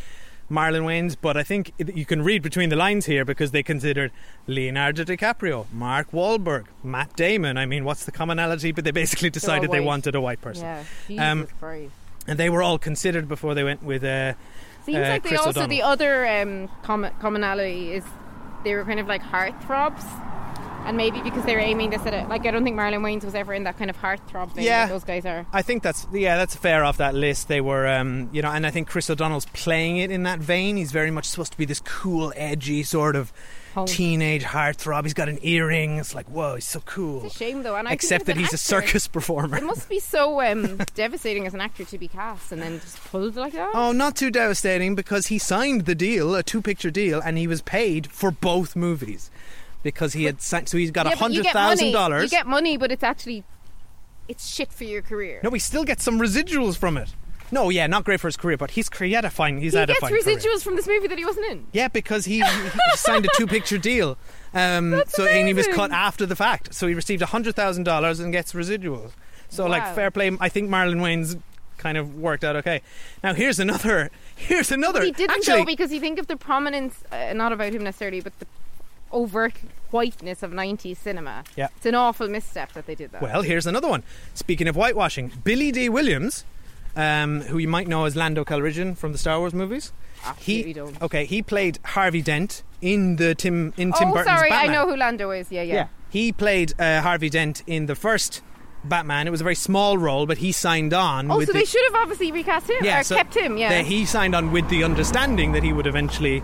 Marlon 0.51 0.84
Wayans. 0.84 1.16
But 1.20 1.38
I 1.38 1.43
think 1.43 1.72
you 1.78 2.05
can 2.05 2.24
read 2.24 2.41
between 2.41 2.68
the 2.68 2.76
lines 2.76 3.05
here 3.05 3.24
because 3.24 3.51
they 3.51 3.63
considered 3.63 4.11
Leonardo 4.47 5.05
DiCaprio, 5.05 5.66
Mark 5.72 6.11
Wahlberg, 6.11 6.66
Matt 6.84 7.16
Damon. 7.16 7.57
I 7.57 7.66
mean, 7.66 7.86
what's 7.86 8.03
the 8.03 8.11
commonality? 8.11 8.74
But 8.74 8.84
they 8.84 8.91
basically 8.91 9.30
decided 9.30 9.72
they 9.72 9.80
wanted 9.80 10.16
a 10.16 10.22
white 10.22 10.41
person. 10.41 10.84
Yeah, 11.07 11.32
Um, 11.32 11.47
and 12.28 12.38
they 12.38 12.49
were 12.49 12.63
all 12.63 12.78
considered 12.80 13.30
before 13.30 13.53
they 13.53 13.63
went 13.63 13.82
with. 13.82 14.03
Uh, 14.03 14.34
Seems 14.86 14.97
uh, 14.97 15.01
like 15.01 15.24
they 15.24 15.30
Chris 15.30 15.39
also 15.39 15.49
O'Donnell. 15.61 15.70
the 15.70 15.82
other 15.82 16.28
um, 16.28 16.70
com- 16.84 17.09
commonality 17.20 17.93
is 17.93 18.03
they 18.66 18.76
were 18.76 18.84
kind 18.84 18.99
of 18.99 19.07
like 19.07 19.24
heartthrobs, 19.24 20.03
and 20.86 20.97
maybe 20.97 21.22
because 21.22 21.45
they 21.45 21.53
were 21.53 21.61
aiming 21.61 21.91
this 21.91 22.05
at 22.05 22.13
it. 22.13 22.28
Like 22.28 22.45
I 22.45 22.51
don't 22.51 22.66
think 22.66 22.76
Marlon 22.78 22.99
Wayans 22.99 23.24
was 23.24 23.36
ever 23.36 23.53
in 23.53 23.63
that 23.63 23.78
kind 23.78 23.89
of 23.89 23.97
heartthrob 23.97 24.51
thing. 24.51 24.66
Yeah. 24.66 24.88
that 24.88 24.91
those 24.91 25.05
guys 25.05 25.26
are. 25.26 25.45
I 25.53 25.61
think 25.61 25.84
that's 25.84 26.05
yeah, 26.11 26.36
that's 26.36 26.55
fair 26.55 26.84
off 26.84 26.97
that 26.97 27.16
list. 27.16 27.47
They 27.47 27.61
were, 27.61 27.88
um, 27.88 28.30
you 28.34 28.41
know, 28.41 28.51
and 28.51 28.68
I 28.68 28.72
think 28.72 28.89
Chris 28.89 29.09
O'Donnell's 29.09 29.45
playing 29.45 29.97
it 29.97 30.11
in 30.11 30.24
that 30.24 30.39
vein. 30.39 30.76
He's 30.76 30.91
very 30.91 31.11
much 31.11 31.26
supposed 31.26 31.53
to 31.53 31.57
be 31.57 31.66
this 31.66 31.80
cool, 31.80 32.34
edgy 32.36 32.84
sort 32.84 33.16
of 33.16 33.32
Teenage 33.86 34.43
heartthrob. 34.43 35.03
He's 35.03 35.13
got 35.13 35.28
an 35.28 35.39
earring. 35.41 35.97
It's 35.97 36.15
like, 36.15 36.28
whoa, 36.28 36.55
he's 36.55 36.65
so 36.65 36.80
cool. 36.82 37.26
It's 37.26 37.36
a 37.36 37.38
shame 37.38 37.63
though, 37.63 37.76
and 37.76 37.88
I 37.88 37.91
Except 37.91 38.26
that 38.28 38.38
he's 38.38 38.53
a 38.53 38.57
circus 38.57 39.07
performer. 39.07 39.57
It 39.57 39.63
must 39.63 39.89
be 39.89 39.99
so 39.99 40.41
um, 40.41 40.78
devastating 40.95 41.45
as 41.45 41.53
an 41.53 41.61
actor 41.61 41.84
to 41.84 41.97
be 41.97 42.07
cast 42.07 42.51
and 42.51 42.61
then 42.61 42.80
just 42.80 43.03
pulled 43.03 43.36
like 43.36 43.53
that. 43.53 43.71
Oh, 43.73 43.91
not 43.91 44.15
too 44.15 44.32
devastating 44.32 44.95
because 44.95 45.28
he 45.28 45.38
signed 45.38 45.86
the 45.86 45.95
deal, 45.95 46.34
a 46.36 46.43
two-picture 46.43 46.91
deal, 46.91 47.19
and 47.19 47.38
he 47.38 47.47
was 47.47 47.61
paid 47.61 48.07
for 48.07 48.32
both 48.32 48.76
movies 48.76 49.30
because 49.84 50.13
he 50.13 50.23
had 50.23 50.41
signed. 50.41 50.69
So 50.69 50.78
he's 50.78 50.91
got 50.91 51.05
a 51.07 51.09
Yeah, 51.09 51.15
hundred 51.17 51.43
get 51.43 51.53
thousand 51.53 51.86
money. 51.88 51.91
dollars. 51.91 52.23
You 52.23 52.30
get 52.38 52.47
money, 52.47 52.78
but 52.78 52.91
it's 52.91 53.03
actually 53.03 53.43
it's 54.28 54.47
shit 54.47 54.71
for 54.71 54.86
your 54.86 55.01
career. 55.01 55.39
No, 55.43 55.49
he 55.51 55.59
still 55.59 55.84
gets 55.84 56.03
some 56.03 56.19
residuals 56.19 56.78
from 56.78 56.97
it. 56.97 57.13
No, 57.51 57.69
yeah, 57.69 57.87
not 57.87 58.03
great 58.03 58.19
for 58.19 58.27
his 58.27 58.37
career, 58.37 58.57
but 58.57 58.71
he's 58.71 58.89
he 58.97 59.13
had 59.13 59.25
a 59.25 59.29
fine. 59.29 59.59
He's 59.59 59.73
he 59.73 59.79
had 59.79 59.87
gets 59.87 59.99
a 59.99 60.01
fine 60.01 60.11
career. 60.11 60.37
residuals 60.37 60.63
from 60.63 60.75
this 60.75 60.87
movie 60.87 61.07
that 61.07 61.17
he 61.17 61.25
wasn't 61.25 61.45
in. 61.47 61.67
Yeah, 61.71 61.87
because 61.87 62.25
he, 62.25 62.43
he 62.43 62.79
signed 62.95 63.25
a 63.25 63.29
two 63.35 63.47
picture 63.47 63.77
deal. 63.77 64.17
Um, 64.53 65.03
so 65.07 65.25
and 65.27 65.47
he 65.47 65.53
was 65.53 65.67
cut 65.67 65.91
after 65.91 66.25
the 66.25 66.35
fact. 66.35 66.73
So 66.73 66.87
he 66.87 66.93
received 66.93 67.21
hundred 67.21 67.55
thousand 67.55 67.83
dollars 67.83 68.19
and 68.19 68.31
gets 68.31 68.53
residuals. 68.53 69.11
So 69.49 69.67
like 69.67 69.95
fair 69.95 70.11
play. 70.11 70.35
I 70.39 70.49
think 70.49 70.69
Marlon 70.69 70.97
Wayans 70.97 71.39
kind 71.77 71.97
of 71.97 72.15
worked 72.15 72.43
out 72.43 72.55
okay. 72.57 72.81
Now 73.23 73.33
here's 73.33 73.59
another. 73.59 74.09
Here's 74.35 74.71
another. 74.71 75.03
He 75.03 75.11
didn't 75.11 75.31
Actually, 75.37 75.59
though 75.59 75.65
because 75.65 75.93
you 75.93 75.99
think 75.99 76.19
of 76.19 76.27
the 76.27 76.35
prominence, 76.37 77.03
uh, 77.11 77.33
not 77.33 77.51
about 77.51 77.73
him 77.73 77.83
necessarily, 77.83 78.21
but 78.21 78.37
the 78.39 78.47
overt 79.11 79.53
whiteness 79.91 80.43
of 80.43 80.51
90s 80.51 80.97
cinema. 80.97 81.43
Yeah. 81.55 81.69
It's 81.77 81.85
an 81.85 81.95
awful 81.95 82.27
misstep 82.27 82.73
that 82.73 82.85
they 82.85 82.95
did 82.95 83.11
that. 83.13 83.21
Well, 83.21 83.43
here's 83.43 83.65
another 83.65 83.87
one. 83.87 84.03
Speaking 84.33 84.67
of 84.67 84.75
whitewashing, 84.75 85.31
Billy 85.43 85.71
Dee 85.71 85.87
Williams, 85.87 86.43
um, 86.95 87.41
who 87.41 87.57
you 87.57 87.67
might 87.67 87.87
know 87.87 88.05
as 88.05 88.15
Lando 88.15 88.43
Calrissian 88.43 88.97
from 88.97 89.11
the 89.11 89.17
Star 89.17 89.39
Wars 89.39 89.53
movies. 89.53 89.91
Absolutely 90.23 90.63
he, 90.67 90.73
don't. 90.73 91.01
Okay, 91.01 91.25
he 91.25 91.41
played 91.41 91.79
Harvey 91.83 92.21
Dent 92.21 92.63
in 92.81 93.17
the 93.17 93.35
Tim 93.35 93.73
in 93.77 93.91
Tim 93.93 94.09
oh, 94.09 94.13
Burton's 94.13 94.37
sorry, 94.37 94.49
Batman. 94.49 94.69
I 94.69 94.73
know 94.73 94.89
who 94.89 94.95
Lando 94.95 95.31
is. 95.31 95.51
Yeah, 95.51 95.61
yeah. 95.61 95.73
yeah. 95.73 95.87
He 96.09 96.31
played 96.31 96.73
uh, 96.79 97.01
Harvey 97.01 97.29
Dent 97.29 97.61
in 97.67 97.85
the 97.87 97.95
first 97.95 98.41
Batman. 98.83 99.27
It 99.27 99.31
was 99.31 99.41
a 99.41 99.43
very 99.43 99.55
small 99.55 99.97
role, 99.97 100.25
but 100.25 100.37
he 100.37 100.51
signed 100.51 100.93
on. 100.93 101.29
Oh, 101.29 101.37
with 101.37 101.47
so 101.47 101.53
the, 101.53 101.59
they 101.59 101.65
should 101.65 101.83
have 101.85 101.95
obviously 102.01 102.31
recast 102.31 102.69
him 102.69 102.77
yeah, 102.83 103.01
or 103.01 103.03
so 103.03 103.15
kept 103.15 103.35
him. 103.35 103.57
Yeah. 103.57 103.69
the- 103.69 103.83
he 103.83 104.05
signed 104.05 104.35
on 104.35 104.51
with 104.51 104.69
the 104.69 104.83
understanding 104.83 105.51
that 105.51 105.63
he 105.63 105.73
would 105.73 105.87
eventually 105.87 106.43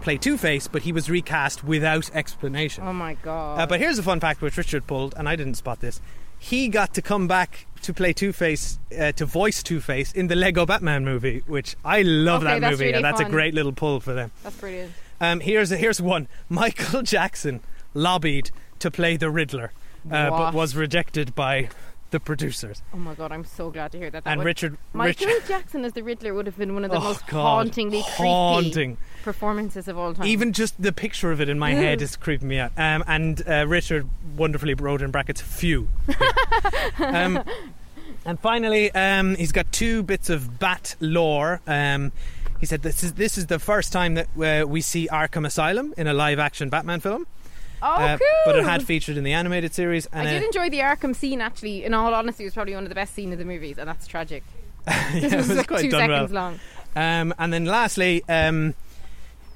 play 0.00 0.18
Two 0.18 0.36
Face, 0.36 0.66
but 0.66 0.82
he 0.82 0.92
was 0.92 1.08
recast 1.08 1.62
without 1.62 2.10
explanation. 2.12 2.84
oh 2.84 2.92
my 2.92 3.14
god. 3.14 3.60
Uh, 3.60 3.66
but 3.66 3.80
here's 3.80 3.98
a 3.98 4.02
fun 4.02 4.20
fact 4.20 4.42
which 4.42 4.56
Richard 4.56 4.86
pulled, 4.86 5.14
and 5.16 5.28
I 5.28 5.36
didn't 5.36 5.54
spot 5.54 5.80
this. 5.80 6.00
He 6.42 6.66
got 6.68 6.92
to 6.94 7.02
come 7.02 7.28
back 7.28 7.66
to 7.82 7.94
play 7.94 8.12
Two 8.12 8.32
Face, 8.32 8.80
uh, 8.98 9.12
to 9.12 9.24
voice 9.24 9.62
Two 9.62 9.80
Face 9.80 10.10
in 10.12 10.26
the 10.26 10.34
Lego 10.34 10.66
Batman 10.66 11.04
movie, 11.04 11.44
which 11.46 11.76
I 11.84 12.02
love 12.02 12.42
Okay, 12.42 12.58
that 12.58 12.70
movie, 12.72 12.84
really 12.86 12.94
and 12.96 13.04
that's 13.04 13.20
a 13.20 13.24
great 13.24 13.54
little 13.54 13.72
pull 13.72 14.00
for 14.00 14.12
them. 14.12 14.32
That's 14.42 14.56
brilliant. 14.56 14.92
Um, 15.20 15.38
here's 15.38 15.70
a, 15.70 15.76
here's 15.76 16.00
one. 16.00 16.26
Michael 16.48 17.02
Jackson 17.02 17.60
lobbied 17.94 18.50
to 18.80 18.90
play 18.90 19.16
the 19.16 19.30
Riddler, 19.30 19.72
uh, 20.10 20.30
but 20.30 20.52
was 20.52 20.74
rejected 20.74 21.32
by 21.36 21.68
the 22.12 22.20
producers. 22.20 22.80
Oh 22.94 22.96
my 22.96 23.14
god, 23.14 23.32
I'm 23.32 23.44
so 23.44 23.70
glad 23.70 23.90
to 23.92 23.98
hear 23.98 24.10
that. 24.10 24.22
that 24.24 24.30
And 24.30 24.38
would- 24.38 24.44
Richard- 24.46 24.78
Michael 24.92 25.26
Richard- 25.26 25.48
Jackson 25.48 25.84
as 25.84 25.92
the 25.94 26.02
Riddler 26.02 26.32
would 26.34 26.46
have 26.46 26.56
been 26.56 26.72
one 26.74 26.84
of 26.84 26.90
the 26.92 26.98
Oh, 26.98 27.00
most 27.00 27.26
God. 27.26 27.42
hauntingly 27.42 28.00
Haunting. 28.02 28.96
creepy 28.96 29.22
performances 29.24 29.88
of 29.88 29.98
all 29.98 30.14
time. 30.14 30.26
Even 30.26 30.52
just 30.52 30.80
the 30.80 30.92
picture 30.92 31.32
of 31.32 31.40
it 31.40 31.48
in 31.48 31.58
my 31.58 31.72
head 31.72 32.00
is 32.00 32.14
creeping 32.16 32.48
me 32.48 32.58
out. 32.58 32.72
Um, 32.76 33.02
and 33.06 33.42
uh, 33.48 33.66
Richard 33.66 34.08
wonderfully 34.36 34.74
wrote 34.74 35.02
in 35.02 35.10
brackets 35.10 35.40
"phew." 35.40 35.88
um, 36.98 37.42
and 38.24 38.38
finally, 38.40 38.90
um, 38.92 39.34
he's 39.36 39.52
got 39.52 39.70
two 39.72 40.02
bits 40.02 40.30
of 40.30 40.58
Bat 40.58 40.96
lore. 41.00 41.60
Um, 41.66 42.12
he 42.60 42.66
said 42.66 42.82
this 42.82 43.02
is 43.02 43.14
this 43.14 43.36
is 43.36 43.46
the 43.46 43.58
first 43.58 43.92
time 43.92 44.14
that 44.14 44.28
uh, 44.38 44.66
we 44.66 44.80
see 44.80 45.08
Arkham 45.08 45.44
Asylum 45.46 45.92
in 45.96 46.06
a 46.06 46.12
live-action 46.14 46.68
Batman 46.68 47.00
film. 47.00 47.26
Oh, 47.82 47.86
Uh, 47.86 48.16
cool. 48.18 48.26
But 48.46 48.56
it 48.56 48.64
had 48.64 48.82
featured 48.84 49.16
in 49.16 49.24
the 49.24 49.32
animated 49.32 49.74
series. 49.74 50.06
And 50.12 50.28
I 50.28 50.32
did 50.32 50.42
uh, 50.42 50.46
enjoy 50.46 50.70
the 50.70 50.78
Arkham 50.80 51.14
scene. 51.14 51.40
Actually, 51.40 51.84
in 51.84 51.94
all 51.94 52.14
honesty, 52.14 52.44
it 52.44 52.46
was 52.46 52.54
probably 52.54 52.74
one 52.74 52.84
of 52.84 52.88
the 52.88 52.94
best 52.94 53.14
scenes 53.14 53.32
of 53.32 53.38
the 53.38 53.44
movies, 53.44 53.78
and 53.78 53.88
that's 53.88 54.06
tragic. 54.06 54.42
yeah, 54.88 55.12
This 55.20 55.32
it 55.32 55.36
was, 55.36 55.48
was 55.48 55.58
like 55.58 55.68
quite 55.68 55.82
two 55.82 55.90
done 55.90 56.10
well. 56.10 56.26
long. 56.28 56.60
Um, 56.96 57.34
and 57.38 57.52
then 57.52 57.64
lastly, 57.64 58.22
um, 58.28 58.74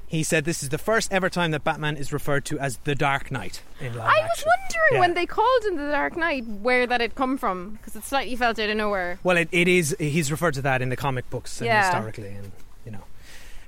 He 0.07 0.23
said 0.23 0.45
this 0.45 0.63
is 0.63 0.69
the 0.69 0.79
first 0.79 1.13
ever 1.13 1.29
time 1.29 1.51
that 1.51 1.65
Batman 1.65 1.97
is 1.97 2.13
referred 2.13 2.45
to 2.47 2.59
as 2.61 2.77
the 2.85 2.95
Dark 2.95 3.31
Knight 3.33 3.63
in 3.81 3.93
live 3.97 4.07
I 4.09 4.21
was 4.23 4.45
wondering 4.47 4.93
Yeah. 4.93 5.01
when 5.01 5.15
they 5.15 5.27
called 5.27 5.65
him 5.65 5.77
the 5.77 5.91
Dark 5.91 6.17
Knight 6.17 6.47
where 6.47 6.87
that 6.87 7.01
had 7.01 7.17
come 7.17 7.37
from 7.37 7.71
because 7.73 7.97
it 7.97 8.05
slightly 8.05 8.37
felt 8.37 8.59
out 8.61 8.71
of 8.71 8.77
nowhere. 8.77 9.19
Well, 9.25 9.37
it, 9.37 9.49
it 9.51 9.67
is. 9.67 9.97
He's 9.99 10.31
referred 10.31 10.55
to 10.55 10.63
that 10.63 10.81
in 10.81 10.91
the 10.91 10.97
comic 10.97 11.29
books 11.29 11.61
and 11.61 11.69
historically, 11.69 12.29
and 12.29 12.37
you 12.37 12.43
know. 12.43 12.53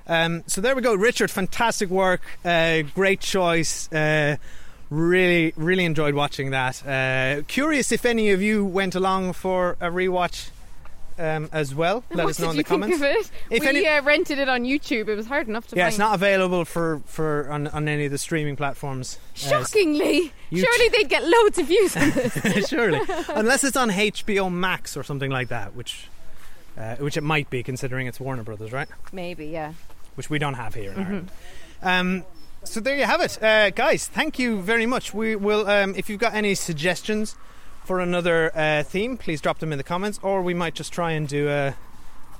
Um, 0.09 0.43
so 0.47 0.59
there 0.59 0.75
we 0.75 0.81
go, 0.81 0.95
Richard. 0.95 1.31
Fantastic 1.31 1.89
work. 1.89 2.21
Uh, 2.43 2.81
great 2.95 3.21
choice. 3.21 3.89
Uh, 3.93 4.37
really, 4.89 5.53
really 5.55 5.85
enjoyed 5.85 6.15
watching 6.15 6.49
that. 6.51 6.85
Uh, 6.85 7.43
curious 7.47 7.91
if 7.91 8.05
any 8.05 8.31
of 8.31 8.41
you 8.41 8.65
went 8.65 8.95
along 8.95 9.33
for 9.33 9.77
a 9.79 9.87
rewatch 9.89 10.49
um, 11.19 11.47
as 11.51 11.75
well. 11.75 12.03
Let 12.09 12.23
what 12.23 12.29
us 12.31 12.39
know 12.39 12.47
did 12.47 12.51
in 12.51 12.57
you 12.57 12.63
the 12.63 12.69
comments. 12.69 12.97
think 12.99 13.17
of 13.17 13.25
it? 13.25 13.31
If 13.51 13.61
we 13.61 13.67
any- 13.69 13.85
uh, 13.87 14.01
rented 14.01 14.39
it 14.39 14.49
on 14.49 14.63
YouTube. 14.63 15.09
It 15.09 15.15
was 15.15 15.27
hard 15.27 15.47
enough 15.47 15.67
to 15.67 15.75
yeah, 15.75 15.83
find. 15.83 15.91
it's 15.91 15.99
not 15.99 16.15
available 16.15 16.65
for, 16.65 17.01
for 17.05 17.47
on, 17.51 17.67
on 17.67 17.87
any 17.87 18.05
of 18.05 18.11
the 18.11 18.17
streaming 18.17 18.55
platforms. 18.55 19.19
uh, 19.35 19.37
Shockingly, 19.37 20.31
surely 20.51 20.89
they'd 20.89 21.09
get 21.09 21.23
loads 21.23 21.59
of 21.59 21.67
views 21.67 21.95
on 21.95 22.09
this. 22.11 22.67
surely, 22.69 22.99
unless 23.29 23.63
it's 23.63 23.77
on 23.77 23.89
HBO 23.91 24.51
Max 24.51 24.97
or 24.97 25.03
something 25.03 25.29
like 25.29 25.49
that, 25.49 25.75
which 25.75 26.07
uh, 26.77 26.95
which 26.95 27.17
it 27.17 27.23
might 27.23 27.49
be, 27.49 27.61
considering 27.61 28.07
it's 28.07 28.19
Warner 28.21 28.43
Brothers, 28.43 28.71
right? 28.71 28.87
Maybe, 29.11 29.47
yeah. 29.47 29.73
Which 30.19 30.29
we 30.29 30.37
don't 30.37 30.55
have 30.55 30.73
here 30.75 30.91
in 30.91 30.97
Mhm. 30.97 31.05
Ireland. 31.07 31.31
Um, 31.81 32.23
so 32.65 32.81
there 32.81 32.93
you 32.97 33.05
have 33.05 33.21
it, 33.21 33.41
uh, 33.41 33.69
guys. 33.69 34.05
Thank 34.05 34.37
you 34.37 34.59
very 34.61 34.85
much. 34.85 35.13
We 35.13 35.37
will, 35.37 35.65
um, 35.65 35.93
if 35.95 36.09
you've 36.09 36.19
got 36.19 36.33
any 36.33 36.55
suggestions 36.55 37.37
for 37.85 38.01
another 38.01 38.51
uh, 38.53 38.83
theme, 38.83 39.15
please 39.15 39.39
drop 39.39 39.59
them 39.59 39.71
in 39.71 39.77
the 39.77 39.83
comments, 39.85 40.19
or 40.21 40.41
we 40.41 40.53
might 40.53 40.73
just 40.75 40.91
try 40.91 41.11
and 41.11 41.25
do 41.25 41.47
uh, 41.47 41.71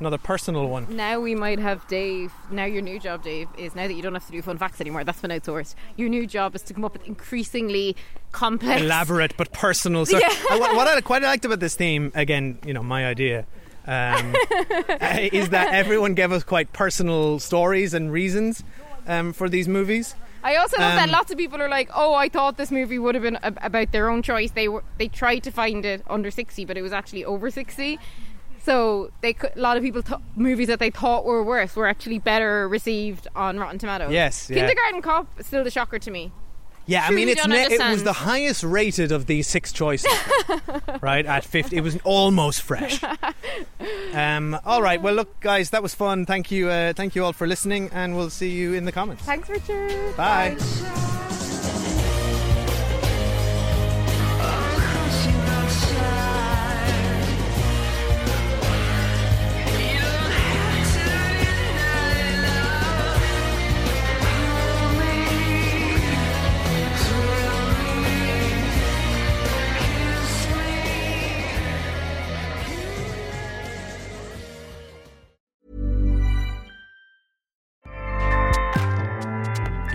another 0.02 0.18
personal 0.18 0.68
one. 0.68 0.88
Now 0.94 1.22
we 1.22 1.36
might 1.36 1.60
have 1.60 1.88
Dave. 1.88 2.34
Now 2.52 2.66
your 2.66 2.82
new 2.82 3.00
job, 3.00 3.24
Dave, 3.24 3.48
is 3.58 3.76
now 3.76 3.88
that 3.88 3.94
you 3.94 4.02
don't 4.02 4.14
have 4.14 4.26
to 4.26 4.32
do 4.34 4.42
fun 4.42 4.58
facts 4.58 4.82
anymore. 4.82 5.06
That's 5.06 5.22
been 5.22 5.32
outsourced. 5.32 5.76
Your 5.96 6.10
new 6.10 6.28
job 6.28 6.56
is 6.56 6.62
to 6.64 6.74
come 6.74 6.84
up 6.84 6.92
with 6.92 7.08
increasingly 7.08 7.96
complex, 8.34 8.82
elaborate 8.82 9.38
but 9.38 9.54
personal. 9.54 10.06
So 10.06 10.18
Yeah. 10.22 10.28
uh, 10.52 10.58
what, 10.58 10.76
what 10.76 10.86
I 10.90 11.00
quite 11.00 11.22
liked 11.24 11.46
about 11.46 11.62
this 11.62 11.76
theme, 11.76 12.12
again, 12.14 12.60
you 12.66 12.74
know, 12.74 12.84
my 12.84 13.08
idea. 13.08 13.46
Um, 13.88 14.36
is 15.32 15.50
that 15.50 15.74
everyone 15.74 16.14
gave 16.14 16.32
us 16.32 16.44
quite 16.44 16.72
personal 16.74 17.40
stories 17.40 17.94
and 17.94 18.12
reasons 18.12 18.64
um, 19.08 19.34
for 19.34 19.50
these 19.50 19.68
movies? 19.68 20.16
I 20.44 20.56
also 20.56 20.78
love 20.80 20.94
that 20.94 21.04
Um, 21.10 21.12
lots 21.12 21.32
of 21.32 21.38
people 21.38 21.62
are 21.62 21.68
like, 21.70 21.90
"Oh, 21.94 22.14
I 22.14 22.30
thought 22.30 22.56
this 22.58 22.72
movie 22.72 22.98
would 22.98 23.14
have 23.16 23.24
been 23.24 23.38
ab- 23.44 23.58
about 23.62 23.92
their 23.92 24.10
own 24.10 24.22
choice." 24.22 24.52
They 24.52 24.68
were 24.70 24.84
they 24.98 25.08
tried 25.10 25.40
to 25.44 25.52
find 25.52 25.86
it 25.86 26.02
under 26.10 26.32
sixty, 26.32 26.64
but 26.66 26.78
it 26.78 26.82
was 26.82 26.94
actually 26.94 27.26
over 27.26 27.50
sixty. 27.52 28.00
So 28.62 29.12
they 29.22 29.34
could, 29.34 29.52
a 29.56 29.60
lot 29.60 29.76
of 29.78 29.84
people 29.84 30.02
th- 30.04 30.20
movies 30.36 30.68
that 30.68 30.80
they 30.80 30.92
thought 30.92 31.26
were 31.26 31.44
worse 31.44 31.76
were 31.76 31.88
actually 31.88 32.20
better 32.20 32.68
received 32.70 33.28
on 33.36 33.58
Rotten 33.60 33.80
Tomatoes. 33.80 34.12
Yes, 34.12 34.50
yeah. 34.50 34.58
Kindergarten 34.58 35.02
Cop 35.02 35.28
is 35.40 35.48
still 35.48 35.64
the 35.64 35.72
shocker 35.72 36.00
to 36.00 36.12
me. 36.12 36.32
Yeah, 36.90 37.06
I 37.06 37.12
mean, 37.12 37.30
it's 37.30 37.46
ne- 37.46 37.66
it 37.66 37.80
was 37.80 38.04
the 38.04 38.14
highest 38.14 38.64
rated 38.64 39.12
of 39.12 39.28
these 39.28 39.48
six 39.48 39.72
choices, 39.72 40.12
right? 41.02 41.24
At 41.24 41.46
fifty, 41.46 41.78
it 41.78 41.82
was 41.82 41.98
almost 42.04 42.62
fresh. 42.64 43.00
Um, 44.14 44.58
all 44.66 44.82
right, 44.82 45.00
well, 45.00 45.14
look, 45.14 45.40
guys, 45.40 45.70
that 45.70 45.84
was 45.84 45.94
fun. 45.94 46.26
Thank 46.26 46.50
you, 46.50 46.68
uh, 46.68 46.94
thank 46.94 47.14
you 47.16 47.24
all 47.24 47.32
for 47.32 47.46
listening, 47.46 47.92
and 47.94 48.16
we'll 48.16 48.32
see 48.32 48.50
you 48.50 48.74
in 48.74 48.86
the 48.86 48.92
comments. 48.92 49.24
Thanks, 49.24 49.48
Richard. 49.50 50.18
Bye. 50.18 50.58